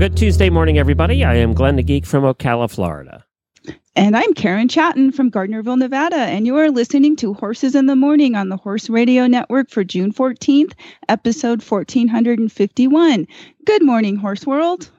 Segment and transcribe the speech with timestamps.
[0.00, 1.24] Good Tuesday morning, everybody.
[1.24, 3.22] I am Glenn the Geek from Ocala, Florida.
[3.94, 7.94] And I'm Karen Chaton from Gardnerville, Nevada, and you are listening to Horses in the
[7.94, 10.72] Morning on the Horse Radio Network for June 14th,
[11.10, 13.26] episode 1451.
[13.66, 14.90] Good morning, Horse World.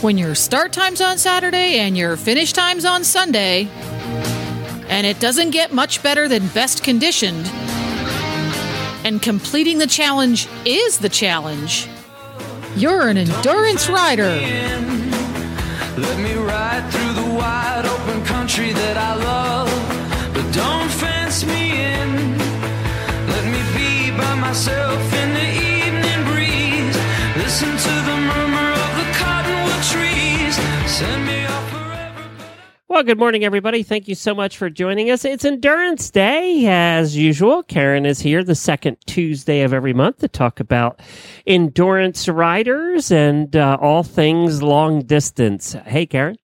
[0.00, 3.68] when your start time's on Saturday and your finish time's on Sunday,
[4.88, 7.50] and it doesn't get much better than best conditioned,
[9.04, 11.88] and completing the challenge is the challenge,
[12.76, 14.30] you're an endurance rider.
[15.96, 19.68] Let me ride through the wide open country that I love.
[20.32, 22.38] But don't fence me in.
[23.28, 26.96] Let me be by myself in the evening breeze.
[27.36, 30.54] Listen to the murmur of the cottonwood trees.
[30.90, 31.39] Send me.
[32.90, 33.84] Well, good morning, everybody.
[33.84, 35.24] Thank you so much for joining us.
[35.24, 37.62] It's Endurance Day, as usual.
[37.62, 40.98] Karen is here the second Tuesday of every month to talk about
[41.46, 45.74] endurance riders and uh, all things long distance.
[45.86, 46.36] Hey, Karen.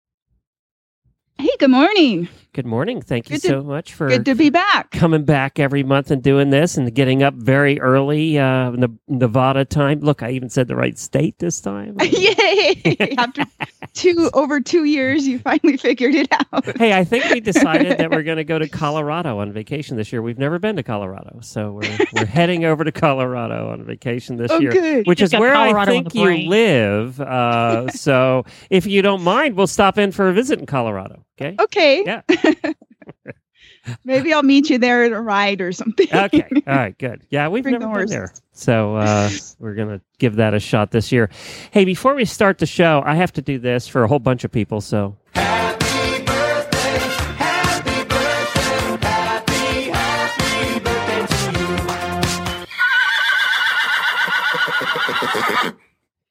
[1.37, 2.29] Hey, good morning.
[2.57, 3.03] Good morning.
[3.03, 4.91] Thank you to- so much for Good to be back.
[4.91, 8.73] coming back every month and doing this and getting up very early, uh,
[9.09, 10.01] Nevada time.
[10.01, 11.99] Look, I even said the right state this time.
[12.03, 13.15] Yay!
[13.19, 13.45] After
[13.93, 16.65] two over two years, you finally figured it out.
[16.79, 20.11] hey, I think we decided that we're going to go to Colorado on vacation this
[20.11, 20.23] year.
[20.23, 24.51] We've never been to Colorado, so we're we're heading over to Colorado on vacation this
[24.51, 25.07] Oh, year, good.
[25.07, 27.21] which just is where Colorado I think you live.
[27.21, 31.23] Uh, so, if you don't mind, we'll stop in for a visit in Colorado.
[31.39, 31.55] Okay.
[31.61, 32.03] Okay.
[32.07, 32.23] Yeah.
[34.05, 36.09] Maybe I'll meet you there at a ride or something.
[36.13, 36.45] Okay.
[36.67, 36.99] All right.
[36.99, 37.23] Good.
[37.31, 38.11] Yeah, we've Bring never the been horses.
[38.11, 39.31] there, so uh,
[39.61, 41.31] we're gonna give that a shot this year.
[41.71, 44.43] Hey, before we start the show, I have to do this for a whole bunch
[44.43, 44.81] of people.
[44.81, 45.17] So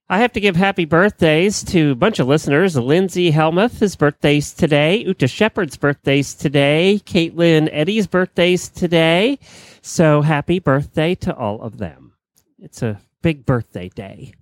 [0.07, 2.75] I have to give happy birthdays to a bunch of listeners.
[2.75, 4.97] Lindsay Helmuth, his birthday's today.
[4.97, 7.01] Uta Shepherd's birthday's today.
[7.05, 9.39] Caitlin Eddie's birthday's today.
[9.81, 12.13] So happy birthday to all of them.
[12.59, 14.33] It's a big birthday day.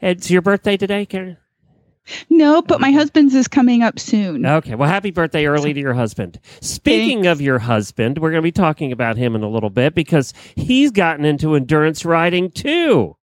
[0.00, 1.36] It's your birthday today, Karen?
[2.28, 4.44] No, but my husband's is coming up soon.
[4.44, 4.74] Okay.
[4.74, 6.40] Well, happy birthday early to your husband.
[6.60, 9.94] Speaking of your husband, we're going to be talking about him in a little bit
[9.94, 13.16] because he's gotten into endurance riding too.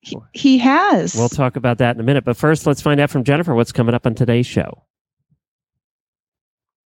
[0.00, 1.14] He, he has.
[1.14, 2.24] We'll talk about that in a minute.
[2.24, 4.84] But first, let's find out from Jennifer what's coming up on today's show.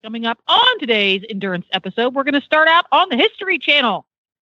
[0.02, 4.06] Coming up on today's endurance episode, we're going to start out on the History Channel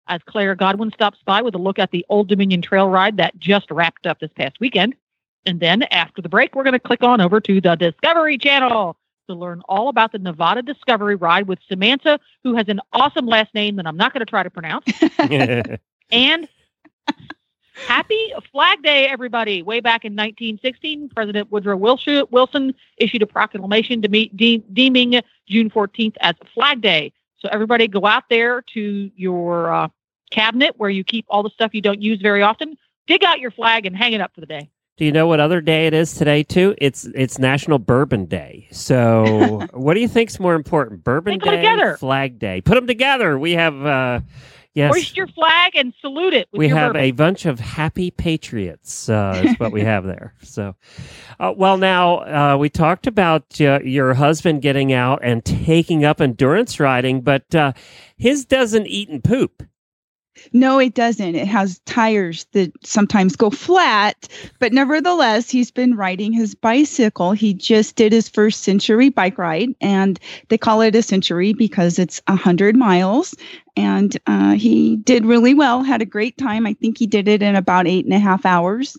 [0.07, 3.38] as Claire Godwin stops by with a look at the Old Dominion Trail ride that
[3.38, 4.95] just wrapped up this past weekend.
[5.45, 8.97] And then after the break, we're going to click on over to the Discovery Channel
[9.30, 13.53] to learn all about the Nevada Discovery ride with Samantha, who has an awesome last
[13.53, 14.85] name that I'm not going to try to pronounce.
[16.12, 16.47] And
[17.74, 19.62] happy Flag Day, everybody.
[19.62, 25.70] Way back in 1916, President Woodrow Wilson issued a proclamation to meet de- deeming June
[25.70, 27.14] 14th as Flag Day.
[27.38, 29.88] So everybody go out there to your uh,
[30.32, 32.78] cabinet where you keep all the stuff you don't use very often.
[33.08, 34.70] Dig out your flag and hang it up for the day.
[34.96, 36.76] Do you know what other day it is today too?
[36.78, 38.68] It's it's National Bourbon Day.
[38.72, 41.98] So, what do you think's more important, Bourbon Day, together.
[41.98, 42.62] Flag Day?
[42.62, 43.40] Put them together.
[43.40, 44.20] We have uh,
[44.74, 47.02] yes, Hoist your flag and salute it we have bourbon.
[47.02, 49.10] a bunch of happy patriots.
[49.10, 50.34] Uh, is what we have there.
[50.42, 50.76] So,
[51.40, 56.22] uh, well, now uh, we talked about uh, your husband getting out and taking up
[56.22, 57.74] endurance riding, but uh,
[58.18, 59.64] his doesn't eat and poop.
[60.51, 61.35] No, it doesn't.
[61.35, 64.27] It has tires that sometimes go flat,
[64.59, 67.33] but nevertheless, he's been riding his bicycle.
[67.33, 70.19] He just did his first century bike ride, and
[70.50, 73.35] they call it a century because it's a hundred miles.
[73.75, 76.65] And uh, he did really well, had a great time.
[76.65, 78.97] I think he did it in about eight and a half hours.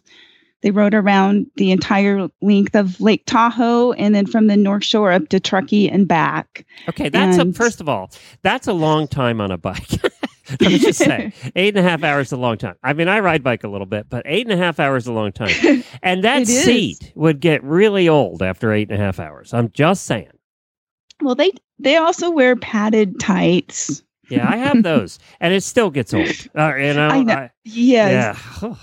[0.65, 5.13] They rode around the entire length of Lake Tahoe and then from the North Shore
[5.13, 6.65] up to Truckee and back.
[6.89, 8.11] Okay, that's a, first of all,
[8.41, 10.01] that's a long time on a bike.
[10.61, 12.75] Let me just say, eight and a half hours is a long time.
[12.83, 15.09] I mean, I ride bike a little bit, but eight and a half hours is
[15.09, 15.83] a long time.
[16.03, 19.55] And that seat would get really old after eight and a half hours.
[19.55, 20.31] I'm just saying.
[21.23, 24.03] Well, they they also wear padded tights.
[24.29, 26.29] Yeah, I have those, and it still gets old.
[26.57, 27.35] Uh, you know, I know.
[27.35, 28.39] I- Yes.
[28.63, 28.75] yeah.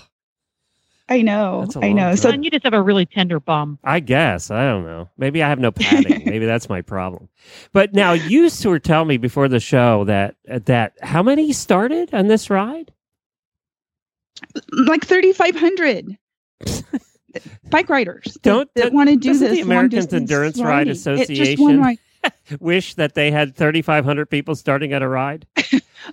[1.12, 1.60] I know.
[1.62, 2.14] That's a I long know.
[2.14, 2.34] So drive.
[2.34, 3.78] And you just have a really tender bum.
[3.84, 4.50] I guess.
[4.50, 5.08] I don't know.
[5.18, 6.24] Maybe I have no padding.
[6.24, 7.28] Maybe that's my problem.
[7.72, 12.28] But now you were telling me before the show that that how many started on
[12.28, 12.92] this ride?
[14.72, 16.18] like 3,500
[17.70, 19.40] bike riders Don't- that want to do this.
[19.50, 20.90] the long Americans Endurance Ride riding.
[20.90, 21.98] It just one Association ride.
[22.60, 25.46] Wish that they had 3,500 people starting at a ride.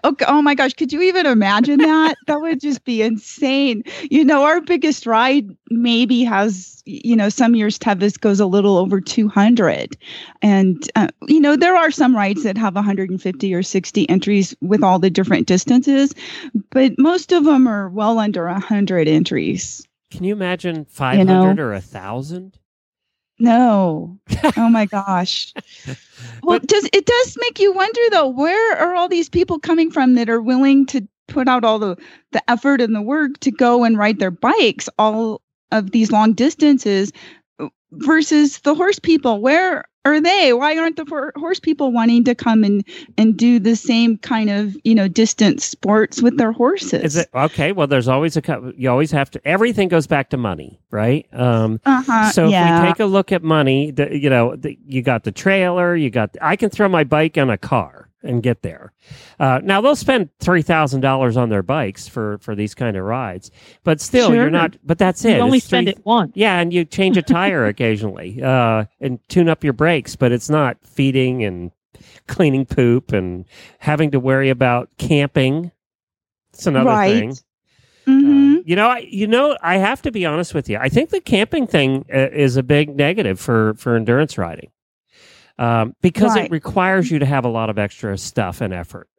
[0.03, 0.25] Okay.
[0.27, 0.73] Oh my gosh.
[0.73, 2.15] Could you even imagine that?
[2.27, 3.83] that would just be insane.
[4.09, 8.77] You know, our biggest ride maybe has, you know, some years Tevis goes a little
[8.77, 9.97] over 200.
[10.41, 14.83] And, uh, you know, there are some rides that have 150 or 60 entries with
[14.83, 16.13] all the different distances,
[16.71, 19.85] but most of them are well under 100 entries.
[20.11, 22.57] Can you imagine 500 or a 1,000?
[23.39, 24.19] No.
[24.57, 25.53] Oh my gosh.
[26.43, 29.89] Well, But- does it does make you wonder though, where are all these people coming
[29.89, 31.95] from that are willing to put out all the
[32.33, 35.41] the effort and the work to go and ride their bikes all
[35.71, 37.11] of these long distances
[37.91, 39.41] versus the horse people?
[39.41, 40.53] Where are they?
[40.53, 42.83] Why aren't the horse people wanting to come and
[43.17, 47.17] and do the same kind of, you know, distance sports with their horses?
[47.17, 47.71] It okay?
[47.71, 51.27] Well, there's always a you always have to everything goes back to money, right?
[51.33, 52.31] Um uh-huh.
[52.31, 52.81] so if yeah.
[52.81, 56.09] we take a look at money, the, you know, the, you got the trailer, you
[56.09, 58.91] got I can throw my bike on a car and get there.
[59.39, 63.03] Uh, now they'll spend three thousand dollars on their bikes for for these kind of
[63.05, 63.49] rides,
[63.83, 64.35] but still Sure.
[64.35, 64.75] you're not.
[64.83, 65.37] But that's it.
[65.37, 66.31] You only It's spend three- it once.
[66.35, 70.49] Yeah, and you change a tire occasionally uh, and tune up your brakes, but it's
[70.49, 71.71] not feeding and
[72.27, 73.45] cleaning poop and
[73.79, 75.71] having to worry about camping.
[76.53, 77.13] It's another Right.
[77.19, 77.33] thing.
[78.07, 78.57] Mhm.
[78.57, 80.77] Uh, you know, I you know I have to be honest with you.
[80.77, 84.71] I think the camping thing uh, is a big negative for for endurance riding.
[85.59, 89.09] Um, because it requires you to have a lot of extra stuff and effort.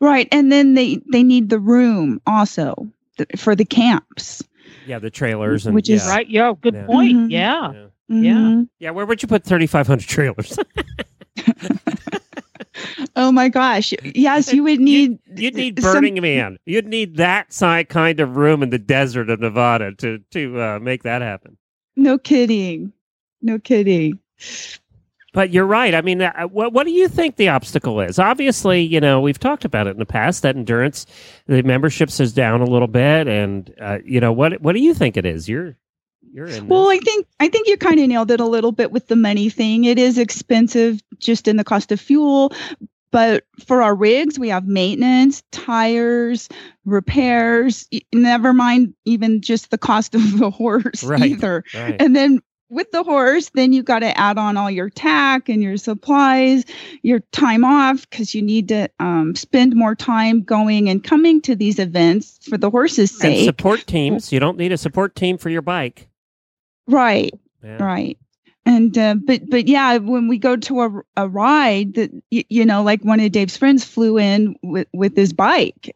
[0.00, 0.26] Right.
[0.32, 4.42] And then they they need the room also th- for the camps.
[4.86, 6.10] Yeah, the trailers and Which is- yeah.
[6.10, 6.28] Right?
[6.28, 6.86] Yeah, good Yeah.
[6.86, 7.16] point.
[7.16, 7.30] Mhm.
[7.30, 7.72] Yeah.
[7.72, 7.86] yeah.
[8.08, 8.32] Yeah.
[8.34, 8.68] Mhm.
[8.80, 10.58] Yeah, where would you put 3,500 trailers?
[13.16, 13.94] Oh my gosh.
[14.02, 16.58] Yes, you would need You'd need some- Burning Man.
[16.66, 20.78] You'd need that si- kind of room in the desert of Nevada to to uh,
[20.80, 21.56] make that happen.
[21.96, 22.92] No kidding.
[23.40, 24.18] No kidding.
[25.34, 25.94] But you're right.
[25.94, 28.18] I mean, uh, what what do you think the obstacle is?
[28.18, 31.04] Obviously, you know we've talked about it in the past that endurance,
[31.46, 34.94] the memberships is down a little bit, and uh, you know what what do you
[34.94, 35.48] think it is?
[35.48, 35.76] You're
[36.32, 36.68] you're in.
[36.68, 36.98] Well, this.
[37.00, 39.50] I think I think you kind of nailed it a little bit with the money
[39.50, 39.84] thing.
[39.84, 42.52] It is expensive just in the cost of fuel,
[43.10, 46.48] but for our rigs, we have maintenance, tires,
[46.84, 47.86] repairs.
[47.92, 51.22] y- Never mind even just the cost of the horse Right.
[51.22, 51.64] either.
[51.74, 51.96] right.
[52.00, 52.40] And then
[52.70, 56.64] with the horse, then you got to add on all your tack and your supplies,
[57.02, 61.54] your time off because you need to um, spend more time going and coming to
[61.54, 63.44] these events for the horse's and sake.
[63.44, 64.32] support teams.
[64.32, 66.08] You don't need a support team for your bike.
[66.86, 67.32] right,
[67.62, 67.82] Yeah.
[67.82, 68.18] right.
[68.66, 72.64] And uh, but but yeah, when we go to a, a ride that y- you
[72.64, 75.94] know, like one of Dave's friends flew in with with his bike.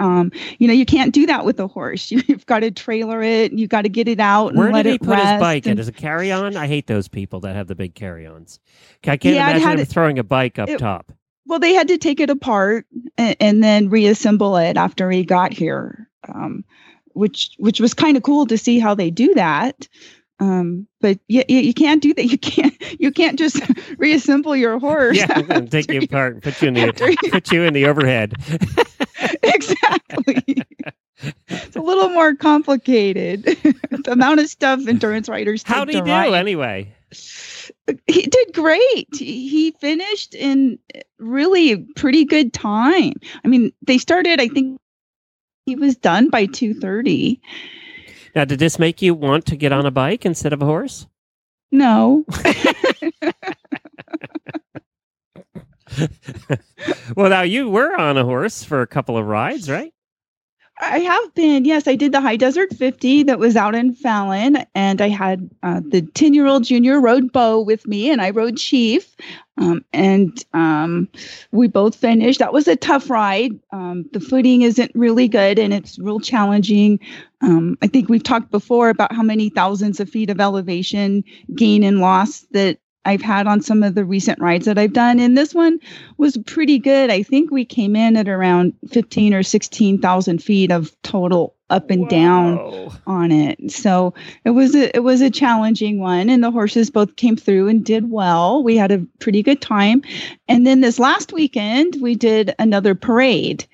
[0.00, 2.10] Um, you know, you can't do that with a horse.
[2.10, 3.52] You've got to trailer it.
[3.52, 5.66] You've got to get it out and Where did he put his bike?
[5.66, 5.78] and-?
[5.78, 6.56] As a carry on?
[6.56, 8.58] I hate those people that have the big carry ons.
[9.04, 11.12] I can't Yeah, imagine him it- throwing a bike up it- top.
[11.46, 12.86] Well, they had to take it apart
[13.18, 16.64] and, and then reassemble it after he got here, um,
[17.14, 19.88] which which was kind of cool to see how they do that.
[20.38, 22.24] Um, but you, you, you can't do that.
[22.30, 23.60] You can't you can't just
[23.98, 25.16] reassemble your horse.
[25.16, 28.34] Yeah, and take you apart and put you in the put you in the overhead.
[30.26, 30.64] Exactly.
[31.48, 33.44] it's a little more complicated.
[33.90, 35.62] the amount of stuff endurance riders.
[35.62, 36.34] How did he do ride.
[36.34, 36.94] anyway?
[38.06, 39.08] he did great.
[39.12, 40.78] He he finished in
[41.18, 43.14] really pretty good time.
[43.44, 44.40] I mean, they started.
[44.40, 44.80] I think
[45.66, 47.40] he was done by two thirty.
[48.34, 51.06] Now, did this make you want to get on a bike instead of a horse?
[51.72, 52.24] No,
[57.16, 59.92] well, now you were on a horse for a couple of rides, right?
[60.80, 61.66] I have been.
[61.66, 65.50] Yes, I did the High Desert Fifty that was out in Fallon, and I had
[65.62, 69.14] uh, the ten-year-old junior rode Bo with me, and I rode Chief,
[69.58, 71.08] um, and um,
[71.52, 72.38] we both finished.
[72.38, 73.52] That was a tough ride.
[73.72, 76.98] Um, the footing isn't really good, and it's real challenging.
[77.42, 81.84] Um, I think we've talked before about how many thousands of feet of elevation gain
[81.84, 85.36] and loss that I've had on some of the recent rides that I've done, and
[85.36, 85.78] this one
[86.18, 87.10] was pretty good.
[87.10, 91.88] I think we came in at around fifteen or sixteen thousand feet of total up
[91.88, 93.70] and down on it.
[93.70, 94.12] So
[94.44, 97.84] it was a it was a challenging one, and the horses both came through and
[97.84, 98.62] did well.
[98.62, 100.02] We had a pretty good time,
[100.48, 103.66] and then this last weekend we did another parade.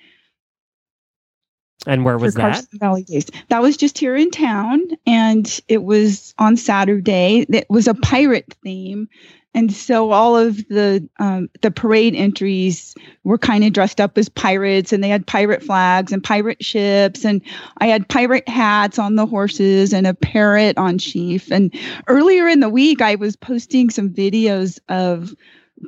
[1.86, 2.42] And where was that?
[2.42, 3.26] Carson Valley Days.
[3.48, 7.46] That was just here in town, and it was on Saturday.
[7.48, 9.08] It was a pirate theme,
[9.56, 14.28] and so all of the um, the parade entries were kind of dressed up as
[14.28, 17.40] pirates, and they had pirate flags and pirate ships, and
[17.78, 21.50] I had pirate hats on the horses and a parrot on Chief.
[21.50, 21.74] And
[22.06, 25.34] earlier in the week, I was posting some videos of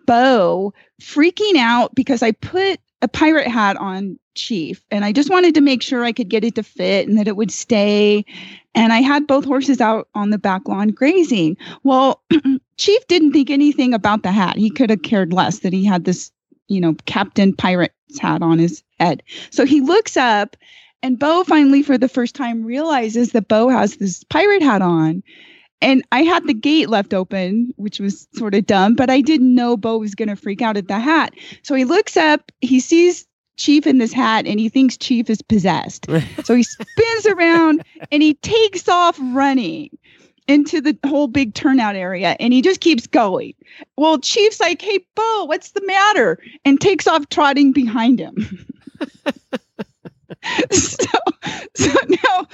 [0.06, 5.54] Bo freaking out because I put a pirate hat on Chief and I just wanted
[5.54, 8.24] to make sure I could get it to fit and that it would stay.
[8.74, 11.56] And I had both horses out on the back lawn grazing.
[11.82, 12.22] Well,
[12.76, 14.56] Chief didn't think anything about the hat.
[14.56, 16.30] He could have cared less that he had this,
[16.68, 19.22] you know, Captain Pirate's hat on his head.
[19.50, 20.56] So he looks up
[21.02, 25.22] and Bo finally, for the first time, realizes that Bo has this pirate hat on.
[25.80, 29.54] And I had the gate left open, which was sort of dumb, but I didn't
[29.54, 31.34] know Bo was going to freak out at the hat.
[31.62, 33.27] So he looks up, he sees
[33.58, 36.06] Chief in this hat, and he thinks Chief is possessed.
[36.44, 39.90] so he spins around and he takes off running
[40.46, 43.52] into the whole big turnout area and he just keeps going.
[43.96, 46.38] Well, Chief's like, Hey, Bo, what's the matter?
[46.64, 48.66] And takes off trotting behind him.
[50.70, 51.06] so,
[51.74, 52.46] so now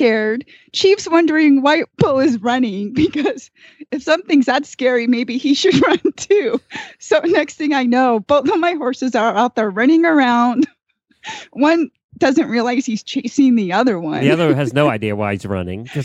[0.00, 0.46] scared.
[0.72, 3.50] Chief's wondering why Bo is running because
[3.90, 6.58] if something's that scary, maybe he should run too.
[6.98, 10.66] So next thing I know, both of my horses are out there running around.
[11.52, 14.20] One doesn't realize he's chasing the other one.
[14.20, 15.88] The other has no idea why he's running.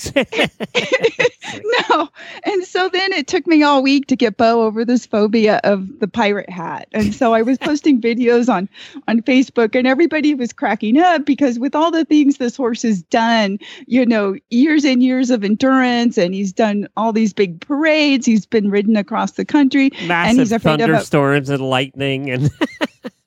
[1.90, 2.10] no.
[2.44, 6.00] And so then it took me all week to get Bo over this phobia of
[6.00, 6.88] the pirate hat.
[6.92, 8.70] And so I was posting videos on
[9.08, 13.04] on Facebook and everybody was cracking up because with all the things this horse has
[13.04, 18.26] done, you know, years and years of endurance and he's done all these big parades,
[18.26, 22.50] he's been ridden across the country Massive he's afraid of a- thunderstorms and lightning and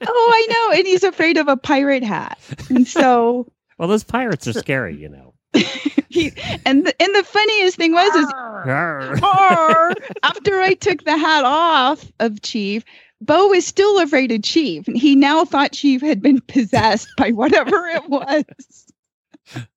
[0.06, 0.78] oh, I know.
[0.78, 2.38] And he's afraid of a pirate hat.
[2.70, 3.46] And so
[3.78, 5.34] well those pirates are scary, you know.
[6.10, 6.32] he
[6.66, 9.94] and the, and the funniest thing was is Arr.
[10.22, 12.84] after I took the hat off of Chief,
[13.22, 14.84] Bo was still afraid of Chief.
[14.86, 18.44] He now thought Chief had been possessed by whatever it was.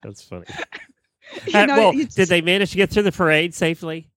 [0.04, 0.46] That's funny.
[1.48, 4.11] You Uh, know, well, did they manage to get through the parade safely?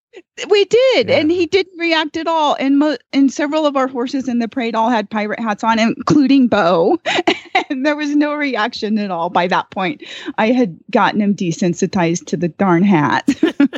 [0.48, 1.16] We did, Yeah.
[1.18, 2.56] and he didn't react at all.
[2.60, 5.78] And mo- and several of our horses in the parade all had pirate hats on,
[5.78, 6.98] including Bo.
[7.70, 10.02] and there was no reaction at all by that point.
[10.38, 13.28] I had gotten him desensitized to the darn hat.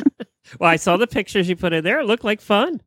[0.61, 1.99] Well, I saw the pictures you put in there.
[1.99, 2.79] It looked like fun.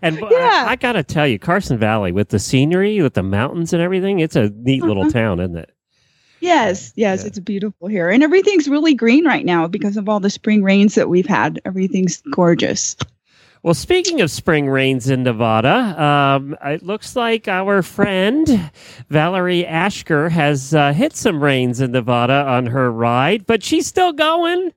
[0.00, 0.64] And Yeah.
[0.66, 3.82] I, I got to tell you, Carson Valley with the scenery, with the mountains and
[3.82, 5.12] everything, it's a neat little Uh-huh.
[5.12, 5.70] town, isn't it?
[6.44, 7.26] Yes, yes, Yeah.
[7.26, 10.94] it's beautiful here, and everything's really green right now because of all the spring rains
[10.94, 11.60] that we've had.
[11.64, 12.96] Everything's gorgeous.
[13.62, 18.70] Well, speaking of spring rains in Nevada, um, it looks like our friend
[19.08, 24.12] Valerie Ashker has uh, hit some rains in Nevada on her ride, but she's still
[24.12, 24.72] going.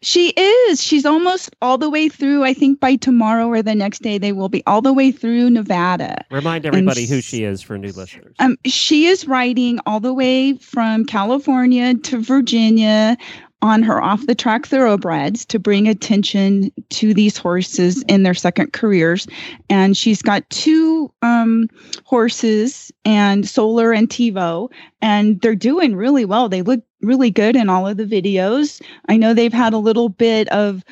[0.00, 0.82] She is.
[0.82, 2.44] She's almost all the way through.
[2.44, 5.50] I think by tomorrow or the next day, they will be all the way through
[5.50, 6.24] Nevada.
[6.30, 8.34] Remind everybody who she is for new listeners.
[8.38, 13.16] Um, she is riding all the way from California to Virginia
[13.60, 18.72] on her off the track thoroughbreds to bring attention to these horses in their second
[18.72, 19.26] careers.
[19.68, 21.68] And she's got two um,
[22.04, 24.70] horses and Solar and Tivo,
[25.02, 26.48] and they're doing really well.
[26.48, 28.82] They look really good in all of the videos.
[29.08, 30.84] I know they've had a little bit of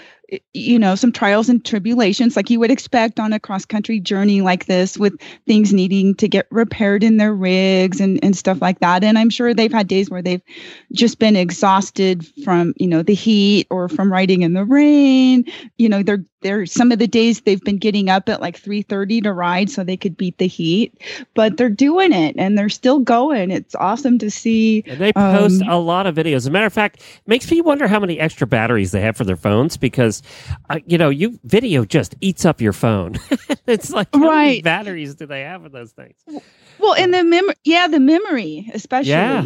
[0.55, 4.41] you know some trials and tribulations like you would expect on a cross country journey
[4.41, 5.15] like this with
[5.47, 9.05] things needing to get repaired in their rigs and, and stuff like that.
[9.05, 10.43] And i'm sure they've had days where they've
[10.93, 15.45] just been exhausted from you know the heat or from riding in the rain.
[15.79, 19.23] You know they're they're some of the days they've been getting up at like 3.30
[19.25, 20.93] to ride so they could beat the heat
[21.35, 23.51] but they're doing it and they're still going.
[23.51, 26.37] It's awesome to see And they post Um, a lot of videos.
[26.37, 29.25] As a matter of fact, makes me wonder how many extra batteries they have for
[29.25, 30.16] their phones because,
[30.71, 33.17] uh, you know, you video just eats up your phone.
[33.67, 34.65] it's like how many Right.
[34.65, 36.17] batteries do they have in those things?
[36.79, 39.45] well and the mem yeah the memory especially Yeah.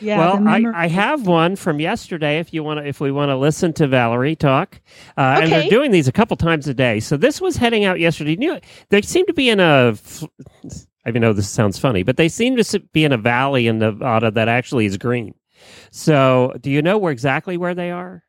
[0.00, 0.64] yeah well, I.
[0.84, 2.38] I have one from yesterday.
[2.38, 4.80] If you want if we want to listen to Valerie talk,
[5.16, 7.00] uh, and they're doing these a couple times a day.
[7.00, 8.36] So this was heading out yesterday.
[8.38, 8.60] You know,
[8.90, 9.94] they seem to be in a.
[11.04, 13.78] I even know this sounds funny, but they seem to be in a valley in
[13.78, 15.34] Nevada that actually is green.
[15.90, 18.22] So, do you know where exactly where they are?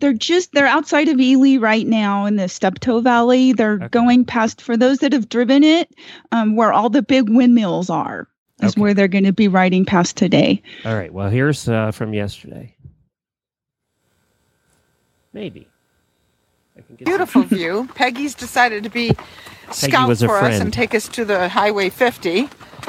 [0.00, 3.52] They're just they're outside of Ely right now in the Steptoe Valley.
[3.52, 3.88] They're Okay.
[3.88, 5.90] going past for those that have driven it,
[6.30, 8.28] um, where all the big windmills are.
[8.62, 8.80] Is Okay.
[8.80, 10.62] where they're going to be riding past today.
[10.84, 11.12] All right.
[11.12, 12.76] Well, here's uh, from yesterday.
[15.32, 15.66] Maybe.
[16.76, 17.88] I can get some- Beautiful view.
[17.94, 19.12] Peggy's decided to be
[19.70, 22.48] scout was a for us and take us to the Highway 50.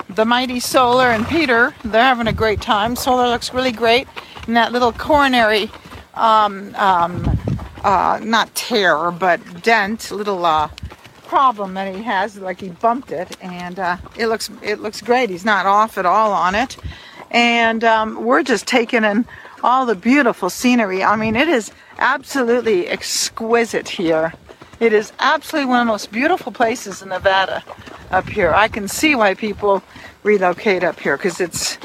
[0.09, 2.95] the mighty Solar and Peter, they're having a great time.
[2.95, 4.07] Solar looks really great.
[4.47, 5.71] And that little coronary,
[6.13, 7.39] um, um,
[7.83, 10.69] uh, not tear, but dent, little uh,
[11.23, 15.29] problem that he has, like he bumped it, and uh, it looks it looks great.
[15.29, 16.77] He's not off at all on it,
[17.31, 19.25] and um, we're just taking in
[19.63, 21.03] all the beautiful scenery.
[21.03, 24.33] I mean, it is absolutely exquisite here.
[24.79, 27.63] It is absolutely one of the most beautiful places in Nevada
[28.11, 28.51] up here.
[28.53, 29.81] I can see why people
[30.23, 31.77] relocate up here because it's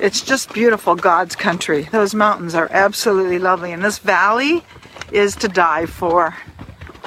[0.00, 1.82] it's just beautiful God's country.
[1.92, 4.64] Those mountains are absolutely lovely and this valley
[5.12, 6.34] is to die for.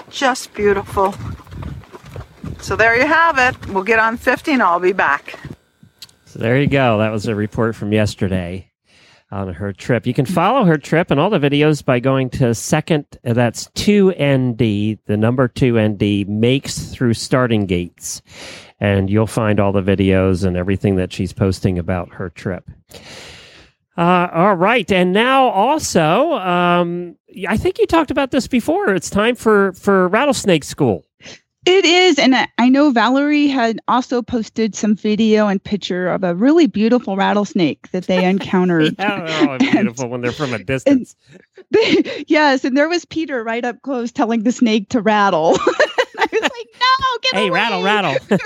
[0.09, 1.15] Just beautiful.
[2.59, 3.67] So there you have it.
[3.67, 5.39] We'll get on 50 and I'll be back.
[6.25, 6.99] So there you go.
[6.99, 8.71] That was a report from yesterday
[9.31, 10.05] on her trip.
[10.05, 14.99] You can follow her trip and all the videos by going to second, that's 2ND,
[15.05, 18.21] the number 2ND, makes through starting gates.
[18.83, 22.69] And you'll find all the videos and everything that she's posting about her trip.
[23.97, 24.91] Uh, all right.
[24.91, 27.15] And now also, um,
[27.47, 28.93] I think you talked about this before.
[28.93, 31.05] It's time for, for rattlesnake school.
[31.65, 36.25] It is, and I- I know Valerie had also posted some video and picture of
[36.25, 38.95] a really beautiful rattlesnake that they encountered.
[38.99, 41.15] Yeah, oh, beautiful when they're from a distance.
[42.27, 45.55] yes, and there was Peter right up close telling the snake to rattle.
[46.19, 48.15] I was like, "No, get hey, away!" rattle, rattle.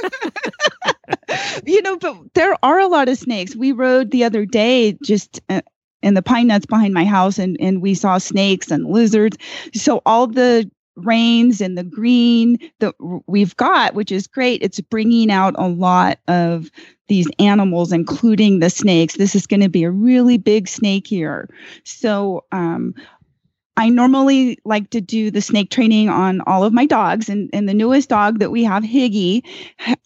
[1.65, 3.55] you know, but there are a lot of snakes.
[3.55, 5.61] We rode the other day just uh,
[6.01, 9.37] in the pine nuts behind my house, and and we saw snakes and lizards.
[9.73, 12.95] So all the rains and the green that
[13.27, 16.71] we've got, which is great, it's bringing out a lot of
[17.07, 19.15] these animals, including the snakes.
[19.15, 21.49] This is going to be a really big snake here.
[21.83, 22.93] So, um,
[23.77, 27.69] I normally like to do the snake training on all of my dogs, and, and
[27.69, 29.43] the newest dog that we have, Higgy,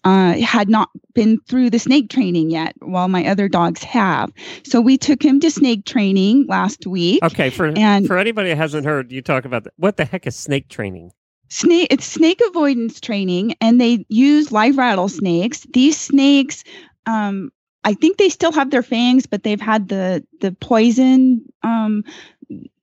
[0.04, 4.30] uh, had not been through the snake training yet, while my other dogs have.
[4.64, 7.22] So we took him to snake training last week.
[7.24, 10.26] Okay, for And- for anybody who hasn't heard you talk about that, what the heck
[10.26, 11.10] is snake training?
[11.48, 16.64] snake it's snake avoidance training and they use live rattlesnakes these snakes
[17.04, 17.52] um
[17.84, 22.02] i think they still have their fangs but they've had the the poison um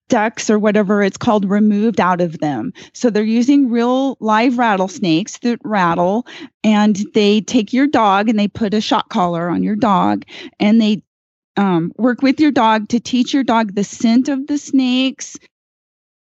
[0.09, 2.73] ducts or whatever it's called removed out of them.
[2.93, 6.27] So they're using real live rattlesnakes that rattle
[6.63, 10.25] and they take your dog and they put a shock collar on your dog
[10.59, 11.03] and they
[11.55, 15.37] um, work with your dog to teach your dog the scent of the snakes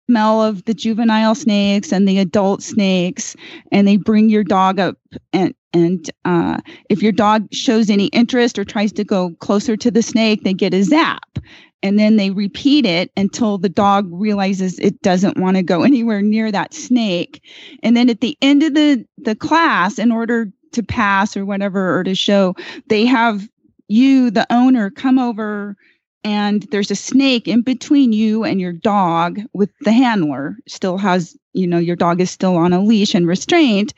[0.10, 3.36] smell of the juvenile snakes and the adult snakes
[3.72, 4.98] and they bring your dog up
[5.34, 6.58] and and uh,
[6.90, 10.54] if your dog shows any interest or tries to go closer to the snake they
[10.54, 11.40] get a zap
[11.86, 16.20] and then they repeat it until the dog realizes it doesn't want to go anywhere
[16.20, 17.44] near that snake.
[17.84, 21.96] And then at the end of the the class in order to pass or whatever
[21.96, 22.56] or to show
[22.88, 23.48] they have
[23.88, 25.78] you the owner come over
[26.24, 31.38] and there's a snake in between you and your dog with the handler still has
[31.54, 33.94] you know your dog is still on a leash and restrained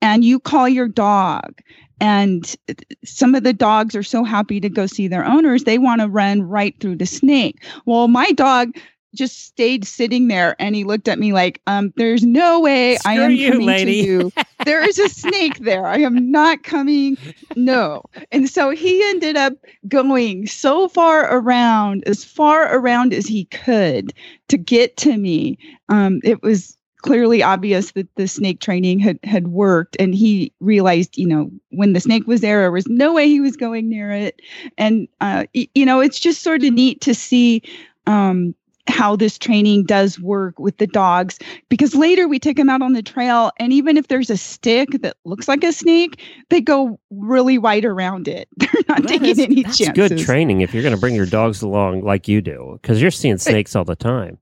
[0.00, 1.60] and you call your dog
[2.02, 2.56] and
[3.04, 6.08] some of the dogs are so happy to go see their owners they want to
[6.08, 7.64] run right through the snake.
[7.86, 8.76] Well my dog
[9.14, 13.12] just stayed sitting there and he looked at me like um there's no way i
[13.14, 14.32] am you, coming lady." to you.
[14.64, 15.86] There is a snake there.
[15.86, 17.18] I am not coming.
[17.56, 18.04] No.
[18.30, 19.54] And so he ended up
[19.88, 24.12] going so far around, as far around as he could
[24.46, 25.58] to get to me.
[25.88, 31.18] Um, it was clearly obvious that the snake training had had worked, and he realized,
[31.18, 34.10] you know, when the snake was there, there was no way he was going near
[34.10, 34.40] it.
[34.78, 37.62] And uh, y- you know, it's just sort of neat to see.
[38.06, 38.54] Um,
[38.88, 41.38] how this training does work with the dogs
[41.68, 44.88] because later we take them out on the trail and even if there's a stick
[45.02, 49.28] that looks like a snake they go really wide around it they're not Well, taking
[49.28, 52.26] is- any that's chances good training if you're going to bring your dogs along like
[52.26, 54.36] you do, because you're seeing snakes all the time.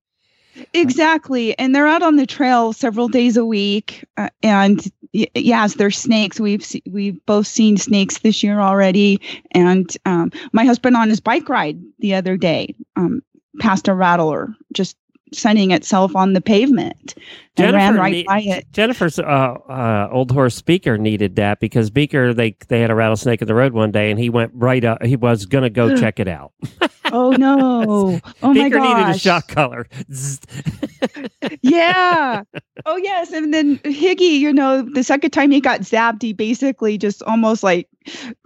[0.74, 1.58] Exactly.
[1.58, 4.04] And they're out on the trail several days a week.
[4.16, 6.40] Uh, and y- yes, they're snakes.
[6.40, 9.20] We've se- we've both seen snakes this year already.
[9.52, 13.22] And um, my husband on his bike ride the other day um,
[13.60, 14.96] passed a rattler just
[15.32, 17.14] sunning itself on the pavement
[17.56, 18.66] and ran right need- by it.
[18.72, 23.40] Jennifer's uh, uh, old horse speaker needed that because Beaker they they had a rattlesnake
[23.40, 25.02] in the road one day and he went right up.
[25.04, 26.52] He was going to go check it out.
[27.12, 28.20] Oh no!
[28.42, 29.20] Oh my Beaker needed a gosh!
[29.20, 29.86] shock collar.
[31.62, 32.42] Yeah.
[32.86, 33.32] Oh yes.
[33.32, 37.62] And then Higgy, you know, the second time he got zapped, he basically just almost
[37.62, 37.88] like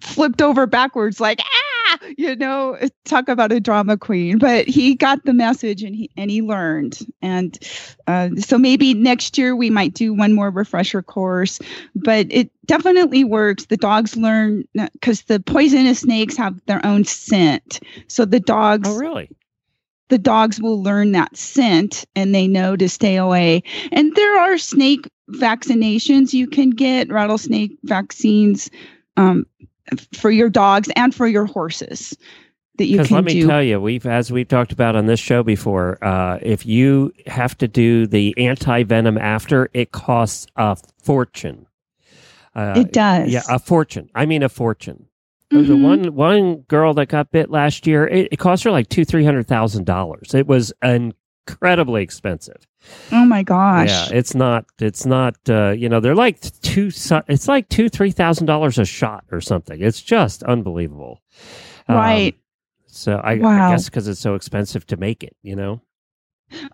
[0.03, 1.74] flipped over backwards, like ah.
[1.87, 4.39] Ah, you know, talk about a drama queen.
[4.39, 6.99] But he got the message and he and he learned.
[7.23, 7.59] And
[8.07, 11.61] uh, so maybe next year we might do one more refresher course.
[11.95, 13.67] But it definitely works.
[13.67, 17.81] The dogs learn because the poisonous snakes have their own scent.
[18.09, 19.31] So the dogs Oh, really?
[20.09, 23.63] the dogs will learn that scent and they know to stay away.
[23.93, 28.71] And there are snake vaccinations you can get, rattlesnake vaccines
[29.17, 29.47] um,
[30.13, 32.17] for your dogs and for your horses
[32.79, 33.47] that you can let me do.
[33.47, 37.57] tell you, we've as we've talked about on this show before, uh, if you have
[37.59, 41.67] to do the anti venom after, it costs a fortune.
[42.55, 43.31] Uh, it does.
[43.33, 44.11] Yeah, a fortune.
[44.15, 45.07] I mean, a fortune.
[45.51, 45.83] There was a Mhm.
[45.83, 48.07] one one girl that got bit last year.
[48.07, 50.35] It, it cost her like two three hundred thousand dollars.
[50.35, 50.73] It was
[51.47, 52.67] incredibly expensive.
[53.13, 53.89] Oh my gosh.
[53.89, 54.67] Yeah, it's not.
[54.79, 55.37] It's not.
[55.49, 56.91] Uh, you know, they're like two.
[57.29, 59.81] It's like two three thousand dollars a shot or something.
[59.81, 61.21] It's just unbelievable.
[61.89, 62.37] Um, Right.
[62.87, 65.81] so I, I guess because it's so expensive to make it, you know.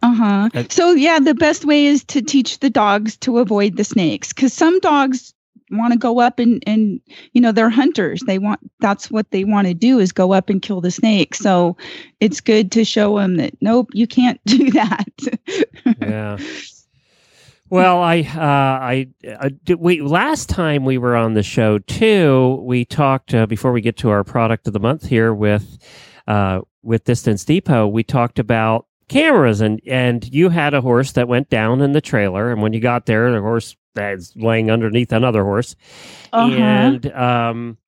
[0.02, 0.48] Uh-huh.
[0.52, 4.32] Uh, So yeah, the best way is to teach the dogs to avoid the snakes
[4.32, 5.32] cuz some dogs
[5.70, 7.00] want to go up and and
[7.32, 8.22] you know they're hunters.
[8.26, 11.34] They want that's what they want to do is go up and kill the snake.
[11.34, 11.76] So
[12.20, 15.08] it's good to show them that nope, you can't do that.
[16.00, 16.38] Yeah.
[17.70, 22.60] Well, I, uh, I, I did, we last time we were on the show too.
[22.64, 25.78] We talked uh, before we get to our product of the month here with,
[26.26, 27.86] uh, with Distance Depot.
[27.86, 32.00] We talked about cameras, and and you had a horse that went down in the
[32.00, 35.76] trailer, and when you got there, the horse was laying underneath another horse,
[36.32, 36.54] Uh-huh.
[36.54, 37.78] and um,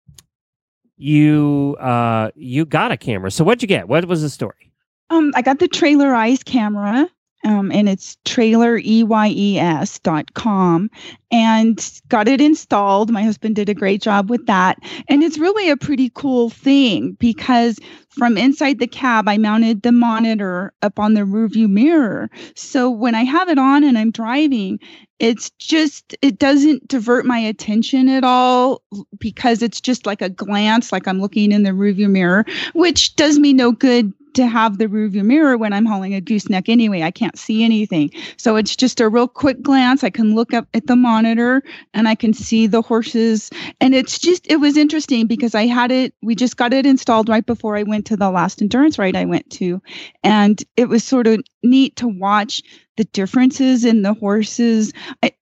[0.96, 3.30] you uh, you got a camera.
[3.30, 3.88] So what'd you get?
[3.88, 4.72] What was the story?
[5.10, 7.08] Um, I got the Trailer Eyes camera,
[7.44, 10.90] um, and it's trailereyes.com
[11.30, 13.10] and got it installed.
[13.10, 14.78] My husband did a great job with that.
[15.08, 17.78] And it's really a pretty cool thing because
[18.10, 22.30] from inside the cab, I mounted the monitor up on the rearview mirror.
[22.54, 24.78] So when I have it on and I'm driving,
[25.18, 28.82] it's just, it doesn't divert my attention at all
[29.18, 33.38] because it's just like a glance, like I'm looking in the rearview mirror, which does
[33.38, 37.02] me no good to have the rearview mirror when I'm hauling a gooseneck anyway.
[37.02, 38.10] I can't see anything.
[38.36, 40.04] So it's just a real quick glance.
[40.04, 41.62] I can look up at the monitor
[41.94, 43.50] and I can see the horses.
[43.80, 47.28] And it's just, it was interesting because I had it, we just got it installed
[47.28, 49.80] right before I went to the last endurance ride I went to.
[50.22, 52.62] And it was sort of neat to watch
[52.96, 54.92] the differences in the horses.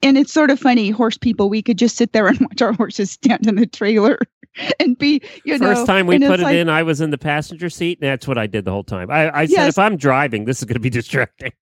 [0.03, 2.73] And it's sort of funny, horse people, we could just sit there and watch our
[2.73, 4.19] horses stand in the trailer
[4.81, 5.75] and be, you know.
[5.75, 8.27] First time we put it like- in, I was in the passenger seat, and that's
[8.27, 9.11] what I did the whole time.
[9.11, 11.53] I, I said, if I'm driving, this is going to be distracting.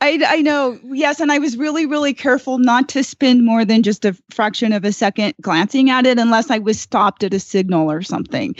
[0.00, 0.78] I, I know.
[0.84, 1.20] Yes.
[1.20, 4.84] And I was really, really careful not to spend more than just a fraction of
[4.84, 8.54] a second glancing at it unless I was stopped at a signal or something.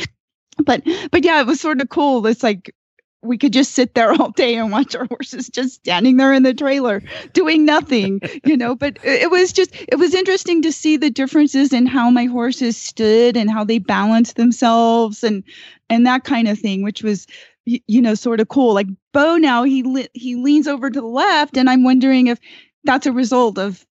[0.65, 2.27] But, but yeah, it was sort of cool.
[2.27, 2.75] It's like
[3.23, 6.43] we could just sit there all day and watch our horses just standing there in
[6.43, 7.03] the trailer
[7.33, 8.75] doing nothing, you know.
[8.75, 12.77] But it was just, it was interesting to see the differences in how my horses
[12.77, 15.45] stood and how they balanced themselves and,
[15.89, 17.27] and that kind of thing, which was,
[17.65, 18.75] you know, sort of cool.
[18.75, 22.39] Like Bo now he le- he leans over to the left, and I'm wondering if
[22.85, 23.87] that's a result of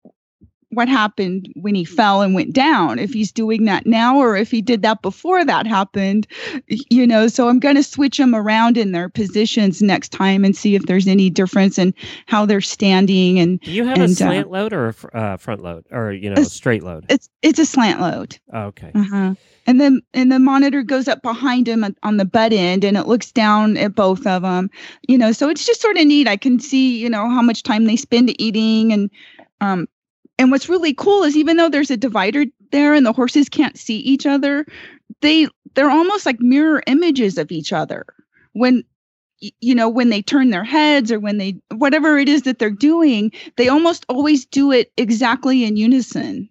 [0.74, 2.98] what happened when he fell and went down.
[2.98, 6.26] If he's doing that now, or if he did that before that happened,
[6.90, 7.28] you know.
[7.28, 10.86] So I'm going to switch them around in their positions next time and see if
[10.86, 11.94] there's any difference in
[12.26, 13.38] how they're standing.
[13.38, 15.84] And Do you have a And, uh, slant load or a fr- uh, front load,
[15.90, 17.06] or you know, It's- straight load?
[17.08, 18.38] it's it's a slant load.
[18.52, 18.90] Oh, okay.
[18.94, 19.34] Uh-huh.
[19.66, 23.06] And then and the monitor goes up behind him on the butt end and it
[23.06, 24.68] looks down at both of them.
[25.08, 26.28] You know, so it's just sort of neat.
[26.28, 29.10] I can see, you know, how much time they spend eating and
[29.62, 29.86] um
[30.38, 33.78] and what's really cool is even though there's a divider there and the horses can't
[33.78, 34.66] see each other,
[35.20, 38.04] they they're almost like mirror images of each other.
[38.52, 38.84] When
[39.60, 42.70] you know, when they turn their heads or when they whatever it is that they're
[42.70, 46.48] doing, they almost always do it exactly in unison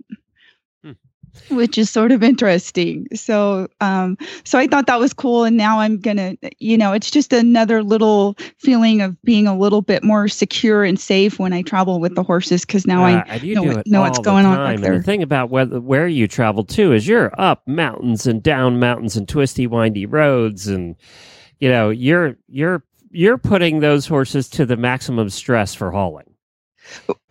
[1.50, 3.08] which is sort of interesting.
[3.16, 7.10] So, um, so I thought that was cool, and now I'm gonna, you know, it's
[7.12, 11.62] just another little feeling of being a little bit more secure and safe when I
[11.62, 14.66] travel with the horses because now I you know what- know what's going on time.
[14.66, 14.98] back And there.
[14.98, 19.16] the thing about whether, where you travel to is you're up mountains and down mountains
[19.18, 20.96] and twisty, windy roads, and
[21.60, 26.26] you know you're you're you're putting those horses to the maximum stress for hauling.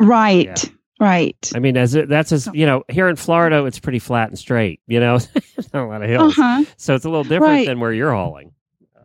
[0.00, 0.70] right,
[1.02, 1.52] right.
[1.54, 4.38] I mean, as it, that's as you know, here in Florida, it's pretty flat and
[4.38, 4.80] straight.
[4.86, 5.18] You know,
[5.74, 6.64] not a lot of hills, Uh huh.
[6.78, 7.66] so it's a little different Right.
[7.66, 8.52] than where you're hauling.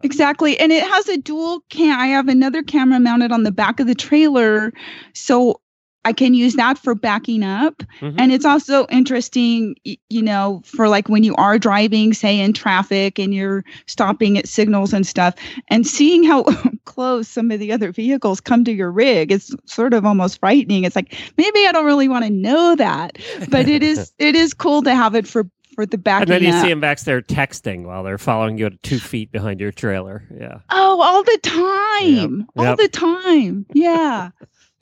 [0.04, 0.60] Exactly.
[0.60, 2.00] And it has a dual cam.
[2.00, 4.72] I have another camera mounted on the back of the trailer.
[5.14, 5.60] So
[6.08, 7.84] I can use that for backing up.
[8.00, 8.16] Mhm.
[8.18, 13.20] And it's also interesting, you know, for like when you are driving, say in traffic
[13.20, 15.36] and you're stopping at signals and stuff,
[15.70, 16.44] and seeing how
[16.86, 19.34] close some of the other vehicles come to your rig.
[19.34, 20.86] It's sort of almost frightening.
[20.86, 23.18] It's like maybe I don't really want to know that,
[23.50, 25.44] but it is it is cool to have it for
[25.76, 26.64] for the and then you up.
[26.64, 30.24] see them back there texting while they're following you at two feet behind your trailer.
[30.40, 30.60] Yeah.
[30.72, 32.48] Oh, all the time.
[32.56, 32.78] All Yep.
[32.78, 33.66] the time.
[33.74, 34.30] Yeah.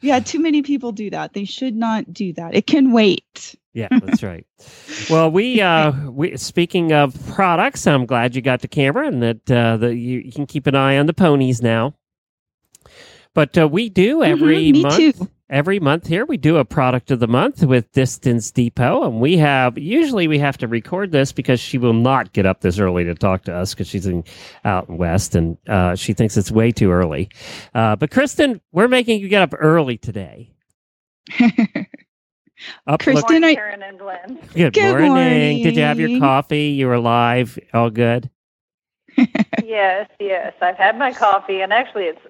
[0.05, 1.33] Yeah, too many people do that.
[1.33, 2.55] They should not do that.
[2.55, 3.55] It can wait.
[3.73, 4.45] Yeah, that's right.
[5.09, 9.51] Well, we uh, we speaking of products, I'm glad you got the camera and that
[9.51, 11.93] uh, the you, you can keep an eye on the ponies now.
[13.33, 15.17] But uh, we do every Mhm, me month.
[15.17, 15.29] too.
[15.47, 19.37] Every month here, we do a product of the month with Distance Depot, and we
[19.37, 23.03] have usually we have to record this because she will not get up this early
[23.03, 24.23] to talk to us because she's in
[24.63, 27.29] out in west and uh, she thinks it's way too early.
[27.75, 30.51] Uh, but Kristen, we're making you get up early today.
[32.87, 34.39] Up, Kristen, look- Then I- Karen and Glenn.
[34.53, 35.61] Good, Good morning.
[35.61, 36.67] Did you have your coffee?
[36.69, 37.59] You were alive.
[37.73, 38.29] All good.
[39.63, 40.53] yes, yes.
[40.61, 42.21] I've had my coffee, and actually, it's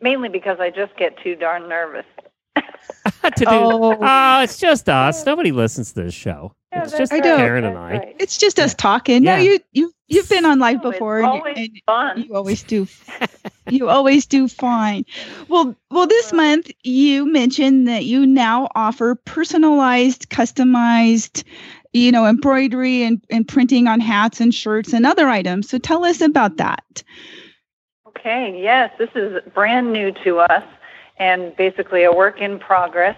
[0.00, 2.04] mainly because I just get too darn nervous.
[3.36, 3.46] to do.
[3.48, 3.96] Oh.
[4.00, 5.24] Oh, it's just us.
[5.26, 6.54] Nobody listens to this show.
[6.72, 7.20] Yeah, it's just I.
[7.20, 7.92] Karen and I.
[7.92, 8.16] right.
[8.18, 9.22] It's just us talking.
[9.22, 12.22] No, you you you've been on live No, it's before and, you- always and fun.
[12.22, 12.86] you always do
[13.70, 15.04] you always do fine.
[15.48, 21.42] Well well this month you mentioned that you now offer personalized, customized,
[21.94, 25.70] you know, embroidery and, and printing on hats and shirts and other items.
[25.70, 27.02] So tell us about that.
[28.08, 30.64] Okay, yes, this is brand new to us
[31.18, 33.16] and basically a work in progress.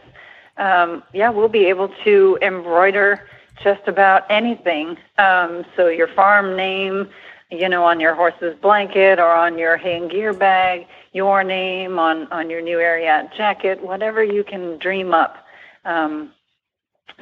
[0.57, 3.27] Um, yeah, we'll be able to embroider
[3.63, 4.97] just about anything.
[5.19, 7.09] Um, so your farm name,
[7.51, 11.99] you know, on your horse's blanket or on your hay and gear bag, your name
[11.99, 15.45] on, on your new Ariat jacket, whatever you can dream up.
[15.85, 16.33] Um,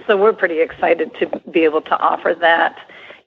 [0.06, 2.78] so we're pretty excited to be able to offer that.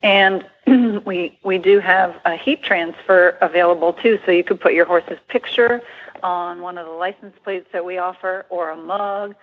[0.04, 0.46] And
[1.06, 5.20] we we do have a heat transfer available too, so you could put your horse's
[5.28, 5.82] picture
[6.24, 9.36] on one of the license plates that we offer, or a mug,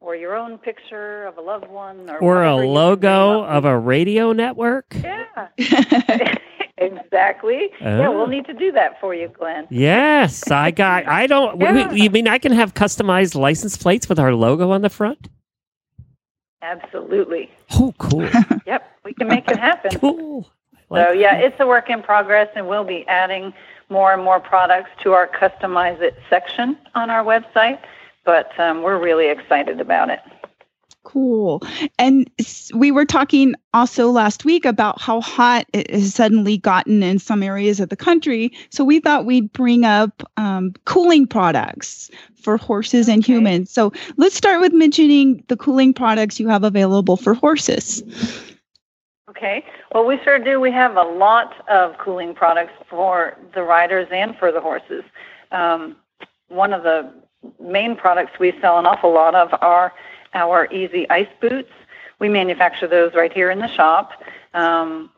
[0.00, 3.42] or your own picture of a loved one, or, Or a whatever you can logo
[3.44, 4.86] of a radio network.
[4.94, 5.48] yeah,
[6.78, 7.70] exactly.
[7.80, 8.12] Yeah, Oh.
[8.12, 9.66] we'll need to do that for you, Glenn.
[9.70, 11.06] Yes, I got.
[11.08, 11.60] I don't.
[11.60, 11.88] Yeah.
[11.88, 15.28] wait, you mean I can have customized license plates with our logo on the front?
[16.62, 17.50] Absolutely.
[17.74, 18.28] Oh, cool,
[18.66, 19.90] Yep, we can make it happen.
[20.00, 20.50] cool.
[20.90, 23.52] I So yeah, it's a work in progress, and we'll be adding
[23.88, 27.80] more and more products to our customize it section on our website.
[28.24, 30.20] But um, we're really excited about it.
[31.04, 31.62] Cool.
[32.00, 32.28] And
[32.74, 37.44] we were talking also last week about how hot it has suddenly gotten in some
[37.44, 38.52] areas of the country.
[38.70, 43.34] So we thought we'd bring up um, cooling products for horses and Okay.
[43.34, 43.70] humans.
[43.70, 48.02] So let's start with mentioning the cooling products you have available for horses.
[49.28, 49.64] Okay.
[49.92, 50.60] Well, we sure do.
[50.60, 55.02] We have a lot of cooling products for the riders and for the horses.
[55.50, 55.96] Um,
[56.48, 57.12] one of the
[57.60, 59.92] main products we sell an awful lot of are
[60.32, 61.72] our Easy Ice Boots.
[62.20, 64.12] We manufacture those right here in the shop.
[64.54, 65.10] Um,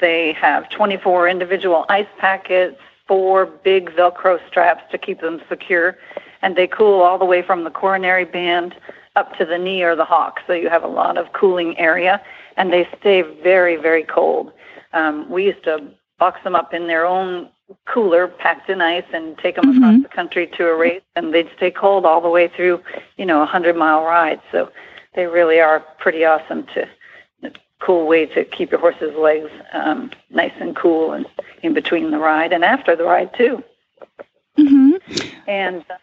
[0.00, 5.98] they have 24 individual ice packets, four big Velcro straps to keep them secure,
[6.42, 8.76] and they cool all the way from the coronary band
[9.16, 10.40] up to the knee or the hock.
[10.46, 12.22] So you have a lot of cooling area,
[12.56, 14.52] and they stay very, very cold.
[14.92, 15.82] Um, we used to
[16.18, 17.50] box them up in their own
[17.86, 20.02] cooler packed in ice and take them across Mhm.
[20.02, 22.80] the country to a race, and they'd stay cold all the way through,
[23.16, 24.40] you know, a hundred mile ride.
[24.52, 24.70] So
[25.14, 26.86] they really are pretty awesome to
[27.80, 31.26] cool way to keep your horse's legs um, nice and cool and
[31.62, 33.62] in between the ride and after the ride too.
[34.56, 34.92] hmm
[35.46, 35.96] And uh,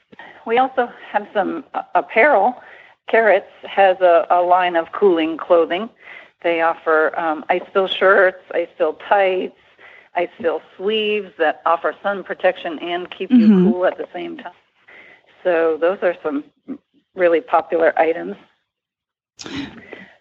[0.46, 2.62] we also have some apparel.
[3.12, 5.90] Kerrits has a, a line of cooling clothing.
[6.44, 9.58] They offer um, Ice Fil shirts, Ice Fil tights,
[10.16, 13.64] Ice Fil sleeves that offer sun protection and keep you Mhm.
[13.64, 14.54] cool at the same time.
[15.44, 16.44] So those are some
[17.16, 18.36] really popular items.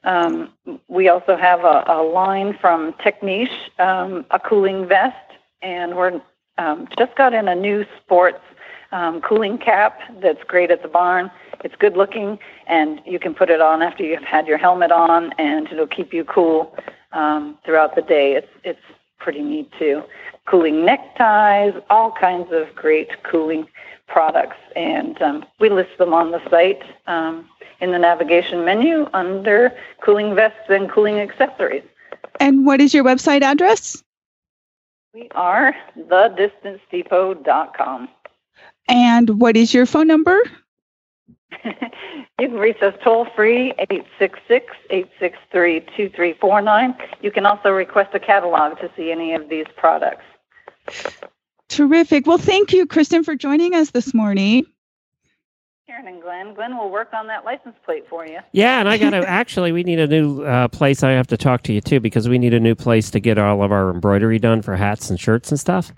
[0.04, 0.52] Um,
[0.88, 5.16] we also have a, a line from Techniche, um, a cooling vest,
[5.62, 6.20] and we're
[6.58, 8.40] um, just got in a new sports
[8.90, 11.30] um, cooling cap that's great at the barn.
[11.62, 15.33] It's good looking, and you can put it on after you've had your helmet on,
[15.38, 16.77] and it'll keep you cool
[17.12, 18.35] um, throughout the day.
[18.35, 18.83] It's it's
[19.18, 20.03] pretty neat too.
[20.46, 23.66] Cooling neckties, all kinds of great cooling
[24.09, 27.48] products, and um, we list them on the site um,
[27.81, 29.72] in the navigation menu under
[30.03, 31.85] cooling vests and cooling accessories.
[32.40, 34.03] And what is your website address?
[35.14, 38.09] We are thedistancedepot.com.
[38.88, 40.40] And what is your phone number?
[42.38, 46.94] you can reach us toll free, 866 863 2349.
[47.22, 50.24] You can also request a catalog to see any of these products.
[51.68, 52.26] Terrific.
[52.26, 54.66] Well, thank you, Kristen, for joining us this morning.
[55.86, 56.54] Karen and Glenn.
[56.54, 58.38] Glenn will work on that license plate for you.
[58.52, 61.02] Yeah, and I got to actually, we need a new uh, place.
[61.02, 63.36] I have to talk to you too because we need a new place to get
[63.38, 65.92] all of our embroidery done for hats and shirts and stuff.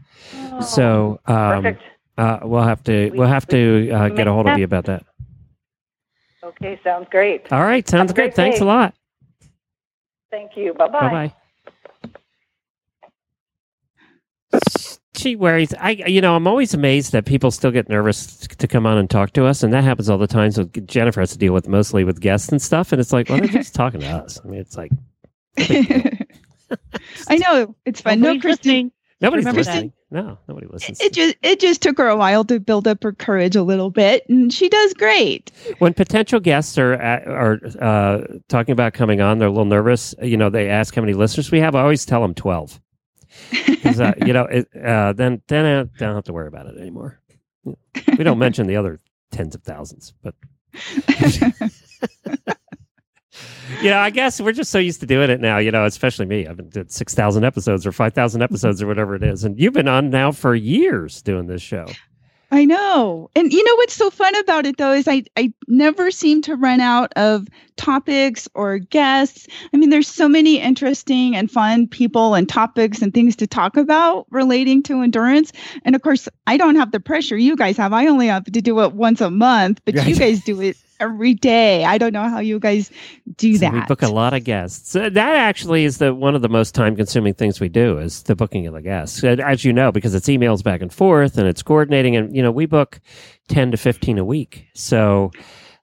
[0.61, 1.83] so um, Perfect.
[2.19, 4.87] uh, we'll have to We- we'll have to uh, get a hold of you about
[4.87, 5.05] that.
[6.45, 7.51] Okay, sounds great.
[7.53, 8.35] All right, sounds Have a great.
[8.35, 8.95] Thanks a lot.
[10.31, 10.75] Thank you.
[10.75, 11.33] Bye Bye bye.
[14.53, 14.61] bye.
[15.17, 15.73] She worries.
[15.81, 19.09] I, you know, I'm always amazed that people still get nervous to come on and
[19.09, 20.51] talk to us, and that happens all the time.
[20.51, 23.39] So Jennifer has to deal with mostly with guests and stuff, and it's like, well,
[23.39, 24.41] they're just talking to us.
[24.45, 24.91] I mean, it's like
[27.29, 28.21] I know it's fun.
[28.21, 28.71] No, Nobody's Kristen.
[28.71, 28.93] listening.
[29.21, 29.71] nobody's Remember that.
[29.75, 29.93] listening.
[30.15, 31.01] No, nobody listens.
[31.01, 33.91] It just it just took her a while to build up her courage a little
[33.91, 35.51] bit, and she does great.
[35.81, 40.15] when potential guests are at, are uh, talking about coming on, they're a little nervous.
[40.23, 41.75] You know, they ask how many listeners we have.
[41.75, 42.81] I always tell them twelve.
[43.83, 46.79] 'Cause, uh, you know, it, uh, then then I don't have to worry about it
[46.81, 47.21] anymore.
[47.65, 49.01] We don't mention the other
[49.33, 50.37] tens of thousands, but
[53.83, 55.59] you know, I guess we're just so used to doing it now.
[55.59, 56.47] You know, especially me.
[56.47, 59.59] I've been did six thousand episodes or five thousand episodes or whatever it is, and
[59.59, 61.87] you've been on now for years doing this show.
[62.55, 63.31] I know.
[63.35, 66.55] And you know what's so fun about it though is I I never seem to
[66.55, 69.49] run out of topics or guests.
[69.73, 73.77] I mean there's so many interesting and fun people and topics and things to talk
[73.77, 75.53] about relating to endurance.
[75.85, 77.93] And of course, I don't have the pressure you guys have.
[77.93, 81.35] I only have to do it once a month, but you guys do it every
[81.35, 81.85] day.
[81.85, 82.91] I don't know how you guys
[83.37, 83.73] do So that.
[83.73, 84.95] we book a lot of guests.
[84.95, 88.23] Uh, that actually is the one of the most time consuming things we do is
[88.25, 89.23] the booking of the guests.
[89.25, 92.51] As you know, because it's emails back and forth and it's coordinating, and you know
[92.51, 93.01] we book
[93.49, 94.67] ten to fifteen a week.
[94.75, 95.31] So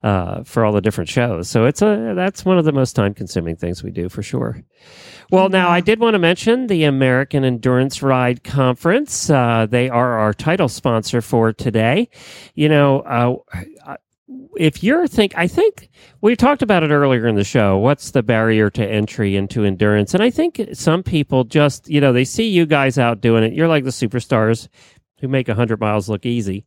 [0.04, 3.14] uh, for all the different shows, so it's a that's one of the most time
[3.14, 4.62] consuming things we do for sure.
[5.32, 9.30] Well, now I did want to mention the American Endurance Ride Conference.
[9.30, 12.10] Uh, they are our title sponsor for today.
[12.56, 13.00] You know,
[13.86, 13.96] uh,
[14.58, 15.90] if you're think, I think
[16.22, 17.78] we talked about it earlier in the show.
[17.78, 20.14] What's the barrier to entry into endurance?
[20.14, 23.54] And I think some people just, you know, they see you guys out doing it.
[23.54, 24.68] You're like the superstars
[25.20, 26.66] who make 100 miles look easy.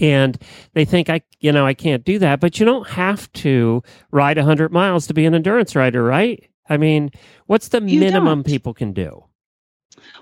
[0.00, 0.36] And
[0.74, 2.40] they think, I, you know, I can't do that.
[2.40, 6.48] But you don't have to ride 100 miles to be an endurance rider, right?
[6.68, 7.10] I mean,
[7.46, 8.46] what's the You minimum don't.
[8.46, 9.24] people can do?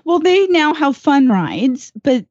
[0.05, 2.25] Well, they now have fun rides, but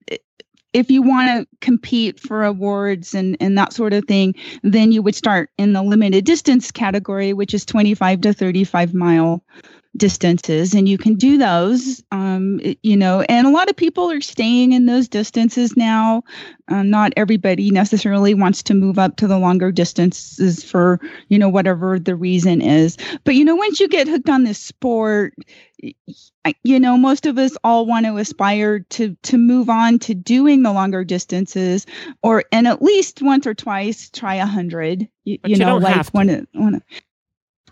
[0.76, 5.00] if you want to compete for awards and, and that sort of thing, then you
[5.00, 9.42] would start in the limited distance category, which is 25 to 35 mile
[9.96, 10.74] distances.
[10.74, 14.72] And you can do those, um, you know, and a lot of people are staying
[14.72, 16.22] in those distances now.
[16.68, 21.48] Um, not everybody necessarily wants to move up to the longer distances for, you know,
[21.48, 22.96] whatever the reason is.
[23.24, 25.34] But, you know, once you get hooked on this sport,
[26.62, 30.62] you know most of us all want to aspire to to move on to doing
[30.62, 31.86] the longer distances
[32.22, 35.82] or and at least once or twice try a hundred you, you you know don't
[35.82, 36.82] like one of- one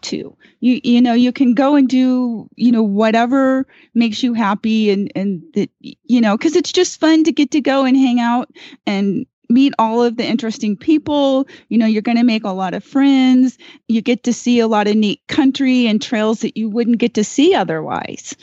[0.04, 4.90] two you you know you can go and do you know whatever makes you happy
[4.90, 8.20] and and that you know because it's just fun to get to go and hang
[8.20, 8.50] out
[8.86, 11.46] and meet all of the interesting people.
[11.68, 13.58] You know you're going to make a lot of friends.
[13.88, 17.14] You get to see a lot of neat country and trails that you wouldn't get
[17.14, 18.34] to see otherwise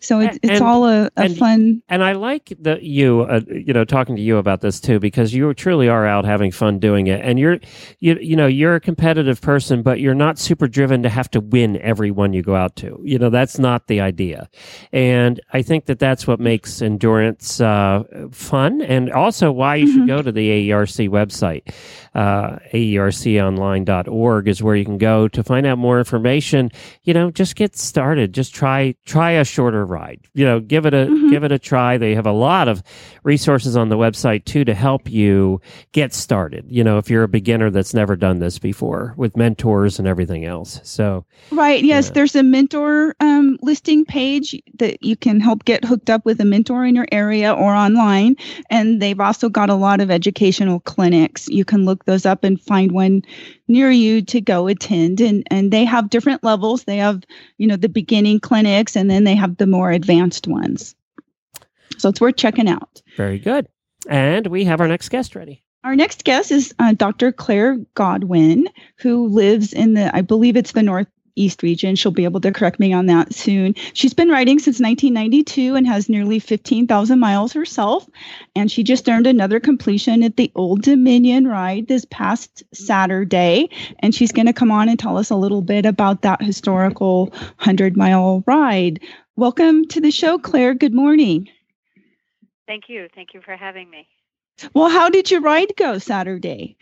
[0.00, 3.40] so it's, it's and- all a, a and- fun And I like that you, uh,
[3.48, 6.78] you know, talking to you about this too, because you truly are out having fun
[6.78, 7.58] doing it, and you're,
[8.00, 11.40] you, you know, you're a competitive person, but you're not super driven to have to
[11.40, 13.00] win every one you go out to.
[13.04, 14.48] You know, that's not the idea,
[14.92, 20.02] and I think that that's what makes endurance uh, fun, and also why you should
[20.02, 20.06] Mhm.
[20.08, 21.62] go to the AERC website.
[22.14, 26.70] Uh, AERConline.org is where you can go to find out more information.
[27.04, 28.32] You know, just get started.
[28.32, 30.20] Just try try a shorter ride.
[30.34, 31.30] You know, give it a Mhm.
[31.30, 31.98] give it a try.
[31.98, 32.82] They have a lot of
[33.24, 35.60] resources on the website too to help you
[35.92, 36.66] get started.
[36.68, 40.44] You know, if you're a beginner that's never done this before with mentors and everything
[40.44, 40.80] else.
[40.84, 41.82] So Right.
[41.84, 46.40] Yes, there's a mentor um, listing page that you can help get hooked up with
[46.40, 48.36] a mentor in your area or online.
[48.70, 51.48] And they've also got a lot of educational clinics.
[51.48, 53.22] You can look those up and find one
[53.68, 55.20] near you to go attend.
[55.20, 56.84] And and they have different levels.
[56.84, 57.22] They have
[57.58, 60.94] you know the beginning clinics, and then they have the more advanced ones.
[61.98, 63.02] So it's worth checking out.
[63.16, 63.68] very good.
[64.08, 65.64] And we have our next guest ready.
[65.84, 67.32] Our next guest is uh, Dr.
[67.32, 71.96] Claire Godwin, who lives in the, I believe it's the Northeast East region.
[71.96, 73.74] She'll be able to correct me on that soon.
[73.92, 78.08] She's been riding since 1992 and has nearly 15,000 miles herself.
[78.56, 83.68] And she just earned another completion at the Old Dominion ride this past Saturday.
[84.00, 87.26] And she's going to come on and tell us a little bit about that historical
[87.26, 89.00] 100 mile ride.
[89.36, 90.74] Welcome to the show, Claire.
[90.74, 91.48] Good morning.
[92.66, 93.08] Thank you.
[93.14, 94.06] Thank you for having me.
[94.74, 96.76] Well, how did your ride go Saturday?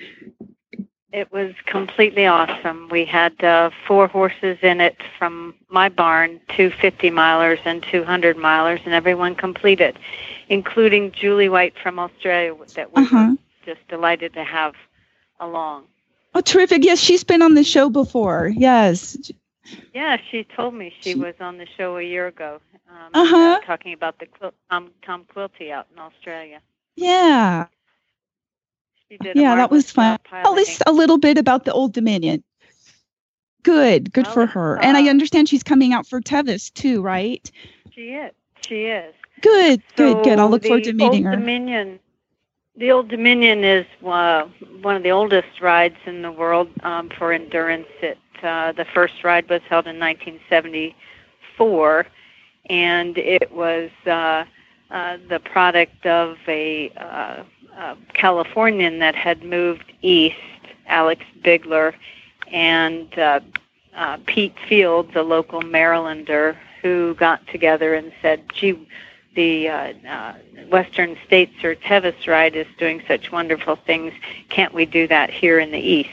[1.17, 2.89] It was completely awesome.
[2.91, 8.37] We had uh, four horses in it from my barn, two 50 milers and 200
[8.37, 9.99] milers, and everyone completed,
[10.49, 13.31] including Julie White from Australia that we Uh-huh.
[13.31, 13.37] were
[13.75, 14.75] just delighted to have
[15.41, 15.85] along.
[16.35, 16.85] Oh, terrific.
[16.85, 18.49] Yes, she's been on the show before.
[18.55, 19.17] Yes.
[19.95, 22.61] Yeah, she told me she was on the show a year ago,
[22.91, 23.61] um, Uh-huh.
[23.67, 26.61] talking about the quil- um, Tom Quilty out in Australia.
[26.97, 27.67] Yeah.
[29.11, 30.19] Did Yeah, that was fun.
[30.33, 32.43] At least a little bit about the Old Dominion.
[33.63, 34.13] Good.
[34.13, 34.83] Good Well, for her.
[34.83, 37.51] And I uh, understand she's coming out for Tevis too, right?
[37.93, 38.33] She is.
[38.67, 39.15] She is.
[39.41, 39.83] Good.
[39.97, 40.25] Good.
[40.25, 40.39] Good.
[40.39, 41.41] I'll look forward to meeting Old her.
[41.41, 41.99] Dominion,
[42.77, 44.45] the Old Dominion is uh,
[44.83, 47.89] one of the oldest rides in the world um, for endurance.
[48.03, 52.07] It uh, the first ride was held in 1974,
[52.69, 54.45] and it was uh,
[54.91, 57.45] uh, the product of a
[57.77, 60.37] uh, uh, Californian that had moved east,
[60.87, 61.95] Alex Bigler,
[62.53, 63.41] and uh,
[63.95, 68.87] uh, Pete Fields, a local Marylander, who got together and said, "Gee."
[69.35, 70.35] the uh, uh,
[70.71, 74.15] Western States or Tevis ride is doing such wonderful things.
[74.49, 76.09] Can't we do that here in the East?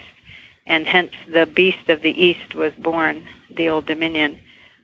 [0.66, 4.40] And hence the Beast of the East was born, the Old Dominion,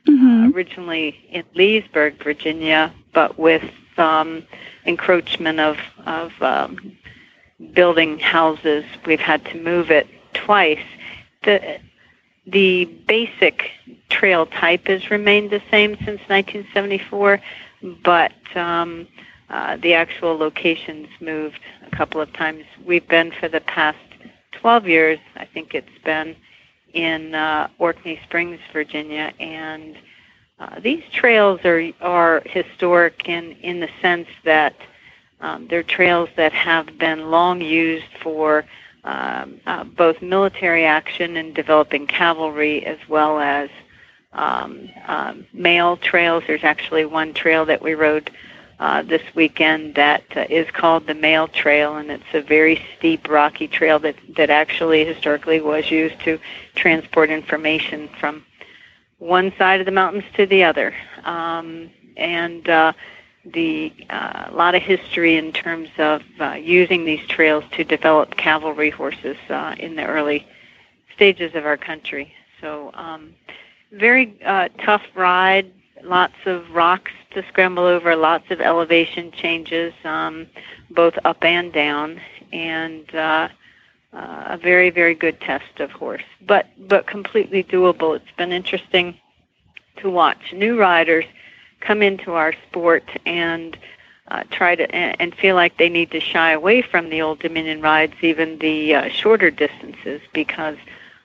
[0.07, 0.55] Mhm.
[0.55, 3.63] originally in Leesburg, Virginia, but with
[3.99, 4.43] um,
[4.85, 6.97] encroachment of, of um,
[7.73, 10.83] building houses, we've had to move it twice.
[11.43, 11.79] The,
[12.47, 13.69] the basic
[14.09, 17.39] trail type has remained the same since 1974
[18.03, 19.07] but um,
[19.49, 22.65] uh, the actual locations moved a couple of times.
[22.85, 23.97] We've been for the past
[24.53, 26.35] 12 years, I think it's been
[26.93, 29.97] in uh, Orkney Springs, Virginia, and
[30.59, 34.75] uh, these trails are are historic in in the sense that
[35.41, 38.65] um, they're trails that have been long used for
[39.03, 43.69] um, uh, both military action and developing cavalry as well as
[44.33, 46.43] um, um, mail trails.
[46.45, 48.29] There's actually one trail that we rode
[48.79, 53.29] uh, this weekend that uh, is called the Mail Trail, and it's a very steep,
[53.29, 56.39] rocky trail that that actually historically was used to
[56.75, 58.43] transport information from
[59.19, 60.93] one side of the mountains to the other.
[61.23, 62.93] Um, and uh,
[63.45, 68.35] the uh, a lot of history in terms of uh, using these trails to develop
[68.35, 70.47] cavalry horses uh, in the early
[71.15, 72.33] stages of our country.
[72.59, 72.91] So.
[72.93, 73.35] Um,
[73.91, 75.71] very uh, tough ride.
[76.03, 78.15] Lots of rocks to scramble over.
[78.15, 80.47] Lots of elevation changes, um,
[80.91, 82.21] both up and down,
[82.53, 83.49] and uh,
[84.13, 86.23] uh, a very very good test of horse.
[86.45, 88.15] But but completely doable.
[88.15, 89.17] It's been interesting
[89.97, 91.25] to watch new riders
[91.79, 93.77] come into our sport and.
[94.31, 97.81] Uh, try to and, feel like they need to shy away from the old Dominion
[97.81, 100.77] rides, even the uh, shorter distances, because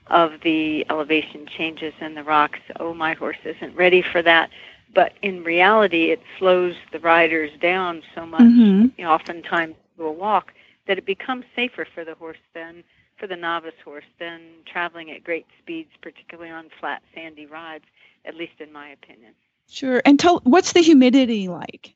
[0.06, 2.60] of the elevation changes in the rocks.
[2.80, 4.48] Oh, my horse isn't ready for that.
[4.94, 8.92] But in reality, it slows the riders down so much, Mhm.
[8.96, 10.54] you know, oftentimes to a walk,
[10.86, 12.84] that it becomes safer for the horse than
[13.18, 17.84] for the novice horse than traveling at great speeds, particularly on flat, sandy rides,
[18.24, 19.32] at least in my opinion.
[19.68, 20.02] Sure.
[20.04, 21.94] And tell what's the humidity like?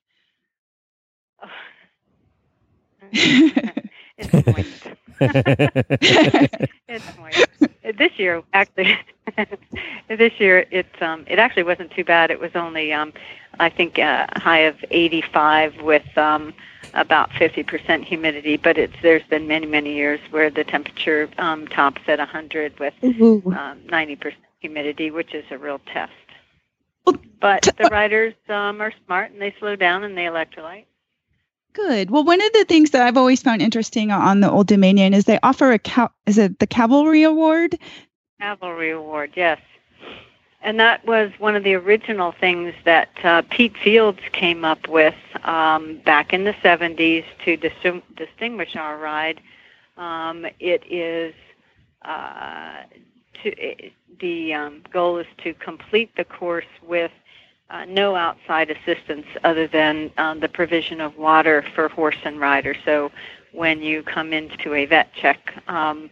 [3.12, 4.86] it's moist.
[6.88, 7.46] it's moist.
[7.96, 8.98] This year, actually,
[10.08, 12.30] this year it um it actually wasn't too bad.
[12.30, 13.12] It was only um
[13.58, 16.54] I think a high of 85 with um
[16.94, 18.56] about 50% humidity.
[18.56, 22.94] But it's there's been many many years where the temperature um tops at 100 with
[23.04, 23.58] Ooh.
[23.58, 26.12] um, 90% humidity, which is a real test.
[27.06, 30.87] Well, But t- the riders um, are smart and they slow down and they electrolyte.
[31.72, 32.10] Good.
[32.10, 35.24] Well, one of the things that I've always found interesting on the Old Dominion is
[35.24, 37.78] they offer a cal- is it the Cavalry Award?
[38.40, 39.60] Cavalry Award, yes.
[40.60, 45.14] And that was one of the original things that uh, Pete Fields came up with
[45.44, 49.40] um, back in the 70s to dis- distinguish our ride.
[49.96, 51.34] Um, it is
[52.02, 52.82] uh,
[53.42, 57.12] to it, the um, goal is to complete the course with
[57.70, 62.74] uh, no outside assistance other than um, the provision of water for horse and rider.
[62.84, 63.10] So
[63.52, 66.10] when you come into a vet check, um,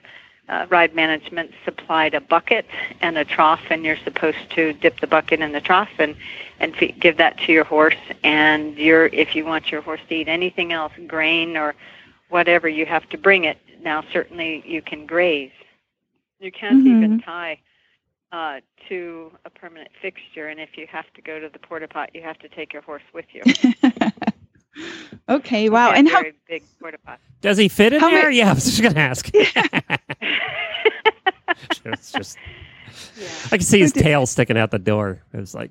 [0.49, 2.67] uh, ride management supplied a bucket
[3.01, 6.15] and a trough, and you're supposed to dip the bucket in the trough and
[6.61, 7.97] and fe- give that to your horse.
[8.23, 11.75] And you're if you want your horse to eat anything else, grain or
[12.29, 13.59] whatever, you have to bring it.
[13.83, 15.51] Now, certainly, you can graze.
[16.39, 16.87] You can't Mhm.
[16.87, 17.59] even tie
[18.33, 22.11] uh, to a permanent fixture, and if you have to go to the porta pot,
[22.15, 23.43] you have to take your horse with you.
[25.29, 25.91] okay, wow.
[25.91, 27.21] Yeah, And how big porta pot.
[27.41, 28.25] Does he fit in How there?
[28.25, 29.31] many- yeah, I was just going to ask.
[31.85, 32.37] it's just,
[33.19, 35.23] yeah, I can see his tail sticking out the door.
[35.33, 35.71] It was like,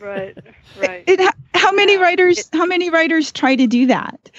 [0.00, 0.36] right,
[0.80, 1.04] right.
[1.06, 4.30] it, how many writers it- how many writers try to do that?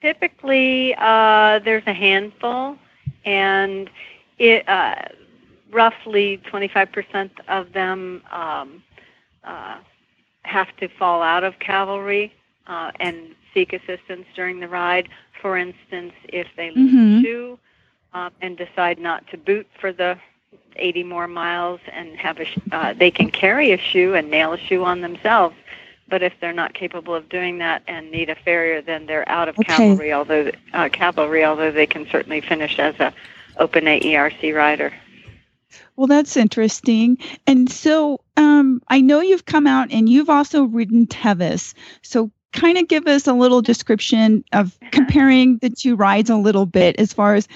[0.00, 2.76] Typically, uh, there's a handful,
[3.24, 3.90] and
[4.38, 4.94] it uh,
[5.70, 8.82] roughly 25% of them um,
[9.44, 9.78] uh,
[10.42, 12.32] have to fall out of cavalry
[12.66, 15.08] uh, and seek assistance during the ride.
[15.40, 17.18] For instance, if they lose Mhm.
[17.18, 17.58] a shoe
[18.14, 20.18] um, and decide not to boot for the
[20.76, 24.52] 80 more miles and have a, sh- uh, they can carry a shoe and nail
[24.52, 25.54] a shoe on themselves.
[26.08, 29.48] But if they're not capable of doing that and need a farrier, then they're out
[29.48, 29.64] of Okay.
[29.64, 30.12] cavalry.
[30.12, 33.12] Although uh, cavalry, although they can certainly finish as a
[33.58, 34.92] open AERC rider.
[35.98, 37.18] Well, that's interesting.
[37.48, 41.74] And so um, I know you've come out and you've also ridden Tevis.
[42.02, 46.66] So kind of give us a little description of comparing the two rides a little
[46.66, 47.48] bit as far as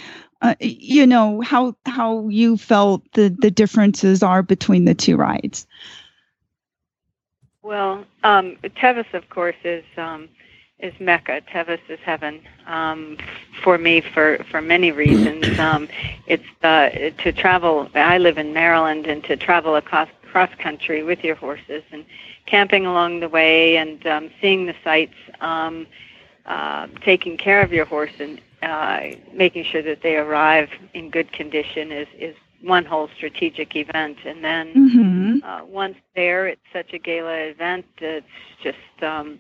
[0.43, 5.65] uh, you know how how you felt the the differences are between the two rides.
[7.63, 10.29] Well, um, Tevis, of course, is um,
[10.83, 11.41] is Mecca.
[11.43, 13.17] Tevis is heaven um,
[13.63, 15.47] for me for for many reasons.
[15.59, 15.89] Um,
[16.27, 16.91] it's uh,
[17.23, 17.89] to travel.
[17.95, 22.05] I live in Maryland, and to travel across cross country with your horses and
[22.47, 25.87] camping along the way and um, seeing the sights, um,
[26.47, 29.01] uh, taking care of your horse and uh,
[29.33, 34.19] making sure that they arrive in good condition is is one whole strategic event.
[34.25, 35.39] And then Mm-hmm.
[35.45, 37.87] uh, once there, it's such a gala event.
[37.99, 38.27] It's
[38.63, 39.39] just um,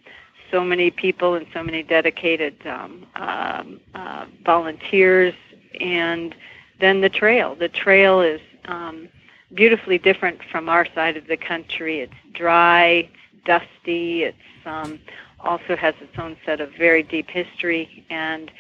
[0.52, 5.34] so many people and so many dedicated um, um, uh, volunteers,
[5.80, 6.34] and
[6.78, 7.56] then the trail.
[7.56, 9.08] The trail is um,
[9.54, 12.00] beautifully different from our side of the country.
[12.00, 13.08] It's dry,
[13.46, 14.24] dusty.
[14.24, 14.36] It's
[14.66, 15.00] um,
[15.40, 18.52] also has its own set of very deep history, and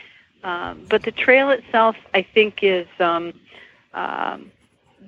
[0.42, 3.32] um, but the trail itself, I think, is um,
[3.94, 4.50] um,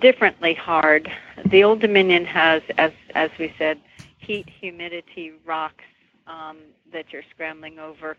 [0.00, 1.10] differently hard.
[1.46, 3.80] The Old Dominion has, as as we said,
[4.18, 5.84] heat, humidity, rocks
[6.26, 6.58] um,
[6.92, 8.16] that you're scrambling over.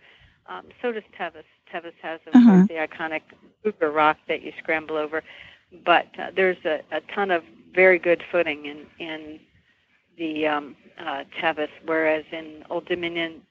[0.47, 1.45] Um, so does Tevis.
[1.71, 2.45] Tevis has, of Uh-huh.
[2.45, 3.21] course, the iconic
[3.63, 5.23] Cougar Rock that you scramble over.
[5.85, 7.43] But uh, there's a, a ton of
[7.73, 9.39] very good footing in in
[10.17, 13.41] the um, uh, Tevis, whereas in Old Dominion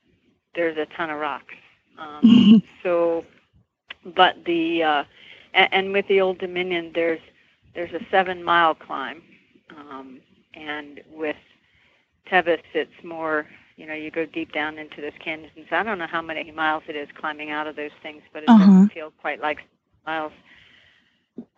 [0.54, 1.54] there's a ton of rocks.
[1.98, 2.30] Um,
[2.82, 3.24] so,
[4.16, 5.04] but the uh,
[5.54, 7.20] and, and with the Old Dominion there's
[7.74, 9.22] there's a seven mile climb,
[9.76, 10.20] um,
[10.54, 11.36] and with
[12.28, 13.46] Tevis it's more
[13.76, 15.50] you know you go deep down into those canyons.
[15.70, 18.54] I don't know how many miles it is climbing out of those things, but it
[18.54, 18.86] Uh-huh.
[18.86, 19.58] doesn't feel quite like
[20.06, 20.32] miles.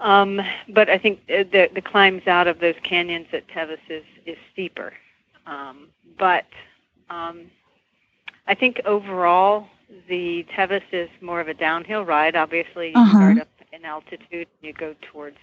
[0.01, 4.05] Um, but I think uh, the the climbs out of those canyons at Tevis is
[4.27, 4.93] is steeper.
[5.47, 5.89] Um,
[6.19, 6.47] but
[7.11, 7.51] um,
[8.47, 9.67] I think overall
[10.09, 12.37] the Tevis is more of a downhill ride.
[12.37, 13.17] Obviously, you Uh-huh.
[13.17, 15.39] start up in altitude, and you go towards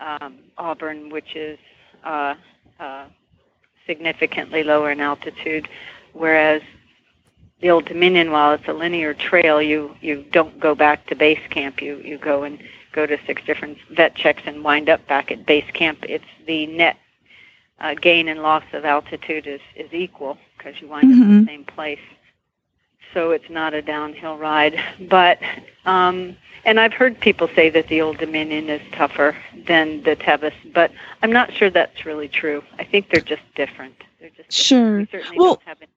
[0.00, 1.58] um, Auburn, which is
[2.04, 2.34] uh,
[2.80, 3.06] uh,
[3.88, 5.66] significantly lower in altitude,
[6.12, 6.62] whereas
[7.60, 11.40] the Old Dominion, while it's a linear trail, you you don't go back to base
[11.50, 11.82] camp.
[11.82, 12.62] You you go and
[12.92, 15.98] go to six different vet checks and wind up back at base camp.
[16.02, 16.96] It's the net
[17.80, 21.40] uh, gain and loss of altitude is is equal because you wind up in Mhm.
[21.40, 21.98] the same place.
[23.14, 24.78] So it's not a downhill ride,
[25.08, 25.38] but
[25.86, 29.36] um, and I've heard people say that the Old Dominion is tougher
[29.66, 30.92] than the Tevis, but
[31.22, 32.62] I'm not sure that's really true.
[32.78, 33.94] I think they're just different.
[34.20, 34.52] They're just different.
[34.52, 34.98] Sure.
[34.98, 35.90] We certainly Well- don't have any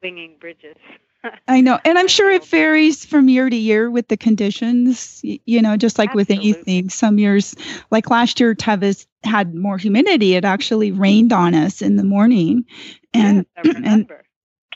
[0.00, 0.76] swinging bridges.
[1.48, 5.20] I know, and I'm sure it varies from year to year with the conditions.
[5.24, 7.56] You know, just like with anything, some years,
[7.90, 10.36] like last year, Tevis had more humidity.
[10.36, 12.64] It actually rained on us in the morning,
[13.12, 14.22] and yes, I remember.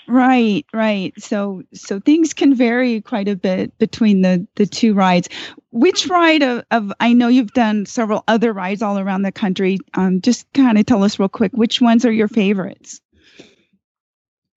[0.08, 1.12] Right, right.
[1.20, 5.28] So, so things can vary quite a bit between the the two rides.
[5.70, 9.78] Which ride of, of I know you've done several other rides all around the country.
[9.94, 13.00] Um, just kind of tell us real quick which ones are your favorites.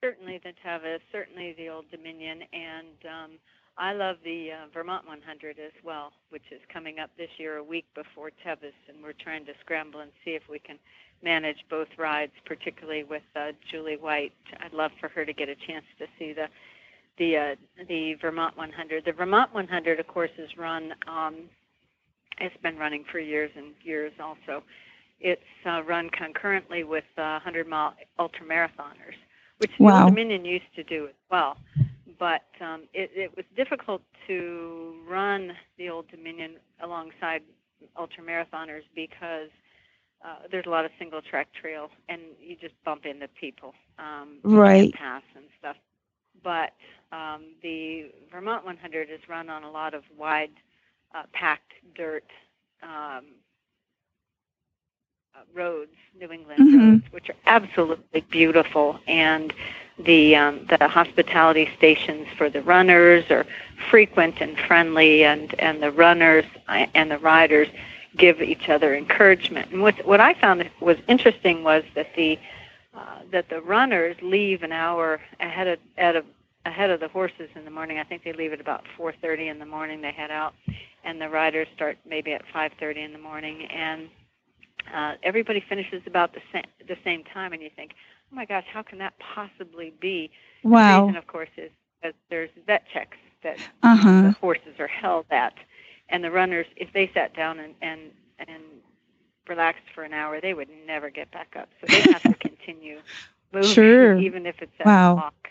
[0.04, 3.32] Certainly the Tevis, certainly the Old Dominion, and um,
[3.78, 7.64] I love the uh, Vermont 100 as well, which is coming up this year, a
[7.64, 10.78] week before Tevis, and we're trying to scramble and see if we can
[11.24, 14.34] manage both rides, particularly with uh, Julie White.
[14.60, 16.48] I'd love for her to get a chance to see the
[17.18, 17.56] the uh,
[17.88, 19.06] the Vermont 100.
[19.06, 21.50] The Vermont 100, of course, is run um,
[22.40, 24.64] it's been running for years and years also.
[25.22, 29.16] It's uh, run concurrently with uh, 100 mile ultra marathoners,
[29.60, 30.04] which the Wow.
[30.04, 31.58] Old Dominion used to do as well.
[32.20, 37.42] But um, it, it was difficult to run the Old Dominion alongside
[37.98, 39.50] ultra marathoners because
[40.26, 43.74] uh, there's a lot of single track trail and you just bump into people.
[44.00, 44.94] Um, Right.
[44.94, 45.78] pass and stuff.
[46.44, 46.72] But
[47.12, 50.52] um, the Vermont 100 is run on a lot of wide,
[51.16, 52.26] uh, packed dirt
[52.84, 53.26] um,
[55.36, 56.72] uh, roads, New England Mhm.
[56.72, 59.00] roads, which are absolutely beautiful.
[59.08, 59.54] And
[60.00, 63.46] the um, the hospitality stations for the runners are
[63.90, 67.68] frequent and friendly, and and the runners uh, and the riders
[68.18, 69.72] give each other encouragement.
[69.72, 72.40] And what what I found was interesting was that the
[72.96, 76.26] uh, that the runners leave an hour ahead of, ahead of
[76.66, 78.00] ahead of the horses in the morning.
[78.00, 80.02] I think they leave at about 4:30 in the morning.
[80.02, 80.56] They head out,
[81.04, 84.10] and the riders start maybe at 5:30 in the morning, and
[84.94, 87.54] uh, everybody finishes about the same the same time.
[87.54, 87.92] And you think,
[88.32, 90.32] oh my gosh, how can that possibly be?
[90.72, 91.72] The reason, of course, is
[92.04, 94.22] that there's vet checks that Uh huh.
[94.24, 95.54] the horses are held at,
[96.10, 98.64] and the runners, if they sat down and and and
[99.48, 101.70] relaxed for an hour, they would never get back up.
[101.82, 103.02] So they have to continue
[103.54, 104.16] moving, Sure.
[104.16, 105.16] even if it's at Wow.
[105.18, 105.50] a walk.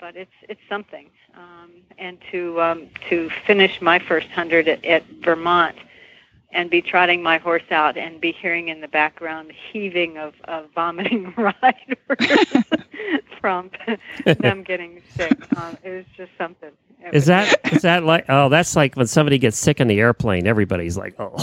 [0.00, 5.04] But it's it's something, um, and to um, to finish my first hundred at, at
[5.24, 5.76] Vermont,
[6.54, 10.34] and be trotting my horse out and be hearing in the background the heaving of,
[10.44, 11.98] of vomiting riders
[13.40, 13.70] from
[14.24, 15.36] them getting sick.
[15.58, 16.70] Um, it was just something.
[17.00, 19.88] It Is was- that is that like oh that's like when somebody gets sick in
[19.88, 21.34] the airplane everybody's like oh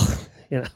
[0.49, 0.67] you know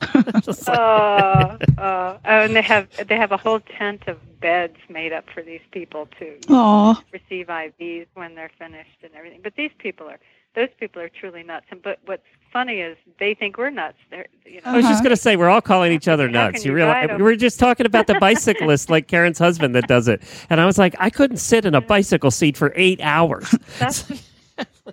[0.41, 4.77] Just like- uh, uh, oh, and they have they have a whole tent of beds
[4.89, 7.01] made up for these people to Aw.
[7.11, 9.39] receive IVs when they're finished and everything.
[9.43, 10.19] But these people are
[10.55, 11.65] those people are truly nuts.
[11.71, 13.97] And but what's funny is they think we're nuts.
[14.09, 15.03] They're you know I was just Uh-huh.
[15.03, 16.65] going to say we're all calling each other nuts.
[16.65, 20.07] You you realize we were just talking about the bicyclist, like Karen's husband, that does
[20.07, 23.53] it, and I was like, I couldn't sit in a bicycle seat for eight hours.
[23.79, 24.05] that's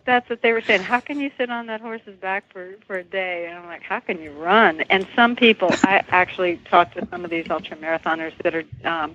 [0.05, 0.83] that's what they were saying.
[0.83, 3.47] How can you sit on that horse's back for for a day?
[3.49, 4.81] And I'm like, how can you run?
[4.91, 9.15] And some people, I actually talked to some of these ultra marathoners that are um,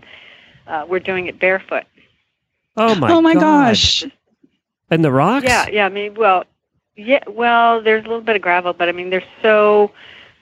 [0.68, 1.84] uh, we're doing it barefoot.
[2.78, 3.12] Oh my!
[3.12, 3.42] oh my God.
[3.70, 4.06] gosh.
[4.90, 5.46] And the rocks.
[5.46, 5.86] Yeah, yeah.
[5.86, 6.44] I mean, well,
[6.96, 7.24] yeah.
[7.28, 9.92] Well, there's a little bit of gravel, but I mean, they're so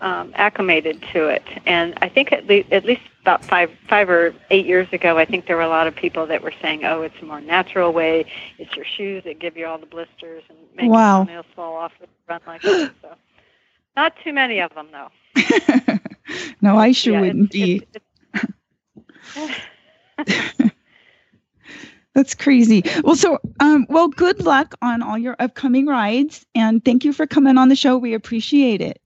[0.01, 1.43] um, acclimated to it.
[1.65, 5.25] And I think at least at least about five five or eight years ago, I
[5.25, 7.91] think there were a lot of people that were saying, "Oh, it's a more natural
[7.91, 8.25] way.
[8.59, 11.19] It's your shoes that give you all the blisters and make Wow.
[11.23, 13.15] your nails fall off when you run like that." So,
[13.97, 15.09] not too many of them, though.
[16.61, 17.87] no, I sure Yeah, wouldn't it's- be.
[19.35, 19.55] it's-
[20.27, 20.61] it's-
[22.15, 22.81] That's crazy.
[23.03, 27.27] Well, so, um, well, good luck on all your upcoming rides, and thank you for
[27.27, 27.97] coming on the show.
[27.97, 29.01] We appreciate it.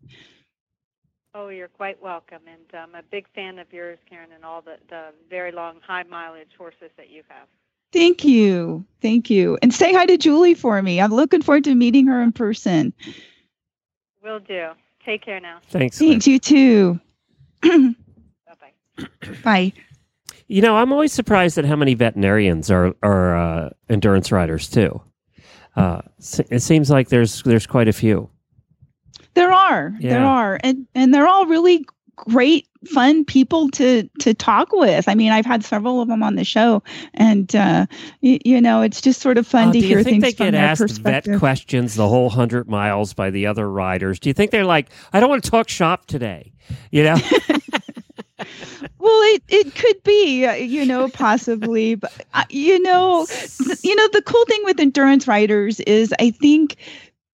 [1.34, 4.78] Oh, you're quite welcome, and I'm a big fan of yours, Karen, and all the,
[4.90, 7.48] the very long, high mileage horses that you have.
[7.92, 11.02] Thank you, thank you, and say hi to Julie for me.
[11.02, 12.94] I'm looking forward to meeting her in person.
[14.24, 14.70] Will do.
[15.04, 15.62] Take care now.
[15.70, 16.00] Thanks.
[16.00, 16.12] Lynn.
[16.12, 17.00] Thanks, you too.
[17.64, 17.96] Bye
[18.60, 19.30] bye.
[19.44, 19.74] Bye.
[20.50, 25.02] You know, I'm always surprised at how many veterinarians are are uh, endurance riders too.
[25.76, 26.02] Uh,
[26.50, 28.30] it seems like there's there's quite a few.
[29.36, 31.86] There are, there are, and and they're all really
[32.16, 35.08] great, fun people to to talk with.
[35.08, 36.82] I mean, I've had several of them on the show,
[37.14, 37.86] and uh,
[38.22, 40.34] y- you know, it's just sort of fun Oh, to do hear you think things
[40.34, 44.20] they from get their asked vet questions the whole hundred miles by the other riders?
[44.20, 46.52] Do you think they're like, I don't want to talk shop today?
[46.92, 47.16] You know,
[49.00, 53.26] Well, it, it could be, uh, you know, possibly, but uh, you know,
[53.82, 56.76] you know, the cool thing with endurance riders is I think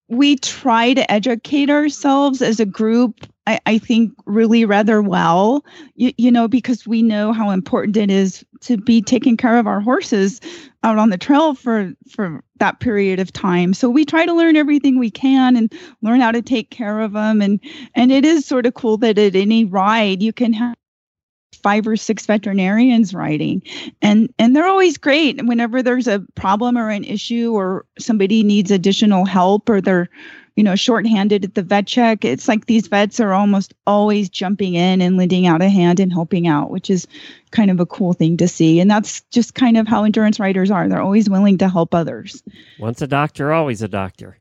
[0.07, 3.25] we try to educate ourselves as a group.
[3.47, 8.11] I, I think really rather well, you, you know, because we know how important it
[8.11, 10.41] is to be taking care of our horses
[10.83, 13.73] out on the trail for for that period of time.
[13.73, 17.13] So we try to learn everything we can and learn how to take care of
[17.13, 17.41] them.
[17.41, 17.59] And
[17.95, 20.75] and it is sort of cool that at any ride you can have
[21.65, 23.59] five or six veterinarians writing.
[23.99, 28.69] And and they're always great whenever there's a problem or an issue or somebody needs
[28.69, 30.07] additional help or they're
[30.55, 32.23] you know shorthanded at the vet check.
[32.23, 36.13] It's like these vets are almost always jumping in and lending out a hand and
[36.13, 37.07] helping out which is
[37.49, 38.79] kind of a cool thing to see.
[38.79, 40.87] And that's just kind of how endurance riders are.
[40.87, 42.43] They're always willing to help others.
[42.77, 44.37] Once a doctor, always a doctor.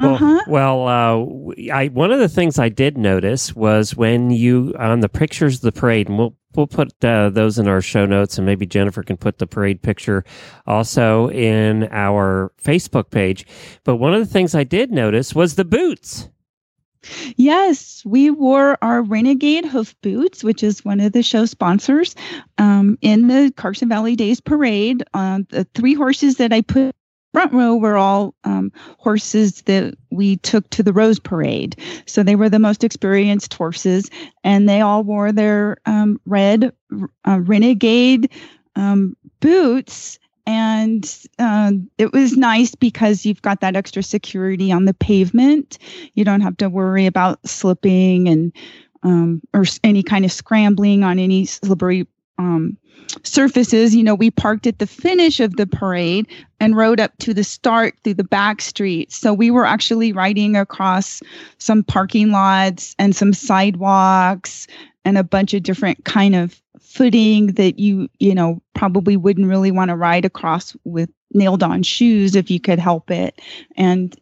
[0.00, 0.40] Well, Uh-huh.
[0.48, 5.08] well, uh, I one of the things I did notice was when you on the
[5.08, 8.46] pictures of the parade, and we'll we'll put uh, those in our show notes, and
[8.46, 10.24] maybe Jennifer can put the parade picture
[10.66, 13.46] also in our Facebook page.
[13.84, 16.28] But one of the things I did notice was the boots.
[17.36, 22.16] Yes, we wore our Renegade hoof boots, which is one of the show sponsors,
[22.56, 25.02] um, in the Carson Valley Days Parade.
[25.12, 26.94] Uh, the three horses that I put
[27.34, 31.76] front row were all um, horses that we took to the Rose Parade.
[32.06, 34.08] So they were the most experienced horses,
[34.44, 36.72] and they all wore their um, red
[37.26, 38.30] uh, Renegade
[38.76, 44.92] um, boots and uh, it was nice because you've got that extra security on the
[44.92, 45.78] pavement.
[46.14, 48.52] You don't have to worry about slipping and
[49.02, 52.06] um, or any kind of scrambling on any slippery
[52.38, 52.76] um,
[53.22, 53.94] surfaces.
[53.94, 56.26] You know, we parked at the finish of the parade
[56.60, 59.16] and rode up to the start through the back streets.
[59.16, 61.20] So we were actually riding across
[61.58, 64.66] some parking lots and some sidewalks
[65.04, 69.72] and a bunch of different kind of footing that you you know probably wouldn't really
[69.72, 73.40] want to ride across with nailed on shoes if you could help it
[73.76, 74.16] and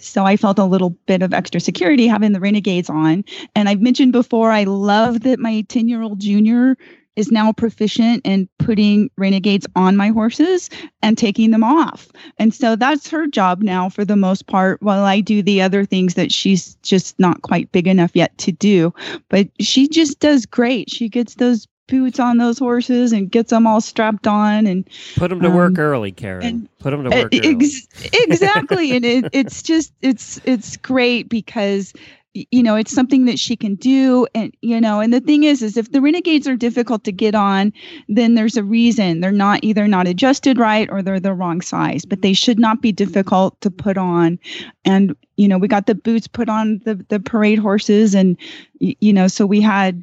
[0.00, 3.24] so I felt a little bit of extra security having the renegades on.
[3.54, 6.76] And I've mentioned before, I love that my 10 year old junior
[7.16, 10.70] is now proficient in putting renegades on my horses
[11.02, 12.08] and taking them off.
[12.38, 15.84] And so that's her job now for the most part, while I do the other
[15.84, 18.94] things that she's just not quite big enough yet to do.
[19.28, 20.90] But she just does great.
[20.90, 25.28] She gets those boots on those horses and gets them all strapped on and put
[25.28, 26.42] them to um, work early karen.
[26.42, 28.96] and, put them to work ex- exactly.
[28.96, 31.92] And it, it's just it's it's great because
[32.32, 34.26] you know it's something that she can do.
[34.34, 37.34] And you know and the thing is is if the renegades are difficult to get
[37.34, 37.74] on
[38.08, 39.20] then there's a reason.
[39.20, 42.80] They're not either not adjusted right or they're the wrong size but they should not
[42.80, 44.38] be difficult to put on.
[44.86, 48.38] And you know we got the boots put on the the parade horses and
[48.80, 50.02] you know so we had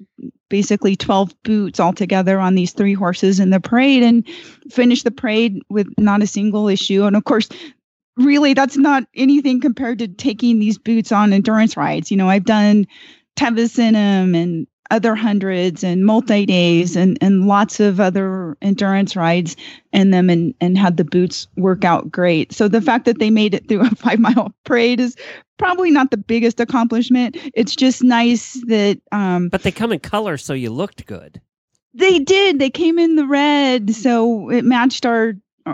[0.50, 4.28] basically 12 boots altogether on these three horses in the parade and
[4.72, 7.50] finished the parade with not a single issue and of course
[8.20, 12.12] really that's not anything compared to taking these boots on endurance rides.
[12.12, 12.86] You know, I've done
[13.36, 19.16] Tevis in them and other hundreds and multi days and, and lots of other endurance
[19.16, 19.56] rides
[19.94, 22.54] in them and, and had the boots work out great.
[22.54, 25.16] So the fact that they made it through a five mile parade is
[25.58, 27.38] probably not the biggest accomplishment.
[27.54, 29.00] It's just nice that.
[29.12, 31.40] Um, but they come in color, so you looked good.
[31.94, 32.60] They did.
[32.60, 35.34] They came in the red, so it matched our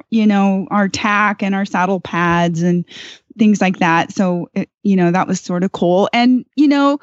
[0.10, 2.86] you know, our tack and our saddle pads and
[3.38, 4.12] things like that.
[4.12, 6.10] So, it, you know, that was sort of cool.
[6.14, 7.00] And, you know,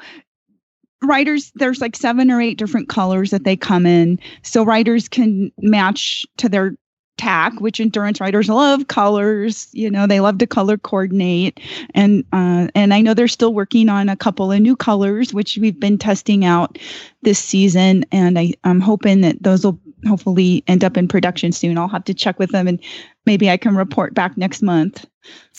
[1.03, 4.19] riders, there's like seven or eight different colors that they come in.
[4.41, 6.75] So writers can match to their
[7.17, 9.67] tack, which endurance riders love colors.
[9.71, 11.59] You know, they love to color coordinate,
[11.93, 15.57] and uh, and I know they're still working on a couple of new colors, which
[15.57, 16.79] we've been testing out
[17.21, 21.77] this season, and I, I'm hoping that those will hopefully end up in production soon.
[21.77, 22.79] I'll have to check with them and
[23.25, 25.05] maybe I can report back next month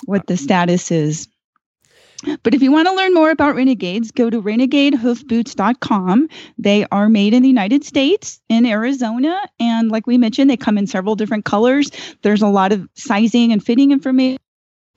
[0.05, 1.29] what the status is.
[2.43, 6.29] But if you want to learn more about Renegades, go to renegadehoofboots.com.
[6.59, 9.41] They are made in the United States, in Arizona.
[9.61, 11.91] And like we mentioned, they come in several different colors.
[12.23, 14.39] There's a lot of sizing and fitting information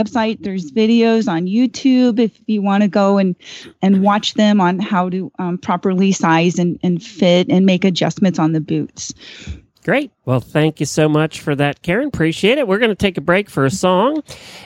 [0.01, 3.35] website there's videos on youtube if you want to go and
[3.81, 8.37] and watch them on how to um, properly size and, and fit and make adjustments
[8.37, 9.11] on the boots
[9.87, 10.11] Great.
[10.27, 12.09] Well, thank you so much for that, Karen.
[12.09, 12.67] Appreciate it.
[12.67, 14.23] We're going to take a break for a song,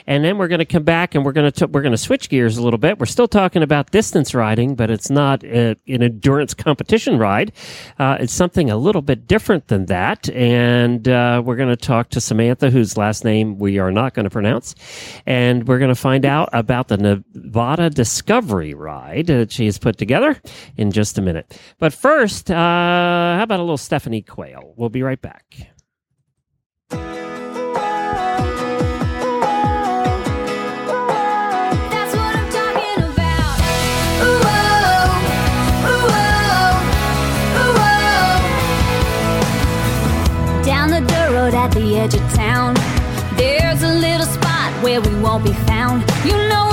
[0.08, 2.28] and then we're going to come back and we're going to we're going to switch
[2.28, 2.98] gears a little bit.
[2.98, 7.52] We're still talking about distance riding, but it's not a, an endurance competition ride.
[7.96, 12.08] Uh, it's something a little bit different than that, and uh, we're going to talk
[12.08, 14.74] to Samantha, whose last name we are not going to pronounce,
[15.26, 19.96] and we're going to find out about the Nevada Discovery Ride that she has put
[19.96, 20.42] together
[20.76, 21.56] in just a minute.
[21.78, 24.74] But first, uh, how about a little Stephanie Quayle?
[24.76, 25.51] We'll be right back.
[41.62, 42.74] At the edge of town,
[43.36, 46.02] there's a little spot where we won't be found.
[46.24, 46.71] You know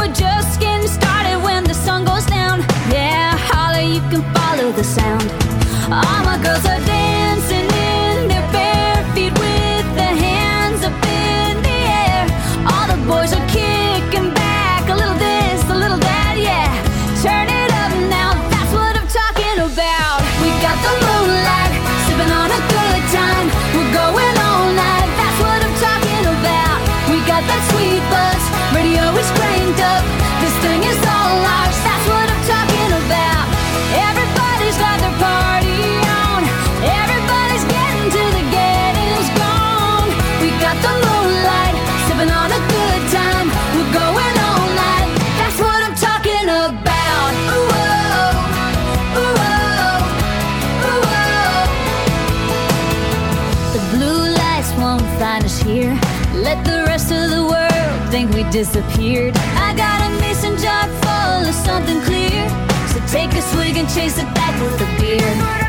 [58.51, 59.35] disappeared.
[59.37, 62.47] I got a mason jar full of something clear.
[62.87, 65.68] So take a swig and chase it back with a beer.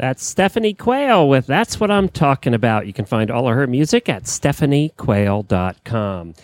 [0.00, 2.86] That's Stephanie Quayle with That's What I'm Talking About.
[2.86, 6.34] You can find all of her music at stephaniequayle.com.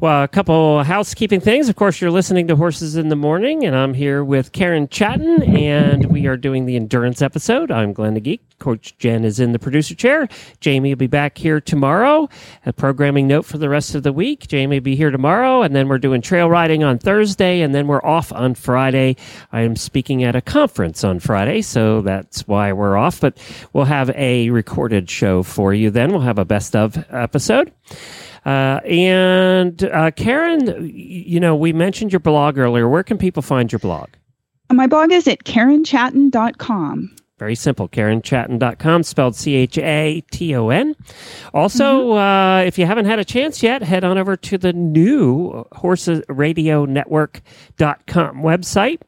[0.00, 1.68] Well, a couple housekeeping things.
[1.68, 5.42] Of course, you're listening to Horses in the Morning, and I'm here with Karen Chaton,
[5.42, 7.72] and we are doing the endurance episode.
[7.72, 8.40] I'm Glenn Geek.
[8.60, 10.28] Coach Jen is in the producer chair.
[10.60, 12.28] Jamie will be back here tomorrow.
[12.64, 14.46] A programming note for the rest of the week.
[14.46, 17.88] Jamie will be here tomorrow, and then we're doing trail riding on Thursday, and then
[17.88, 19.16] we're off on Friday.
[19.50, 23.36] I am speaking at a conference on Friday, so that's why we're off, but
[23.72, 26.12] we'll have a recorded show for you then.
[26.12, 27.72] We'll have a best of episode.
[28.44, 32.88] Uh, and uh, Karen, you know, we mentioned your blog earlier.
[32.88, 34.08] Where can people find your blog?
[34.70, 37.16] My blog is at karenchaton.com.
[37.38, 37.88] Very simple.
[37.88, 40.96] KarenChaton.com, spelled C H A T O N.
[41.54, 45.64] Also, uh, if you haven't had a chance yet, head on over to the new
[45.72, 49.00] HorsesRadioNetwork.com website.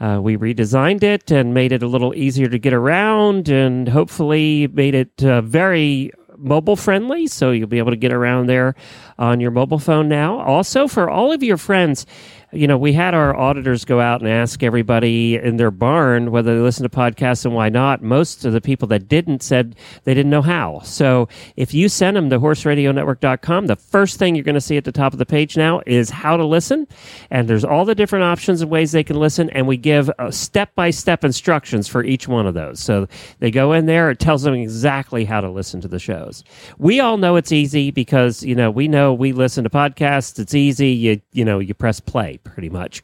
[0.00, 4.66] Uh, we redesigned it and made it a little easier to get around and hopefully
[4.68, 7.26] made it uh, very mobile friendly.
[7.26, 8.74] So you'll be able to get around there
[9.18, 10.38] on your mobile phone now.
[10.40, 12.06] Also, for all of your friends,
[12.52, 16.54] you know, we had our auditors go out and ask everybody in their barn whether
[16.54, 18.02] they listen to podcasts and why not.
[18.02, 20.80] Most of the people that didn't said they didn't know how.
[20.80, 24.84] So if you send them to horseradionetwork.com, the first thing you're going to see at
[24.84, 26.88] the top of the page now is how to listen.
[27.30, 29.50] And there's all the different options and ways they can listen.
[29.50, 32.80] And we give step by step instructions for each one of those.
[32.80, 33.08] So
[33.40, 36.44] they go in there, it tells them exactly how to listen to the shows.
[36.78, 40.38] We all know it's easy because, you know, we know we listen to podcasts.
[40.38, 40.90] It's easy.
[40.90, 43.02] You, you know, you press play pretty much.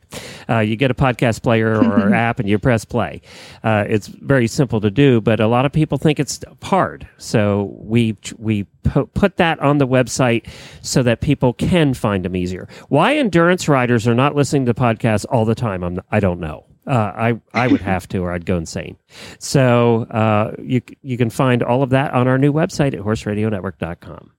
[0.48, 3.20] Uh, you get a podcast player or app and you press play.
[3.62, 7.08] Uh, it's very simple to do, but a lot of people think it's hard.
[7.18, 8.66] So we we
[9.14, 10.46] put that on the website
[10.82, 12.68] so that people can find them easier.
[12.88, 15.82] Why endurance riders are not listening to podcasts all the time?
[15.82, 16.66] I'm, I don't know.
[16.86, 18.96] Uh, I I would have to, or I'd go insane.
[19.38, 24.32] So uh, you you can find all of that on our new website at horseradionetwork.com,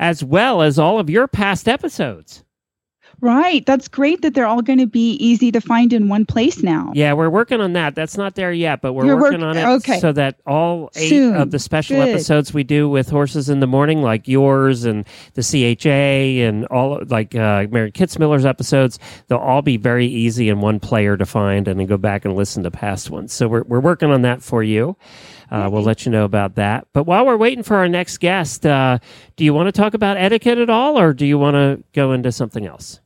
[0.00, 2.42] as well as all of your past episodes.
[3.24, 3.64] Right.
[3.64, 6.92] That's great that they're all going to be easy to find in one place now.
[6.94, 7.94] Yeah, we're working on that.
[7.94, 9.98] That's not there yet, but we're You're working work- on it okay.
[9.98, 11.34] so that all eight Soon.
[11.34, 12.10] of the special Good.
[12.10, 17.00] episodes we do with horses in the morning, like yours and the CHA and all
[17.06, 18.98] like uh, Mary Kitzmiller's episodes,
[19.28, 22.36] they'll all be very easy in one player to find and then go back and
[22.36, 23.32] listen to past ones.
[23.32, 24.98] So we're we're working on that for you.
[25.50, 26.86] Uh, we'll let you know about that.
[26.92, 28.98] But while we're waiting for our next guest, uh,
[29.36, 32.12] do you want to talk about etiquette at all, or do you want to go
[32.12, 33.00] into something else?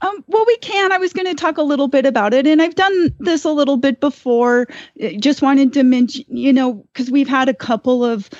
[0.00, 0.92] Um, well, we can.
[0.92, 3.50] I was going to talk a little bit about it, and I've done this a
[3.50, 4.68] little bit before.
[5.02, 8.30] Uh, Just wanted to mention, you know, because we've had a couple of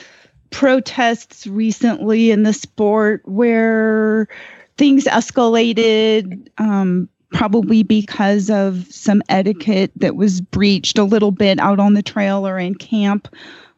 [0.50, 4.28] protests recently in the sport where
[4.76, 6.48] things escalated.
[6.58, 12.02] Um, probably because of some etiquette that was breached a little bit out on the
[12.02, 13.26] trail or in camp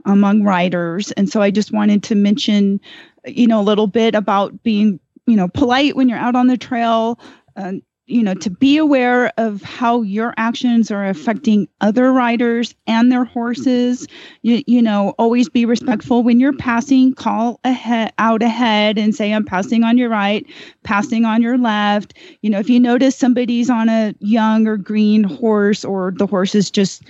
[0.05, 1.12] among riders.
[1.12, 2.81] And so I just wanted to mention,
[3.25, 6.59] you know, a little bit about being, you know, polite when you're out on the
[6.59, 7.19] trail.
[7.57, 7.73] Uh,
[8.07, 13.25] you know, to be aware of how your actions are affecting other riders and their
[13.25, 14.07] horses.
[14.43, 17.15] You, you know, always be respectful when you're passing.
[17.15, 20.45] Call ahead, out ahead, and say, "I'm passing on your right,
[20.83, 25.25] passing on your left." You know, if you notice somebody's on a young or green
[25.25, 27.03] horse, or the horse is just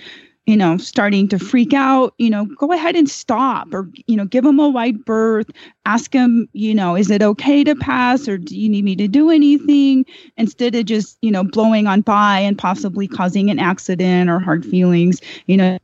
[0.45, 4.25] you know, starting to freak out, you know, go ahead and stop or, you know,
[4.25, 5.49] give them a wide berth.
[5.85, 9.07] Ask them, you know, is it okay to pass or do you need me to
[9.07, 10.05] do anything?
[10.37, 14.63] Instead of just, you know, blowing on by and possibly causing an accident or hard
[14.63, 15.79] feelings, you know,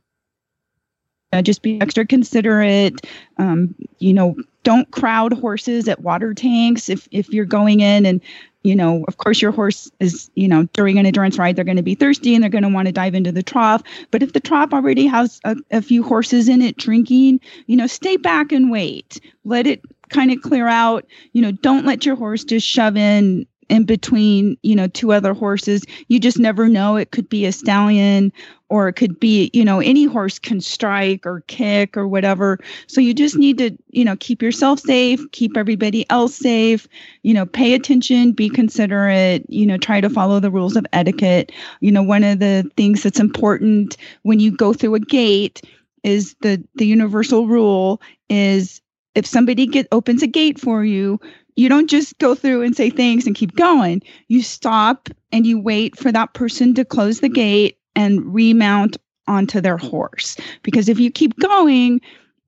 [1.42, 3.04] just be extra considerate.
[3.38, 8.20] Um, you know, don't crowd horses at water tanks if if you're going in and
[8.64, 11.76] you know, of course, your horse is, you know, during an endurance ride, they're going
[11.76, 13.82] to be thirsty and they're going to want to dive into the trough.
[14.10, 17.86] But if the trough already has a, a few horses in it drinking, you know,
[17.86, 19.20] stay back and wait.
[19.44, 21.06] Let it kind of clear out.
[21.32, 25.32] You know, don't let your horse just shove in in between, you know, two other
[25.32, 25.82] horses.
[26.08, 26.96] You just never know.
[26.96, 28.30] It could be a stallion
[28.68, 32.58] or it could be, you know, any horse can strike or kick or whatever.
[32.86, 36.86] So you just need to, you know, keep yourself safe, keep everybody else safe,
[37.22, 41.50] you know, pay attention, be considerate, you know, try to follow the rules of etiquette.
[41.80, 45.62] You know, one of the things that's important when you go through a gate
[46.02, 48.82] is the the universal rule is
[49.14, 51.20] if somebody get opens a gate for you,
[51.56, 54.02] you don't just go through and say thanks and keep going.
[54.28, 58.96] You stop and you wait for that person to close the gate and remount
[59.26, 60.36] onto their horse.
[60.62, 62.00] Because if you keep going,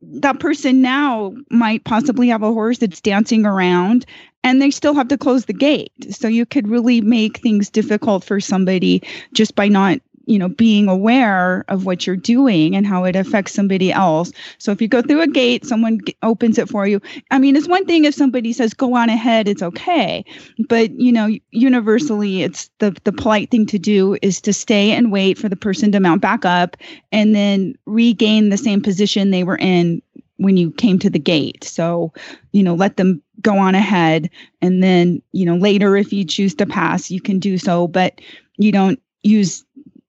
[0.02, 4.06] that person now might possibly have a horse that's dancing around
[4.42, 5.92] and they still have to close the gate.
[6.10, 9.02] So you could really make things difficult for somebody
[9.32, 13.52] just by not you know being aware of what you're doing and how it affects
[13.52, 14.32] somebody else.
[14.58, 17.00] So if you go through a gate someone opens it for you.
[17.30, 20.24] I mean it's one thing if somebody says go on ahead it's okay.
[20.68, 25.12] But you know universally it's the the polite thing to do is to stay and
[25.12, 26.76] wait for the person to mount back up
[27.12, 30.02] and then regain the same position they were in
[30.38, 31.64] when you came to the gate.
[31.64, 32.12] So
[32.52, 34.30] you know let them go on ahead
[34.62, 37.86] and then you know later if you choose to pass you can do so.
[37.88, 38.20] But
[38.56, 39.63] you don't use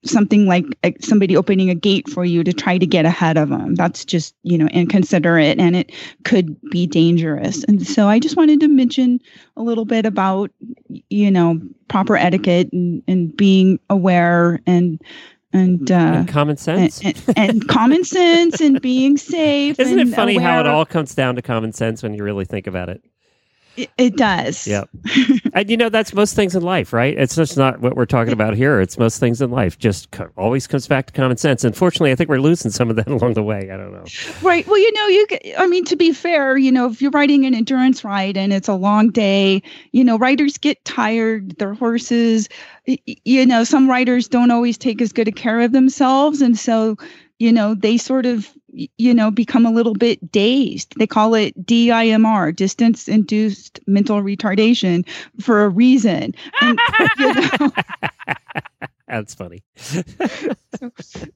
[0.05, 3.49] something like uh, somebody opening a gate for you to try to get ahead of
[3.49, 3.75] them.
[3.75, 5.91] That's just, you know, inconsiderate and it
[6.23, 7.63] could be dangerous.
[7.65, 9.19] And so I just wanted to mention
[9.57, 10.51] a little bit about,
[11.09, 15.01] you know, proper etiquette and, and being aware and
[15.53, 17.01] and, uh, And common sense.
[17.01, 19.79] and, and, and common sense and being safe.
[19.79, 22.67] Isn't it funny how it all comes down to common sense when you really think
[22.67, 23.01] about it?
[23.77, 24.67] It, it does.
[24.67, 24.89] Yep.
[25.53, 27.17] and you know, that's most things in life, right?
[27.17, 28.79] It's just not what we're talking about here.
[28.79, 29.77] It's most things in life.
[29.77, 31.63] Just co- always comes back to common sense.
[31.63, 33.69] Unfortunately, I think we're losing some of that along the way.
[33.71, 34.05] I don't know.
[34.41, 34.65] Right.
[34.67, 35.27] Well, you know, you.
[35.57, 38.67] I mean, to be fair, you know, if you're riding an endurance ride and it's
[38.67, 39.61] a long day,
[39.91, 41.57] you know, riders get tired.
[41.57, 42.47] Their horses,
[42.87, 46.41] y- y- you know, some riders don't always take as good a care of themselves,
[46.41, 46.95] and so,
[47.39, 48.64] you know, they sort of, y-
[48.97, 50.93] you know, become a little bit dazed.
[50.97, 55.07] They call it DIMR, distance induced mental retardation,
[55.39, 56.33] for a reason.
[56.61, 56.79] And,
[57.19, 57.71] you know,
[59.07, 59.63] That's funny.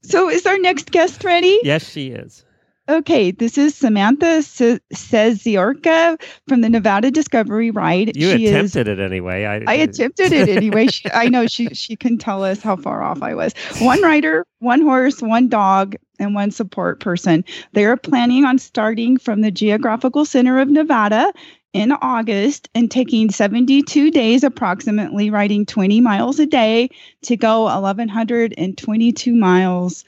[0.01, 1.59] so, is our next guest ready?
[1.63, 2.43] yes, she is.
[2.89, 8.17] Okay, this is Samantha Se- Szesciorka from the Nevada Discovery Ride.
[8.17, 9.45] You she is, attempted it anyway.
[9.45, 10.87] I, I uh, attempted it anyway.
[10.87, 13.53] She, I know she she can tell us how far off I was.
[13.79, 17.45] One rider, one horse, one dog, and one support person.
[17.73, 21.31] They are planning on starting from the geographical center of Nevada
[21.73, 26.89] in August and taking 72 days approximately riding 20 miles a day
[27.21, 30.03] to go 1122 miles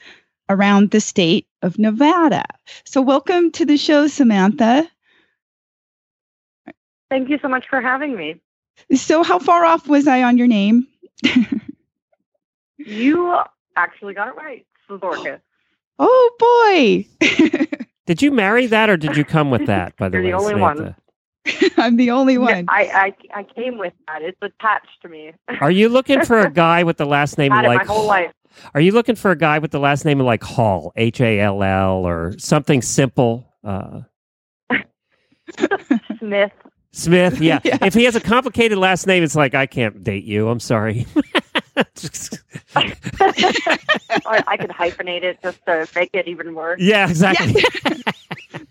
[0.52, 2.44] around the state of Nevada.
[2.84, 4.88] So welcome to the show Samantha.
[7.10, 8.40] Thank you so much for having me.
[8.94, 10.86] So how far off was I on your name?
[12.86, 13.38] You
[13.76, 15.40] actually got it right, Szesciorka.
[16.04, 17.28] Oh boy.
[18.06, 20.30] Did you marry that or did you come with that, by the You're way?
[20.30, 20.76] the only one.
[20.76, 20.96] Samantha?
[21.76, 22.64] I'm the only one.
[22.68, 24.22] I, I I came with that.
[24.22, 25.32] It's attached to me.
[25.60, 28.32] Are you looking for a guy with the last name like my whole life.
[28.74, 31.40] Are you looking for a guy with the last name of like Hall, H A
[31.40, 33.46] L L, or something simple?
[33.64, 34.00] Uh,
[36.18, 36.52] Smith.
[36.92, 37.60] Smith, yeah.
[37.64, 37.78] Yeah.
[37.82, 40.48] If he has a complicated last name, it's like I can't date you.
[40.48, 41.06] I'm sorry.
[42.74, 42.94] I,
[44.46, 46.80] I could hyphenate it just to make it even worse.
[46.80, 47.64] yeah, exactly.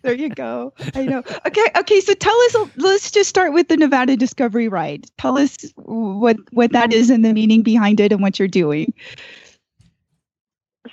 [0.03, 0.73] there you go.
[0.93, 1.23] I know.
[1.47, 1.99] Okay, okay.
[2.01, 2.55] So tell us.
[2.77, 5.07] Let's just start with the Nevada Discovery Ride.
[5.17, 8.93] Tell us what what that is and the meaning behind it and what you're doing.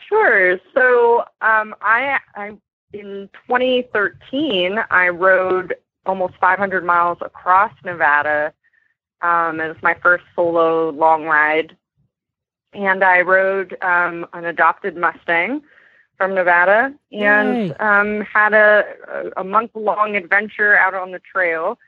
[0.09, 0.59] Sure.
[0.75, 2.53] So um, I, I
[2.93, 5.75] in 2013 I rode
[6.07, 8.53] almost 500 miles across Nevada.
[9.21, 11.77] Um, it was my first solo long ride,
[12.73, 15.63] and I rode um, an adopted Mustang
[16.17, 18.85] from Nevada and um, had a,
[19.37, 21.79] a month long adventure out on the trail.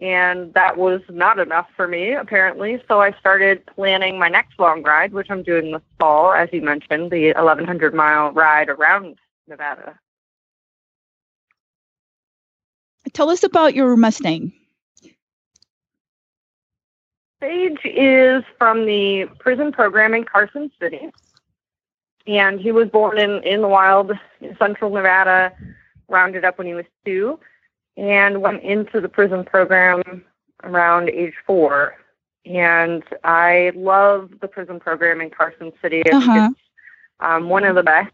[0.00, 2.80] And that was not enough for me, apparently.
[2.86, 6.62] So I started planning my next long ride, which I'm doing this fall, as you
[6.62, 9.18] mentioned, the 1,100 mile ride around
[9.48, 9.98] Nevada.
[13.12, 14.52] Tell us about your Mustang.
[17.40, 21.10] Sage is from the prison program in Carson City.
[22.26, 25.52] And he was born in, in the wild in central Nevada,
[26.08, 27.38] rounded up when he was two,
[27.98, 30.24] and went into the prison program
[30.62, 31.96] around age four.
[32.46, 36.02] And I love the prison program in Carson City.
[36.10, 36.50] Uh-huh.
[36.50, 36.60] It's
[37.20, 38.12] um, one of the best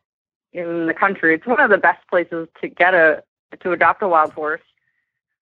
[0.53, 1.35] in the country.
[1.35, 3.23] It's one of the best places to get a
[3.61, 4.63] to adopt a wild horse.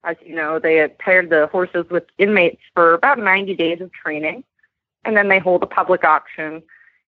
[0.05, 3.93] As you know, they had paired the horses with inmates for about 90 days of
[3.93, 4.43] training,
[5.05, 6.63] and then they hold a public auction,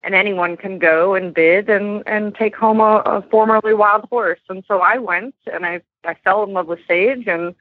[0.05, 4.41] and anyone can go and bid and, and take home a, a formerly wild horse.
[4.49, 7.55] And so I went, and I, I fell in love with Sage, and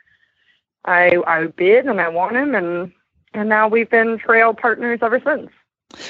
[0.86, 2.92] I I bid, and I won him, and
[3.34, 5.50] and now we've been trail partners ever since.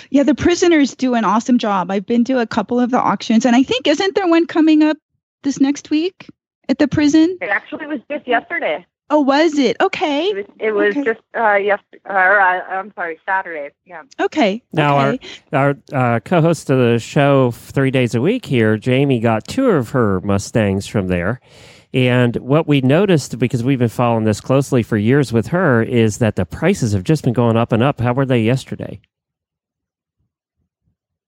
[0.10, 1.92] Yeah, the prisoners do an awesome job.
[1.92, 4.82] I've been to a couple of the auctions, and I think isn't there one coming
[4.82, 4.98] up
[5.44, 6.30] this next week
[6.70, 7.38] at the prison?
[7.42, 8.86] It actually was just yesterday.
[9.10, 9.78] Oh, was it?
[9.82, 10.28] Okay.
[10.28, 11.04] It was, it was Okay.
[11.04, 11.80] just uh, yes,
[12.10, 13.70] uh, or, uh, I'm sorry, Saturday.
[13.86, 14.04] Yeah.
[14.20, 14.64] Okay.
[14.72, 15.28] Now, okay.
[15.52, 19.68] our our uh, co-host of the show three days a week here, Jamie, got two
[19.68, 21.42] of her Mustangs from there.
[21.94, 26.18] And what we noticed, because we've been following this closely for years with her, is
[26.18, 28.00] that the prices have just been going up and up.
[28.00, 29.00] How were they yesterday?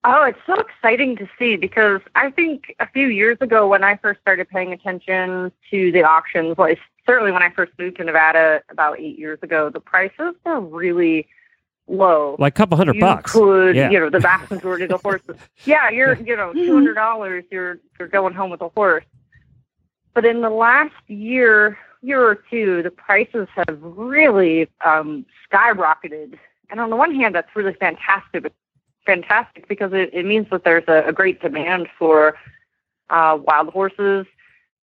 [0.03, 3.97] Oh, it's so exciting to see because I think a few years ago when I
[3.97, 6.67] first started paying attention to the auctions, well,
[7.06, 11.28] certainly when I first moved to Nevada about eight years ago, the prices were really
[11.88, 12.36] low.
[12.39, 13.32] Like a couple hundred you bucks.
[13.32, 13.89] could, Yeah.
[13.89, 15.38] you know, the vast majority of the horses.
[15.66, 17.43] Yeah, you're, you know, two hundred dollars.
[17.51, 19.06] You're you're going home with a horse.
[20.14, 26.38] But in the last year, year or two, the prices have really um, skyrocketed.
[26.70, 28.51] And on the one hand, that's really fantastic.
[29.06, 32.38] Fantastic because it, it means that there's a, a great demand for
[33.12, 34.26] uh, wild horses.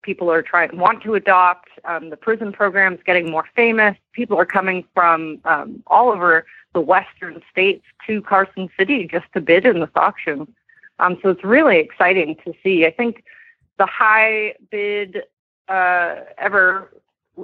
[0.02, 1.68] People are trying want to adopt.
[1.84, 3.96] Um, the prison program's getting more famous.
[4.12, 6.44] People are coming from um, all over
[6.74, 10.52] the western states to Carson City just to bid in this auction.
[10.98, 12.86] Um, so it's really exciting to see.
[12.86, 13.24] I think
[13.78, 15.24] the high bid
[15.68, 16.92] uh, ever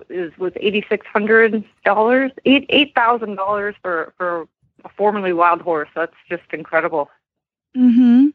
[0.09, 4.47] is was eighty six hundred dollars, eight eight thousand dollars for for
[4.85, 5.89] a formerly wild horse.
[5.95, 7.11] That's just incredible.
[7.77, 8.29] Mm-hmm.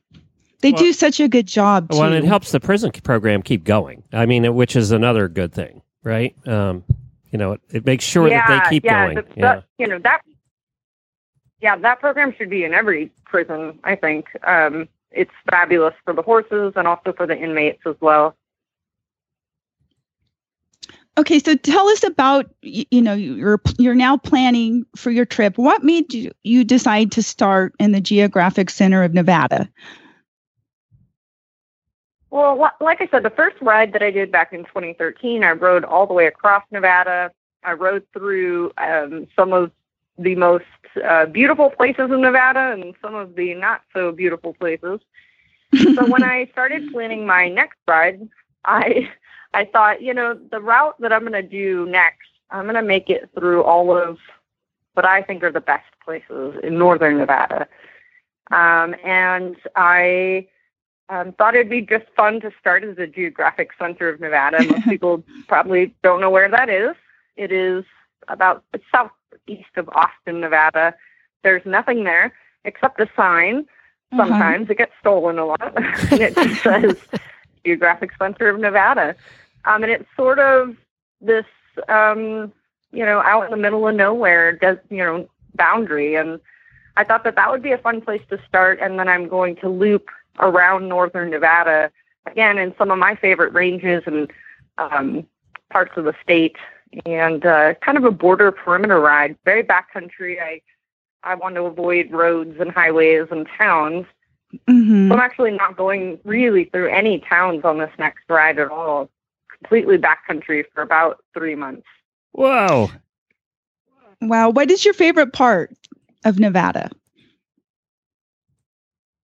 [0.63, 1.89] They Well- do such a good job.
[1.91, 1.99] Too.
[1.99, 4.01] Well, and it helps the prison program keep going.
[4.13, 6.33] I mean, it- which is another good thing, right?
[6.47, 6.83] Um,
[7.31, 9.15] you know, it, it makes sure that they keep yeah, going.
[9.17, 9.61] the- the- yeah.
[9.77, 10.21] you know that.
[11.59, 13.77] Yeah, that program should be in every prison.
[13.83, 18.35] I think um, it's fabulous for the horses and also for the inmates as well.
[21.17, 25.57] Okay, so tell us about y- you know you're you're now planning for your trip.
[25.57, 29.69] What made you you decide to start in the Geographic Center of Nevada?
[32.33, 35.85] Well, like I said, the first ride that I did back in 2013, I rode
[35.85, 37.31] all the way across Nevada.
[37.63, 39.69] I rode through um, some of
[40.17, 40.65] the most
[41.07, 44.99] uh, beautiful places in Nevada and some of the not so beautiful places.
[45.75, 48.27] so when I started planning my next ride,
[48.65, 49.11] I
[49.53, 52.81] I thought, you know, the route that I'm going to do next, I'm going to
[52.81, 54.17] make it through all of
[54.95, 57.67] what I think are the best places in northern Nevada.
[58.49, 60.47] Um, and I
[61.09, 64.63] um, thought it'd be just fun to start as a geographic center of Nevada.
[64.69, 66.95] Most people probably don't know where that is.
[67.35, 67.83] It is
[68.27, 70.95] about southeast of Austin, Nevada.
[71.43, 73.65] There's nothing there except a sign.
[74.11, 74.27] Uh-huh.
[74.27, 75.77] Sometimes it gets stolen a lot,
[76.11, 76.95] and it just says
[77.65, 79.15] Geographic Center of Nevada.
[79.65, 80.75] Um, and it's sort of
[81.21, 81.45] this,
[81.89, 82.51] um,
[82.91, 86.15] you know, out in the middle of nowhere, does you know, boundary.
[86.15, 86.39] And
[86.95, 88.79] I thought that that would be a fun place to start.
[88.81, 91.91] And then I'm going to loop around northern Nevada
[92.29, 94.31] again in some of my favorite ranges and
[94.77, 95.27] um,
[95.71, 96.55] parts of the state,
[97.05, 100.41] and uh, kind of a border perimeter ride, very backcountry.
[100.41, 100.61] I
[101.23, 104.05] I want to avoid roads and highways and towns.
[104.67, 108.69] hmm So I'm actually not going really through any towns on this next ride at
[108.69, 109.09] all.
[109.49, 111.87] Completely backcountry for about three months.
[112.33, 112.89] Whoa.
[114.21, 114.49] Wow.
[114.49, 115.71] What is your favorite part
[116.25, 116.89] of Nevada?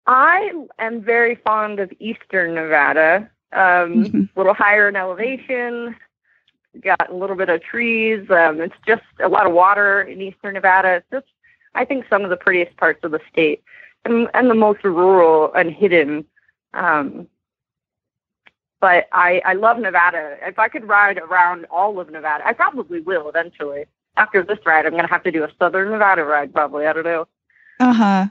[0.09, 3.29] I am very fond of eastern Nevada.
[3.53, 4.29] Um, Mhm.
[4.35, 5.95] A little higher in elevation.
[6.81, 8.29] Got a little bit of trees.
[8.31, 10.95] Um, it's just a lot of water in eastern Nevada.
[10.95, 11.27] It's just,
[11.75, 13.63] I think, some of the prettiest parts of the state,
[14.05, 16.25] and and the most rural and hidden.
[16.73, 17.27] Um,
[18.79, 20.37] but I I love Nevada.
[20.41, 23.85] If I could ride around all of Nevada, I probably will eventually.
[24.17, 26.51] After this ride, I'm gonna have to do a southern Nevada ride.
[26.53, 26.87] Probably.
[26.87, 27.27] I don't know.
[27.79, 28.25] Uh huh.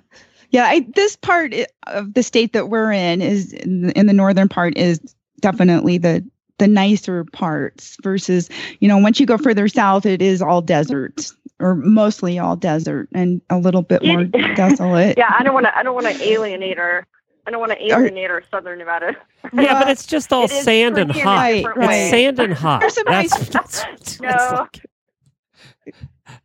[0.50, 1.52] Yeah, I, this part
[1.88, 5.00] of the state that we're in is in the, in the northern part is
[5.40, 6.24] definitely the
[6.58, 8.48] the nicer parts versus
[8.80, 11.30] you know once you go further south it is all desert
[11.60, 14.24] or mostly all desert and a little bit more
[14.56, 15.16] desolate.
[15.18, 15.76] yeah, I don't want to.
[15.78, 17.06] I don't want to alienate our.
[17.46, 19.16] I don't want to alienate our southern Nevada.
[19.54, 21.40] Yeah, but it's just all It is sand and pretty in a hot.
[21.40, 21.94] Right, right.
[21.94, 22.80] It's sand and hot.
[22.80, 23.84] There's some That's, nice- that's,
[24.18, 24.28] that's No.
[24.60, 24.84] like-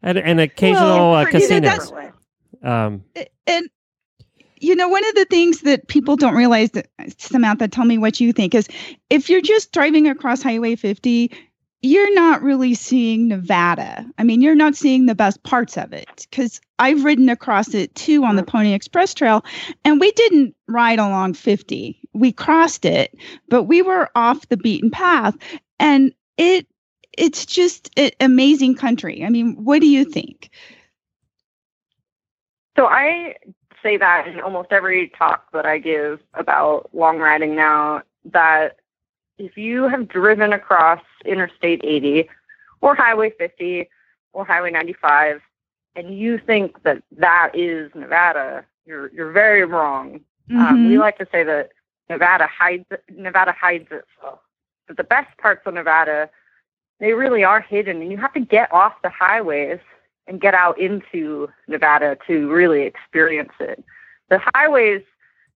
[0.02, 1.90] and, and occasional uh, Pretty in a casinos.
[1.90, 2.16] different
[2.64, 2.70] way.
[2.70, 3.04] Um,
[3.48, 3.70] and
[4.64, 6.88] you know one of the things that people don't realize that
[7.18, 8.68] samantha tell me what you think is
[9.10, 11.32] if you're just driving across highway 50
[11.86, 14.06] you're not really seeing nevada.
[14.18, 17.94] I mean you're not seeing the best parts of it because i've ridden across it
[17.94, 19.44] too on the pony express trail
[19.84, 23.14] and we didn't ride along 50 we crossed it
[23.50, 25.36] but we were off the beaten path
[25.80, 26.68] and it
[27.18, 29.24] it's just an amazing country.
[29.24, 30.50] I mean what do you think?
[32.76, 33.36] So I
[33.84, 38.80] say that in almost every talk that I give about long riding now that
[39.38, 42.30] if you have driven across Interstate 80
[42.82, 43.90] or Highway 50
[44.32, 45.42] or Highway 95
[45.96, 50.22] and you think that that is Nevada, you're you're very wrong.
[50.50, 51.00] Um, we Mhm.
[51.00, 51.72] like to say that
[52.10, 54.40] Nevada hides Nevada hides itself.
[54.88, 56.30] But the best parts of Nevada,
[57.00, 59.80] they really are hidden, and you have to get off the highways
[60.28, 63.84] and get out into Nevada to really experience it.
[64.30, 65.02] The highways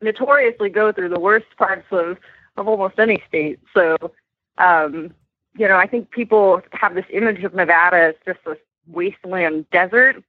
[0.02, 2.18] notoriously go through the worst parts of,
[2.58, 3.60] of almost any state.
[3.74, 3.98] So,
[4.58, 5.14] um,
[5.58, 8.58] you know, I think people have this image of Nevada as just this
[8.88, 10.24] wasteland desert,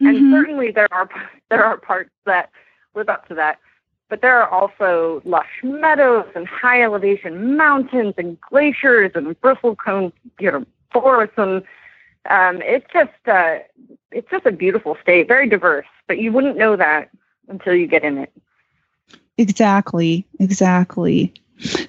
[0.00, 0.30] and Mhm.
[0.30, 1.08] certainly there are
[1.50, 2.50] there are parts that
[2.94, 3.58] live up to that.
[4.08, 10.50] But there are also lush meadows and high elevation mountains and glaciers and bristlecone, you
[10.50, 11.62] know, forests and
[12.28, 13.58] um, it's just uh,
[14.10, 15.86] it's just a beautiful state, very diverse.
[16.08, 17.10] But you wouldn't know that
[17.48, 18.32] until you get in it.
[19.38, 20.26] Exactly.
[20.38, 21.32] Exactly.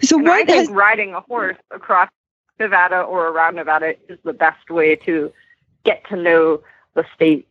[0.01, 2.09] So And I what think has riding a horse across
[2.59, 5.31] Nevada or around Nevada is the best way to
[5.83, 6.61] get to know
[6.93, 7.47] the state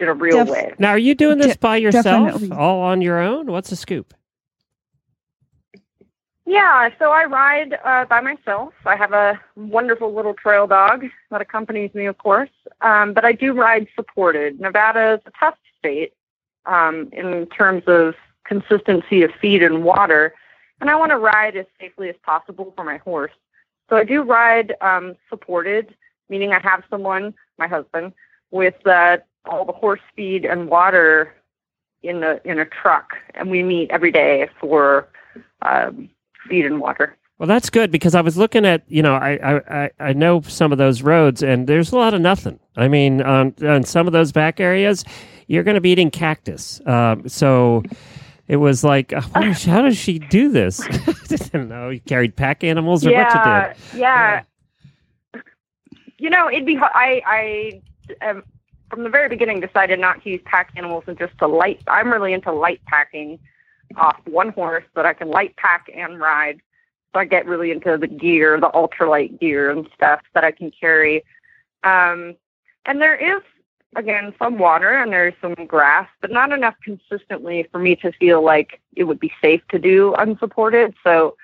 [0.00, 0.74] in a real Def- way.
[0.78, 2.56] now, are you doing this De- by yourself, definitely.
[2.56, 3.46] all on your own?
[3.46, 4.12] What's the scoop?
[6.46, 8.74] Yeah, so I ride uh, by myself.
[8.84, 12.50] I have a wonderful little trail dog that accompanies me, of course.
[12.82, 14.60] Um, but I do ride supported.
[14.60, 16.12] Nevada is a tough state
[16.66, 18.14] um, in terms of
[18.44, 20.34] consistency of feed and water,
[20.80, 23.32] and I want to ride as safely as possible for my horse.
[23.88, 25.94] So I do ride um, supported,
[26.28, 28.12] meaning I have someone, my husband,
[28.50, 31.34] with uh, all the horse feed and water
[32.02, 35.08] in the in a truck, and we meet every day for
[35.62, 36.10] um,
[36.48, 37.16] feed and water.
[37.38, 40.70] Well, that's good because I was looking at, you know, I, I, I- know some
[40.70, 42.60] of those roads and there's a lot of nothing.
[42.76, 45.04] I mean, on, on some of those back areas,
[45.48, 46.80] you're going to be eating cactus.
[46.86, 47.82] Um, so
[48.46, 50.80] it was like, is- how does she do this?
[50.88, 51.90] I didn't know.
[51.90, 53.98] You carried pack animals or what you yeah, did.
[53.98, 54.42] yeah.
[56.18, 56.78] You know, it'd be.
[56.80, 58.44] I I um,
[58.88, 61.82] from the very beginning decided not to use pack animals and just to light.
[61.88, 63.38] I'm really into light packing
[63.96, 66.60] off one horse that I can light pack and ride.
[67.12, 70.70] So I get really into the gear, the ultralight gear and stuff that I can
[70.70, 71.24] carry.
[71.84, 72.34] Um,
[72.86, 73.42] and there is
[73.96, 78.42] again some water and there's some grass, but not enough consistently for me to feel
[78.42, 80.94] like it would be safe to do unsupported.
[81.04, 81.36] So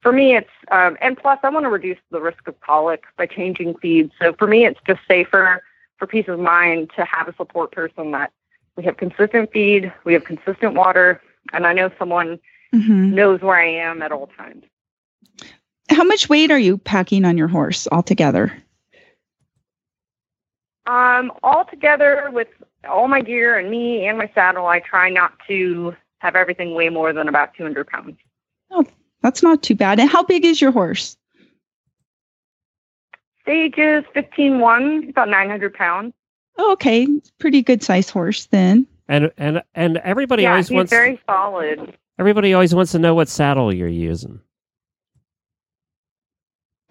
[0.00, 3.26] for me, it's um, and plus I want to reduce the risk of colic by
[3.26, 4.12] changing feeds.
[4.20, 5.62] So for me, it's just safer
[5.96, 8.32] for peace of mind to have a support person that
[8.76, 11.20] we have consistent feed, we have consistent water,
[11.52, 12.38] and I know someone
[12.72, 13.12] Mhm.
[13.12, 14.64] knows where I am at all times.
[15.90, 18.50] how much weight are you packing on your horse altogether?
[20.86, 22.48] Um, all together with
[22.88, 26.88] all my gear and me and my saddle, I try not to have everything weigh
[26.88, 28.16] more than about 200 pounds.
[28.70, 28.84] Oh,
[29.20, 30.00] that's not too bad.
[30.00, 31.16] And how big is your horse?
[33.44, 36.14] Sage is 15-1, about 900 pounds.
[36.58, 37.06] Oh, okay,
[37.38, 38.86] pretty good size horse then.
[39.12, 41.98] And and and everybody yeah, always he's wants very solid.
[42.18, 44.40] everybody always wants to know what saddle you're using.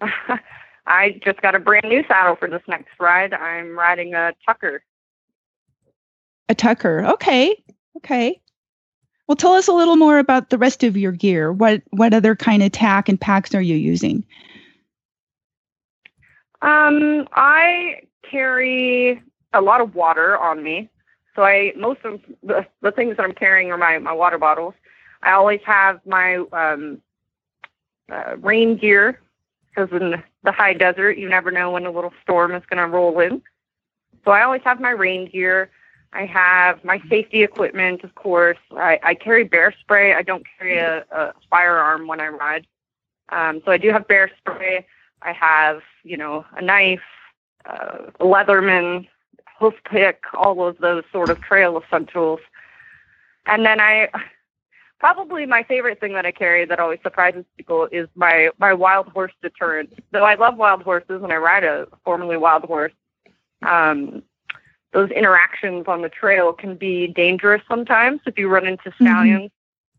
[0.86, 3.34] I just got a brand new saddle for this next ride.
[3.34, 4.84] I'm riding a Tucker.
[6.48, 7.04] A Tucker.
[7.06, 7.60] Okay.
[7.96, 8.40] Okay.
[9.26, 11.52] Well, tell us a little more about the rest of your gear.
[11.52, 14.24] What what other kind of tack and packs are you using?
[16.60, 19.20] Um, I carry
[19.54, 20.88] a lot of water on me.
[21.34, 24.74] So I most of the, the things that I'm carrying are my, my water bottles.
[25.22, 27.00] I always have my um,
[28.10, 29.20] uh, rain gear
[29.68, 32.94] because in the high desert, you never know when a little storm is going to
[32.94, 33.42] roll in.
[34.24, 35.70] So I always have my rain gear.
[36.12, 38.58] I have my safety equipment, of course.
[38.72, 40.14] I, I carry bear spray.
[40.14, 42.66] I don't carry a, a firearm when I ride.
[43.30, 44.86] Um, so I do have bear spray.
[45.22, 47.00] I have, you know, a knife,
[47.64, 49.08] uh, a Leatherman,
[49.62, 52.40] hoof pick, all of those sort of trail essentials.
[53.46, 54.08] And then I,
[54.98, 59.08] probably my favorite thing that I carry that always surprises people is my my wild
[59.08, 59.88] horse deterrent.
[60.10, 62.92] Though I love wild horses and I ride a formerly wild horse,
[63.62, 64.22] um,
[64.92, 68.20] those interactions on the trail can be dangerous sometimes.
[68.26, 69.50] If you run into stallions,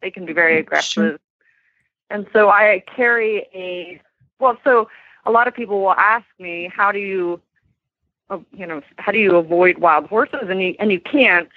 [0.01, 1.19] they can be very aggressive.
[2.09, 4.01] And so I carry a
[4.39, 4.57] well.
[4.63, 4.89] So
[5.25, 7.41] a lot of people will ask me, how do you,
[8.51, 10.47] you know, how do you avoid wild horses?
[10.49, 11.49] And you and you can't.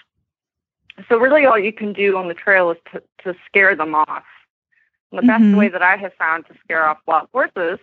[1.09, 4.25] So really, all you can do on the trail is to, to scare them off.
[5.13, 5.27] And the Mhm.
[5.53, 7.79] best way that I have found to scare off wild horses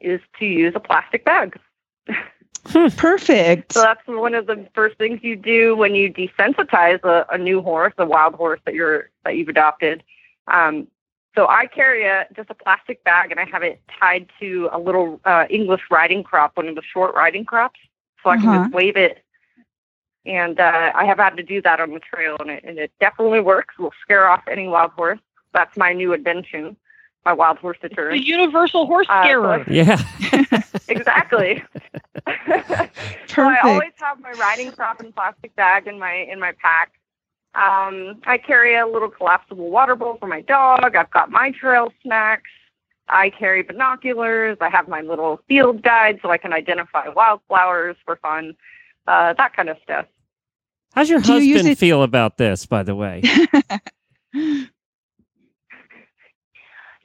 [0.00, 1.58] is to use a plastic bag.
[2.96, 3.72] Perfect.
[3.72, 7.62] So that's one of the first things you do when you desensitize a, a new
[7.62, 10.02] horse, a wild horse that you're that you've adopted.
[10.48, 10.88] Um,
[11.34, 14.78] so I carry a just a plastic bag and I have it tied to a
[14.78, 17.78] little uh, English riding crop, one of the short riding crops,
[18.22, 18.62] so I can Uh-huh.
[18.64, 19.22] just wave it.
[20.26, 22.92] And uh, I have had to do that on the trail, and it, and it
[23.00, 23.78] definitely works.
[23.78, 25.20] Will scare off any wild horse.
[25.54, 26.76] That's my new invention,
[27.24, 28.20] my wild horse deterrent.
[28.20, 29.64] The universal horse Uh, so scarer.
[29.70, 29.98] Yeah.
[30.88, 31.62] exactly.
[32.26, 36.92] so I always have my riding crop and plastic bag in my in my pack.
[37.58, 40.94] Um, I carry a little collapsible water bowl for my dog.
[40.94, 42.50] I've got my trail snacks.
[43.08, 44.58] I carry binoculars.
[44.60, 48.54] I have my little field guide so I can identify wildflowers for fun.
[49.08, 50.06] Uh, that kind of stuff.
[50.94, 53.22] How's your Do you husband it- feel about this, by the way?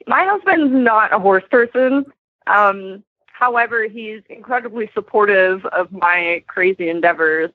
[0.06, 2.04] My husband's not a horse person.
[2.46, 7.50] Um, however, he's incredibly supportive of my crazy endeavors.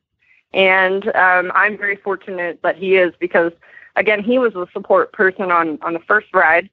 [0.53, 3.51] And um, I'm very fortunate that he is because,
[3.95, 6.69] again, he was a support person on, on the first ride,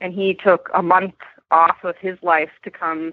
[0.00, 1.14] and he took a month
[1.50, 3.12] off of his life to come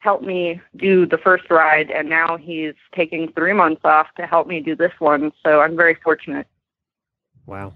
[0.00, 1.90] help me do the first ride.
[1.90, 5.32] And now he's taking three months off to help me do this one.
[5.44, 6.46] So I'm very fortunate.
[7.46, 7.74] Wow.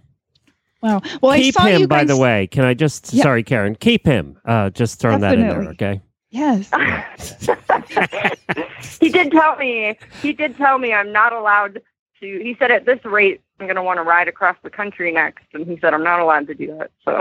[0.82, 1.00] wow.
[1.20, 2.46] Well, keep I saw him, you by the way.
[2.46, 3.24] Can I just Yeah.
[3.24, 4.38] sorry, Karen, keep him.
[4.44, 6.00] Uh just throwing that in there, okay?
[6.32, 6.70] Yes.
[9.00, 11.82] he did tell me he did tell me I'm not allowed
[12.20, 15.44] to he said at this rate I'm gonna want to ride across the country next
[15.52, 16.90] and he said I'm not allowed to do that.
[17.04, 17.20] So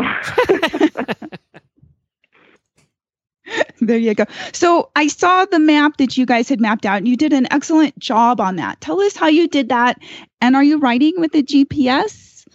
[3.81, 4.23] there you go.
[4.53, 7.51] So I saw the map that you guys had mapped out, and you did an
[7.51, 8.79] excellent job on that.
[8.79, 9.99] Tell us how you did that,
[10.39, 12.47] and are you riding with a GPS?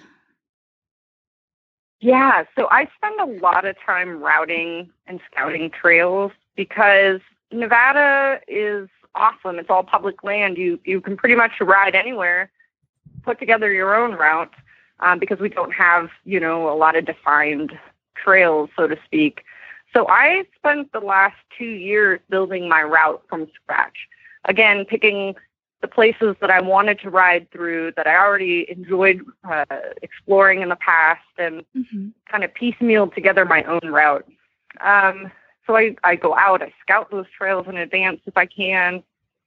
[2.00, 7.20] Yeah, so I spend a lot of time routing and scouting trails because
[7.52, 9.58] Nevada is awesome.
[9.58, 10.56] It's all public land.
[10.58, 12.50] You you can pretty much ride anywhere,
[13.22, 14.54] put together your own route
[15.00, 17.78] um, because we don't have you know a lot of defined
[18.14, 19.44] trails, so to speak.
[19.92, 23.96] So I spent the last two years building my route from scratch.
[24.44, 25.34] Again, picking
[25.80, 29.64] the places that I wanted to ride through that I already enjoyed uh,
[30.02, 32.08] exploring in the past and Mm-hmm.
[32.30, 34.26] kind of piecemeal together my own route.
[34.80, 35.30] Um,
[35.66, 39.02] so I, I go out, I scout those trails in advance if I can,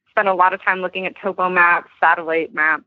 [0.10, 2.84] spend a lot of time looking at topo maps, satellite maps.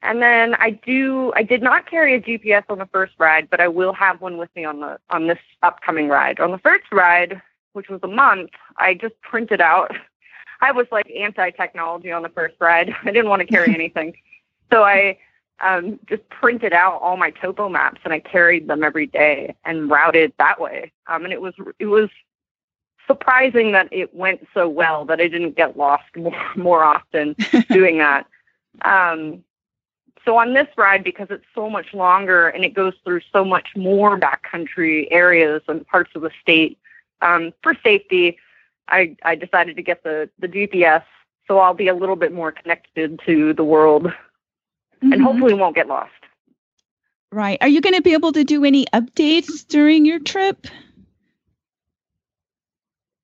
[0.00, 3.60] And then I do I did not carry a GPS on the first ride, but
[3.60, 6.38] I will have one with me on the on this upcoming ride.
[6.38, 9.90] On the first ride, which was a month, I just printed out
[10.60, 12.94] I was like anti technology on the first ride.
[13.04, 14.14] I didn't want to carry anything.
[14.72, 15.18] So I
[15.60, 19.90] um, just printed out all my topo maps and I carried them every day and
[19.90, 20.92] routed that way.
[21.06, 22.08] Um, and it was it was
[23.06, 27.34] surprising that it went so well that I didn't get lost more, more often
[27.70, 28.26] doing that.
[28.82, 29.42] Um,
[30.24, 33.68] so on this ride, because it's so much longer and it goes through so much
[33.76, 36.78] more backcountry areas and parts of the state,
[37.22, 38.36] um, for safety,
[38.88, 41.02] I, I decided to get the, the GPS
[41.48, 44.12] so I'll be a little bit more connected to the world,
[45.00, 45.22] and Mhm.
[45.22, 46.12] hopefully won't get lost.
[47.30, 47.58] Right.
[47.60, 50.66] Are you going to be able to do any updates during your trip?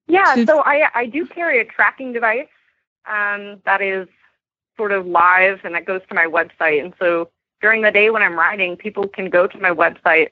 [0.07, 2.49] Yeah, So- so I I do carry a tracking device
[3.07, 4.09] um, that is
[4.77, 6.83] sort of live and that goes to my website.
[6.83, 7.31] And so
[7.63, 10.29] during the day when I'm riding, people can go to my website,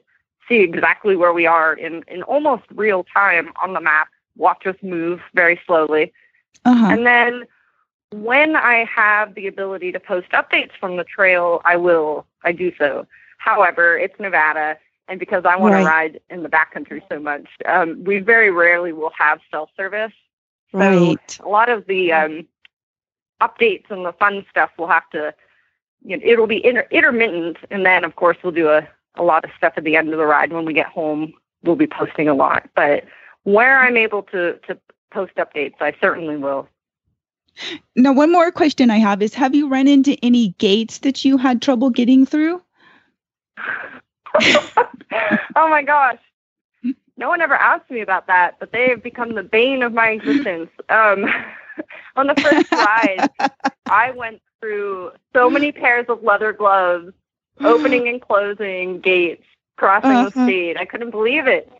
[0.49, 4.77] see exactly where we are in, in almost real time on the map, watch us
[4.83, 6.13] move very slowly.
[6.65, 6.87] Uh-huh.
[6.87, 7.45] And then
[8.13, 12.27] when I have the ability to post updates from the trail, I will.
[12.45, 13.07] I do so.
[13.39, 14.79] However, it's Nevada,
[15.09, 15.81] and because I want Right.
[15.81, 20.13] to ride in the backcountry so much, um, we very rarely will have cell service.
[20.73, 21.39] So Right.
[21.41, 22.47] a lot of the um,
[23.41, 25.35] updates and the fun stuff will have to,
[26.05, 28.87] you know, it'll be inter- intermittent, and then of course we'll do a,
[29.17, 31.33] a lot of stuff at the end of the ride when we get home.
[31.65, 33.05] We'll be posting a lot, but
[33.45, 34.79] where I'm able to to
[35.13, 36.69] post updates, I certainly will.
[37.97, 41.37] Now, one more question I have is Have you run into any gates that you
[41.39, 42.63] had trouble getting through?
[45.57, 46.19] oh my gosh.
[47.17, 50.11] No one ever asked me about that, but they have become the bane of my
[50.11, 50.71] existence.
[50.89, 51.27] Um,
[52.17, 53.29] on the first ride,
[53.89, 57.13] I went through so many pairs of leather gloves,
[57.65, 59.45] opening and closing gates,
[59.77, 60.25] crossing Uh-huh.
[60.25, 60.77] the state.
[60.79, 61.71] I couldn't believe it.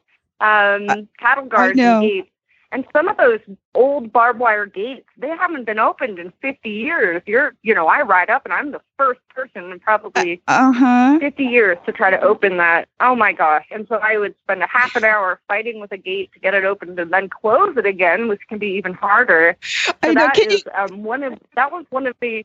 [0.41, 2.32] Um, cattle guards and gates.
[2.73, 3.41] And some of those
[3.75, 7.23] old barbed wire gates, they haven't been opened in 50 years.
[7.27, 11.19] You're, you know, I ride up and I'm the first person in probably Uh huh.
[11.21, 12.89] 50 years to try to open that.
[13.01, 13.67] Oh my gosh.
[13.71, 16.55] And so I would spend a half an hour fighting with a gate to get
[16.55, 19.57] it opened and then close it again, which can be even harder.
[20.05, 20.29] So I know.
[20.29, 22.45] that Can you um, one of that was one of the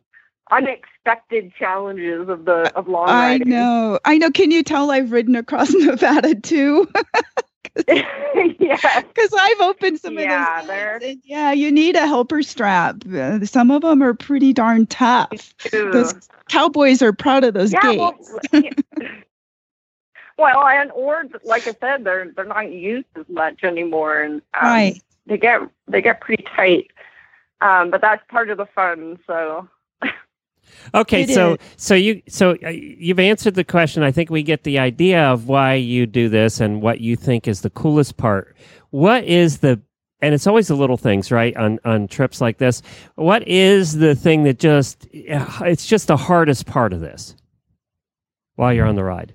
[0.51, 3.45] unexpected challenges of the of long I riding.
[3.45, 3.99] know.
[4.05, 4.31] I know.
[4.31, 6.87] Can you tell I've ridden across Nevada too?
[7.87, 9.01] yeah.
[9.01, 11.09] Because I've opened some Yeah, of those.
[11.09, 13.03] and yeah, you need a helper strap.
[13.11, 15.53] Uh, some of them are pretty darn tough.
[15.91, 16.13] Those
[16.49, 17.97] cowboys are proud of those yeah, gates.
[17.97, 18.15] well,
[18.53, 18.69] yeah.
[20.37, 24.63] well, and or like I said, they're they're not used as much anymore, and um,
[24.63, 25.01] right.
[25.25, 26.91] they get they get pretty tight.
[27.61, 29.19] Um, but that's part of the fun.
[29.25, 29.67] So
[30.93, 31.59] Okay, It so is.
[31.77, 34.03] so you so uh, you've answered the question.
[34.03, 37.47] I think we get the idea of why you do this and what you think
[37.47, 38.55] is the coolest part.
[38.91, 39.81] What is the
[40.21, 41.55] and it's always the little things, right?
[41.57, 42.81] On on trips like this,
[43.15, 47.35] what is the thing that just it's just the hardest part of this
[48.55, 49.33] while you're on the ride?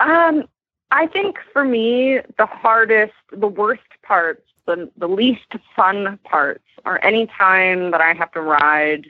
[0.00, 0.44] Um,
[0.90, 6.98] I think for me, the hardest, the worst parts, the the least fun parts are
[7.04, 9.06] any time that I have to ride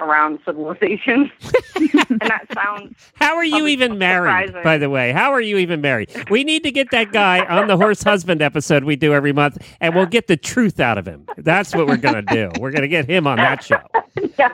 [0.00, 1.30] around civilization.
[1.76, 4.62] and that sounds How are you even married, surprising.
[4.64, 5.12] by the way?
[5.12, 6.10] How are you even married?
[6.30, 9.58] We need to get that guy on the horse husband episode we do every month,
[9.80, 11.26] and we'll get the truth out of him.
[11.38, 12.50] That's what we're going to do.
[12.60, 13.80] We're going to get him on that show.
[14.38, 14.48] no.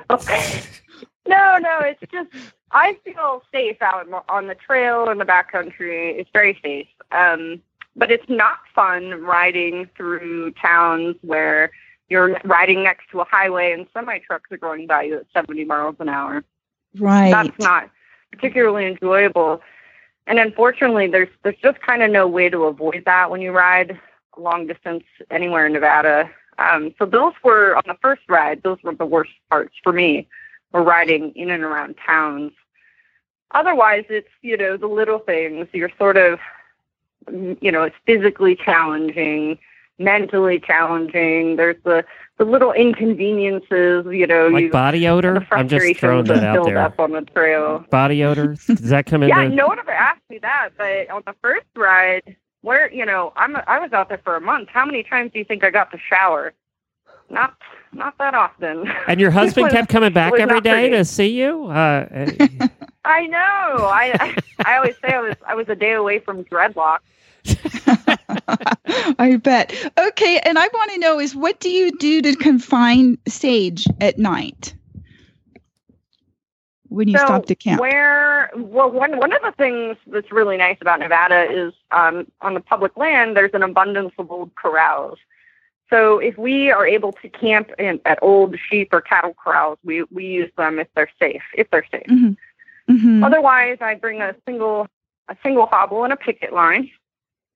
[1.26, 2.28] no, no, it's just
[2.72, 6.18] I feel safe out on- on the trail in the backcountry.
[6.18, 6.86] It's very safe.
[7.12, 7.60] Um,
[7.96, 11.72] but it's not fun riding through towns where
[12.10, 15.64] you're riding next to a highway and semi trucks are going by you at 70
[15.64, 16.44] miles an hour.
[16.98, 17.30] Right.
[17.30, 17.88] That's not
[18.32, 19.62] particularly enjoyable.
[20.26, 23.98] And unfortunately, there's there's just kind of no way to avoid that when you ride
[24.36, 26.30] long distance anywhere in Nevada.
[26.58, 28.62] Um, so those were on the first ride.
[28.62, 30.28] Those were the worst parts for me.
[30.72, 32.52] Were riding in and around towns.
[33.52, 35.66] Otherwise, it's you know the little things.
[35.72, 36.38] You're sort of
[37.28, 39.58] you know it's physically challenging,
[40.00, 41.56] mentally challenging.
[41.56, 42.04] There's the
[42.38, 44.06] the little inconveniences.
[44.10, 45.46] You know, Like you body odor?
[45.52, 46.78] I'm just throwing that out build there.
[46.78, 47.84] up on the trail.
[47.90, 48.56] Body odor?
[48.66, 49.28] Does that come in?
[49.28, 53.32] Yeah, no one ever asked me that, but on the first ride, where you know
[53.36, 54.68] I'm I was out there for a month.
[54.70, 56.52] How many times do you think I got to shower?
[57.28, 57.54] Not
[57.92, 58.88] not that often.
[59.06, 60.96] And your husband was- kept coming back every day pretty.
[60.96, 61.66] to see you.
[61.66, 62.66] Uh, uh,
[63.04, 63.38] I know.
[63.38, 66.98] I I always say I was I was a day away from dreadlock.
[69.18, 69.74] I bet.
[69.98, 74.18] Okay, and I want to know is what do you do to confine Sage at
[74.18, 74.74] night
[76.88, 77.80] when you so stop to camp?
[77.80, 82.54] Where well one one of the things that's really nice about Nevada is um, on
[82.54, 85.18] the public land there's an abundance of old corrals.
[85.88, 90.04] So if we are able to camp in, at old sheep or cattle corrals, we,
[90.04, 91.42] we use them if they're safe.
[91.54, 92.06] If they're safe.
[92.06, 93.24] Mhm.
[93.24, 94.86] Otherwise, I bring a single
[95.28, 96.90] a single hobble and a picket line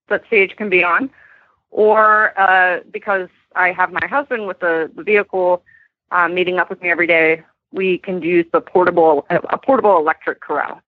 [0.08, 1.10] that Sage can be on,
[1.70, 5.62] or uh, because I have my husband with the, the vehicle
[6.10, 10.40] uh, meeting up with me every day, we can use the portable a portable electric
[10.40, 10.80] corral.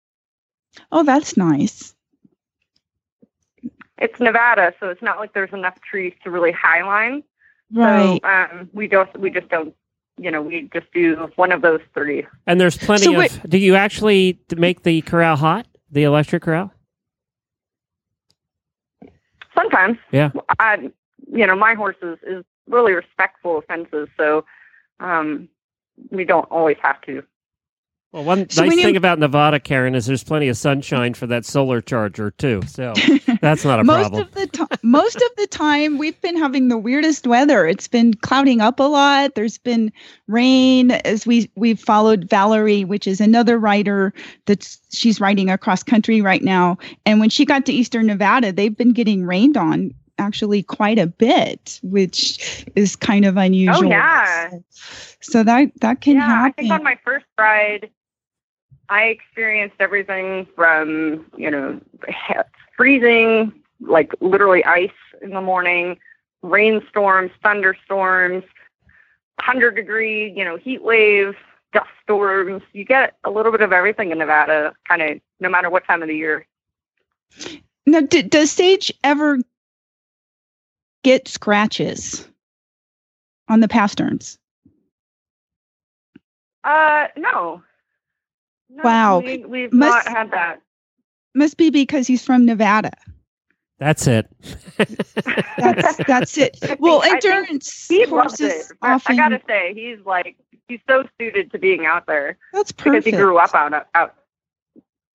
[0.92, 1.94] Oh, that's nice.
[3.98, 7.22] It's Nevada, so it's not like there's enough trees to really highline.
[7.72, 8.20] Right.
[8.22, 9.74] So um, we just we just don't
[10.16, 12.24] you know, we just do one of those three.
[12.46, 13.18] And there's plenty So of.
[13.18, 15.66] wait- Do you actually make the corral hot?
[15.90, 16.72] The electric corral?
[19.54, 20.30] Sometimes, Yeah.
[20.58, 20.90] I,
[21.30, 24.44] you know, my horse is, is really respectful of fences, so
[25.00, 25.48] um,
[26.10, 27.22] we don't always have to.
[28.14, 31.14] Well, one So nice when you- thing about Nevada, Karen, is there's plenty of sunshine
[31.14, 32.62] for that solar charger too.
[32.68, 32.92] So
[33.40, 34.22] that's not a most problem.
[34.22, 38.14] of the time most of the time we've been having the weirdest weather it's been
[38.14, 39.90] clouding up a lot there's been
[40.28, 44.12] rain as we we've followed valerie which is another rider
[44.46, 48.76] that's she's riding across country right now and when she got to eastern nevada they've
[48.76, 53.88] been getting rained on actually quite a bit which is kind of oh, unusual Oh,
[53.88, 54.50] yeah.
[55.20, 57.90] so that that can yeah, I happen think on my first ride,
[58.88, 61.80] I experienced everything from you know
[62.76, 64.90] freezing, like literally ice
[65.22, 65.98] in the morning,
[66.42, 68.44] rainstorms, thunderstorms,
[69.40, 71.34] hundred degree, you know, heat wave,
[71.72, 72.62] dust storms.
[72.72, 76.02] You get a little bit of everything in Nevada, kind of no matter what time
[76.02, 76.46] of the year.
[77.86, 79.38] now d- does sage ever
[81.02, 82.26] get scratches
[83.48, 84.38] on the pasterns
[86.64, 87.62] Uh, no.
[88.74, 89.18] No, Wow.
[89.20, 90.60] we, we've Must- not had that.
[91.34, 92.92] Must be because he's from Nevada.
[93.78, 94.28] That's it.
[95.58, 96.56] That's that's it.
[96.78, 98.76] Well, endurance horses it.
[98.82, 99.14] I- often.
[99.14, 100.36] I gotta say, he's like
[100.68, 103.06] he's so suited to being out there that's because perfect.
[103.06, 104.14] he grew up out out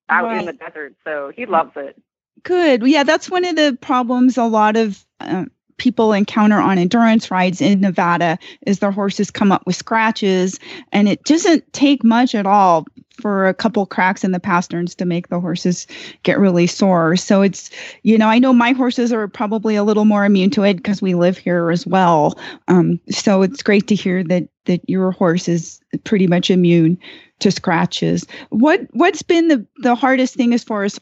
[0.10, 2.00] out in the desert, so he loves it.
[2.44, 2.86] Good.
[2.86, 5.46] Yeah, that's one of the problems a lot of uh,
[5.78, 8.38] people encounter on endurance rides in Nevada
[8.68, 10.60] is their horses come up with scratches,
[10.92, 12.86] and it doesn't take much at all
[13.20, 15.88] for a couple cracks in the pasterns to make the horses
[16.24, 17.16] get really sore.
[17.16, 17.70] So it's,
[18.04, 21.02] you know, I know my horses are probably a little more immune to it because
[21.02, 22.38] we live here as well.
[22.68, 26.98] Um, so it's great to hear that that your horse is pretty much immune
[27.40, 28.26] to scratches.
[28.50, 31.00] What what's been the the hardest thing as far as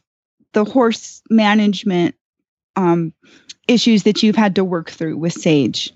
[0.53, 2.15] the horse management
[2.75, 3.13] um,
[3.67, 5.93] issues that you've had to work through with Sage?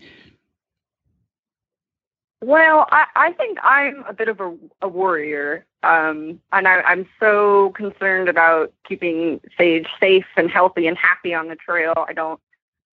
[2.44, 7.08] Well, I, I think I'm a bit of a, a warrior, um, and I, I'm
[7.20, 11.94] so concerned about keeping Sage safe and healthy and happy on the trail.
[12.08, 12.40] I don't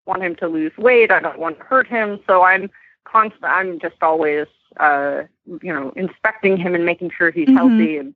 [0.05, 1.11] want him to lose weight.
[1.11, 2.19] I don't want to hurt him.
[2.27, 2.69] So I'm
[3.03, 3.43] constant.
[3.45, 4.47] I'm just always,
[4.80, 5.23] uh,
[5.61, 7.55] you know, inspecting him and making sure he's Mhm.
[7.55, 8.15] healthy and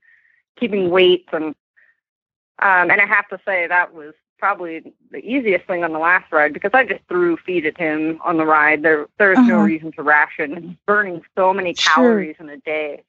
[0.57, 1.27] keeping weight.
[1.33, 1.55] And
[2.59, 6.31] um, and I have to say that was probably the easiest thing on the last
[6.31, 8.83] ride because I just threw feed at him on the ride.
[8.83, 9.63] There there's no Uh-huh.
[9.63, 10.63] reason to ration.
[10.63, 11.93] He's burning so many Sure.
[11.93, 13.03] calories in a day.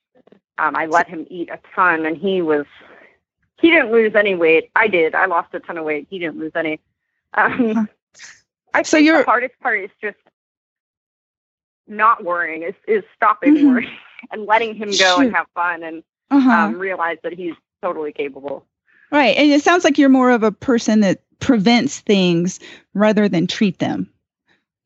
[0.59, 2.66] Um, I let him eat a ton, and he was
[3.60, 4.70] he didn't lose any weight.
[4.76, 5.14] I did.
[5.14, 6.06] I lost a ton of weight.
[6.10, 6.80] He didn't lose any.
[7.34, 7.89] Um,
[8.74, 10.16] I So the hardest part is just
[11.86, 12.62] not worrying.
[12.62, 13.66] Is is stopping Mhm.
[13.66, 13.90] worrying
[14.30, 16.51] and letting him go and have fun and Uh-huh.
[16.51, 18.64] um, realize that he's totally capable.
[19.10, 19.36] right.
[19.36, 22.60] And it sounds like you're more of a person that prevents things
[22.94, 24.09] rather than treat them.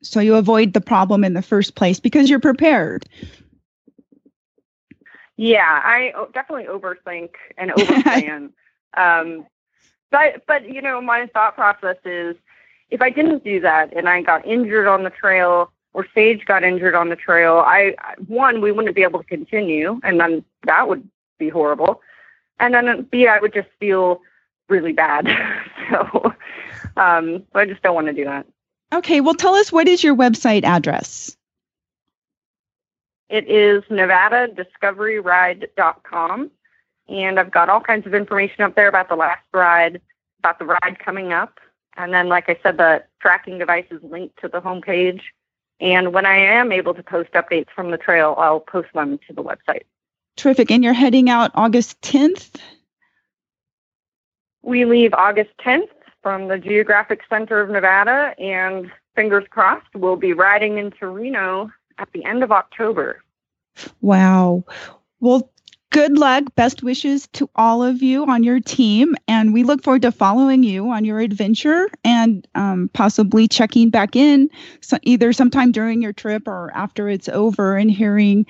[0.01, 3.05] So you avoid the problem in the first place because you're prepared.
[5.37, 8.49] Yeah, I definitely overthink and overplan.
[8.97, 9.45] um,
[10.09, 12.35] but but you know, my thought process is
[12.89, 16.63] if I didn't do that and I got injured on the trail or Sage got
[16.63, 17.93] injured on the trail, I
[18.27, 21.07] one we wouldn't be able to continue, and then that would
[21.37, 22.01] be horrible.
[22.59, 24.21] And then B, I would just feel
[24.69, 25.27] really bad.
[25.91, 26.33] so
[26.97, 28.47] um, so I just don't want to do that.
[28.91, 29.21] Okay.
[29.21, 31.36] Well, tell us what is your website address?
[33.29, 36.51] It is nevadadiscoveryride.com.
[37.09, 40.01] And I've got all kinds of information up there about the last ride,
[40.39, 41.59] about the ride coming up.
[41.95, 45.21] And then, like I said, the tracking device is linked to the homepage.
[45.79, 49.33] And when I am able to post updates from the trail, I'll post them to
[49.33, 49.83] the website.
[50.35, 50.69] Terrific.
[50.69, 52.59] And you're heading out August 10th?
[54.61, 55.89] We leave August 10th
[56.21, 62.11] from the Geographic Center of Nevada, and fingers crossed, we'll be riding into Reno at
[62.13, 63.21] the end of October.
[64.01, 64.65] Wow.
[65.19, 65.51] Well,
[65.91, 66.43] good luck.
[66.55, 69.15] Best wishes to all of you on your team.
[69.27, 74.15] And we look forward to following you on your adventure and um, possibly checking back
[74.15, 74.49] in
[74.81, 78.45] so either sometime during your trip or after it's over and hearing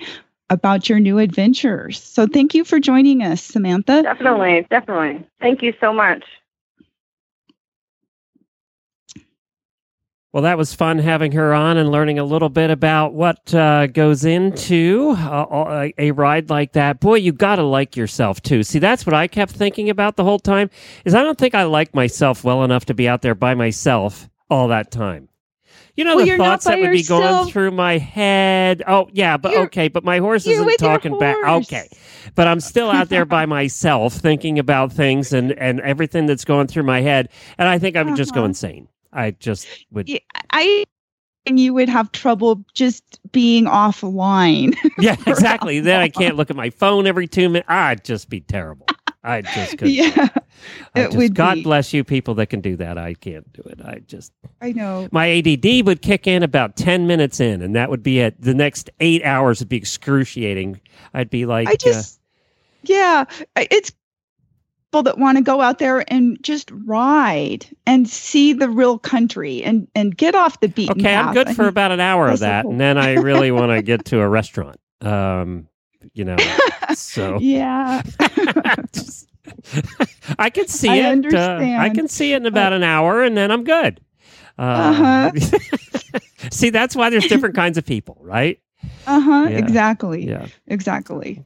[0.50, 2.02] about your new adventures.
[2.02, 4.02] So thank you for joining us, Samantha.
[4.02, 5.26] Definitely, definitely.
[5.40, 6.24] Thank you so much.
[10.32, 13.86] Well, that was fun having her on and learning a little bit about what uh,
[13.86, 17.00] goes into uh, a, a ride like that.
[17.00, 18.62] Boy, you got to like yourself too.
[18.62, 20.68] See, that's what I kept thinking about the whole time.
[21.06, 24.28] Is I don't think I like myself well enough to be out there by myself
[24.50, 25.30] all that time.
[25.96, 28.82] You know Well, the thoughts that would be going through my head.
[28.86, 31.36] Oh yeah, but You're- okay, but my horse isn't talking back.
[31.44, 31.88] Okay,
[32.36, 36.66] but I'm still out there by myself thinking about things and and everything that's going
[36.68, 38.48] through my head, and I think I would just go Uh-huh.
[38.50, 38.88] insane.
[39.12, 40.08] I just would.
[40.08, 40.18] Yeah,
[40.50, 40.84] I
[41.46, 44.76] and you would have trouble just being offline.
[45.00, 45.78] Yeah, exactly.
[45.78, 47.68] then I can't look at my phone every two minutes.
[47.68, 48.86] I'd just be terrible.
[49.22, 49.94] I just couldn't.
[49.94, 50.28] yeah,
[50.96, 51.62] I it just, would God be.
[51.62, 52.98] bless you people that can do that.
[52.98, 53.80] I can't do it.
[53.84, 55.08] I just I know.
[55.12, 58.40] my ADD would kick in about ten minutes in, and that would be it.
[58.40, 60.80] The next eight hours would be excruciating.
[61.14, 62.20] I'd be like, I uh, just,
[62.82, 63.24] yeah,
[63.56, 63.92] it's
[64.90, 69.62] people that want to go out there and just ride and see the real country
[69.62, 72.64] and and get off the beaten okay, I'm good for about an hour of that,
[72.64, 74.80] and then I really want to get to a restaurant.
[75.02, 75.68] Um,
[76.14, 76.36] you know,
[76.94, 78.02] so yeah,
[78.92, 79.28] Just-
[80.38, 81.34] I can see I it.
[81.34, 84.00] uh, I can see it in about an hour, and then I'm good.
[84.58, 85.30] Uh huh.
[86.50, 88.58] see, that's why there's different kinds of people, right?
[89.06, 89.58] uh huh, Yeah.
[89.58, 90.46] exactly, Yeah.
[90.66, 91.42] exactly.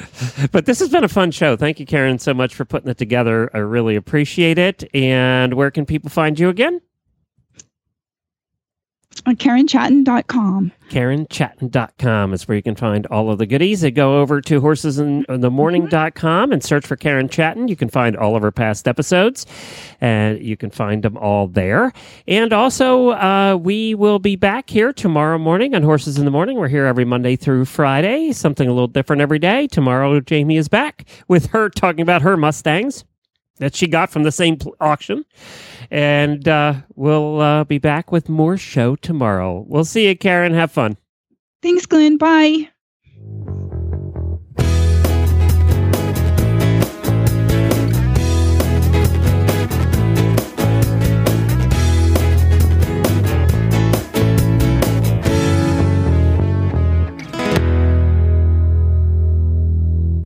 [0.52, 1.56] but this has been a fun show.
[1.56, 3.50] Thank you, Karen, so much for putting it together.
[3.54, 4.84] I really appreciate it.
[4.94, 6.80] And where can people find you again?
[9.24, 10.72] On KarenChaton.com.
[10.90, 13.82] KarenChaton.com is where you can find all of the goodies.
[13.84, 17.68] And go over to horsesinthemorning.com and search for Karen Chaton.
[17.68, 19.46] You can find all of her past episodes,
[20.00, 21.92] and you can find them all there.
[22.26, 26.58] And also, uh, we will be back here tomorrow morning on Horses in the Morning.
[26.58, 29.68] We're here every Monday through Friday, something a little different every day.
[29.68, 33.04] Tomorrow, Jamie is back with her talking about her Mustangs
[33.58, 35.24] that she got from the same auction.
[35.90, 39.64] And uh, we'll uh, be back with more show tomorrow.
[39.68, 40.54] We'll see you, Karen.
[40.54, 40.96] Have fun.
[41.62, 42.16] Thanks, Glenn.
[42.16, 42.71] Bye.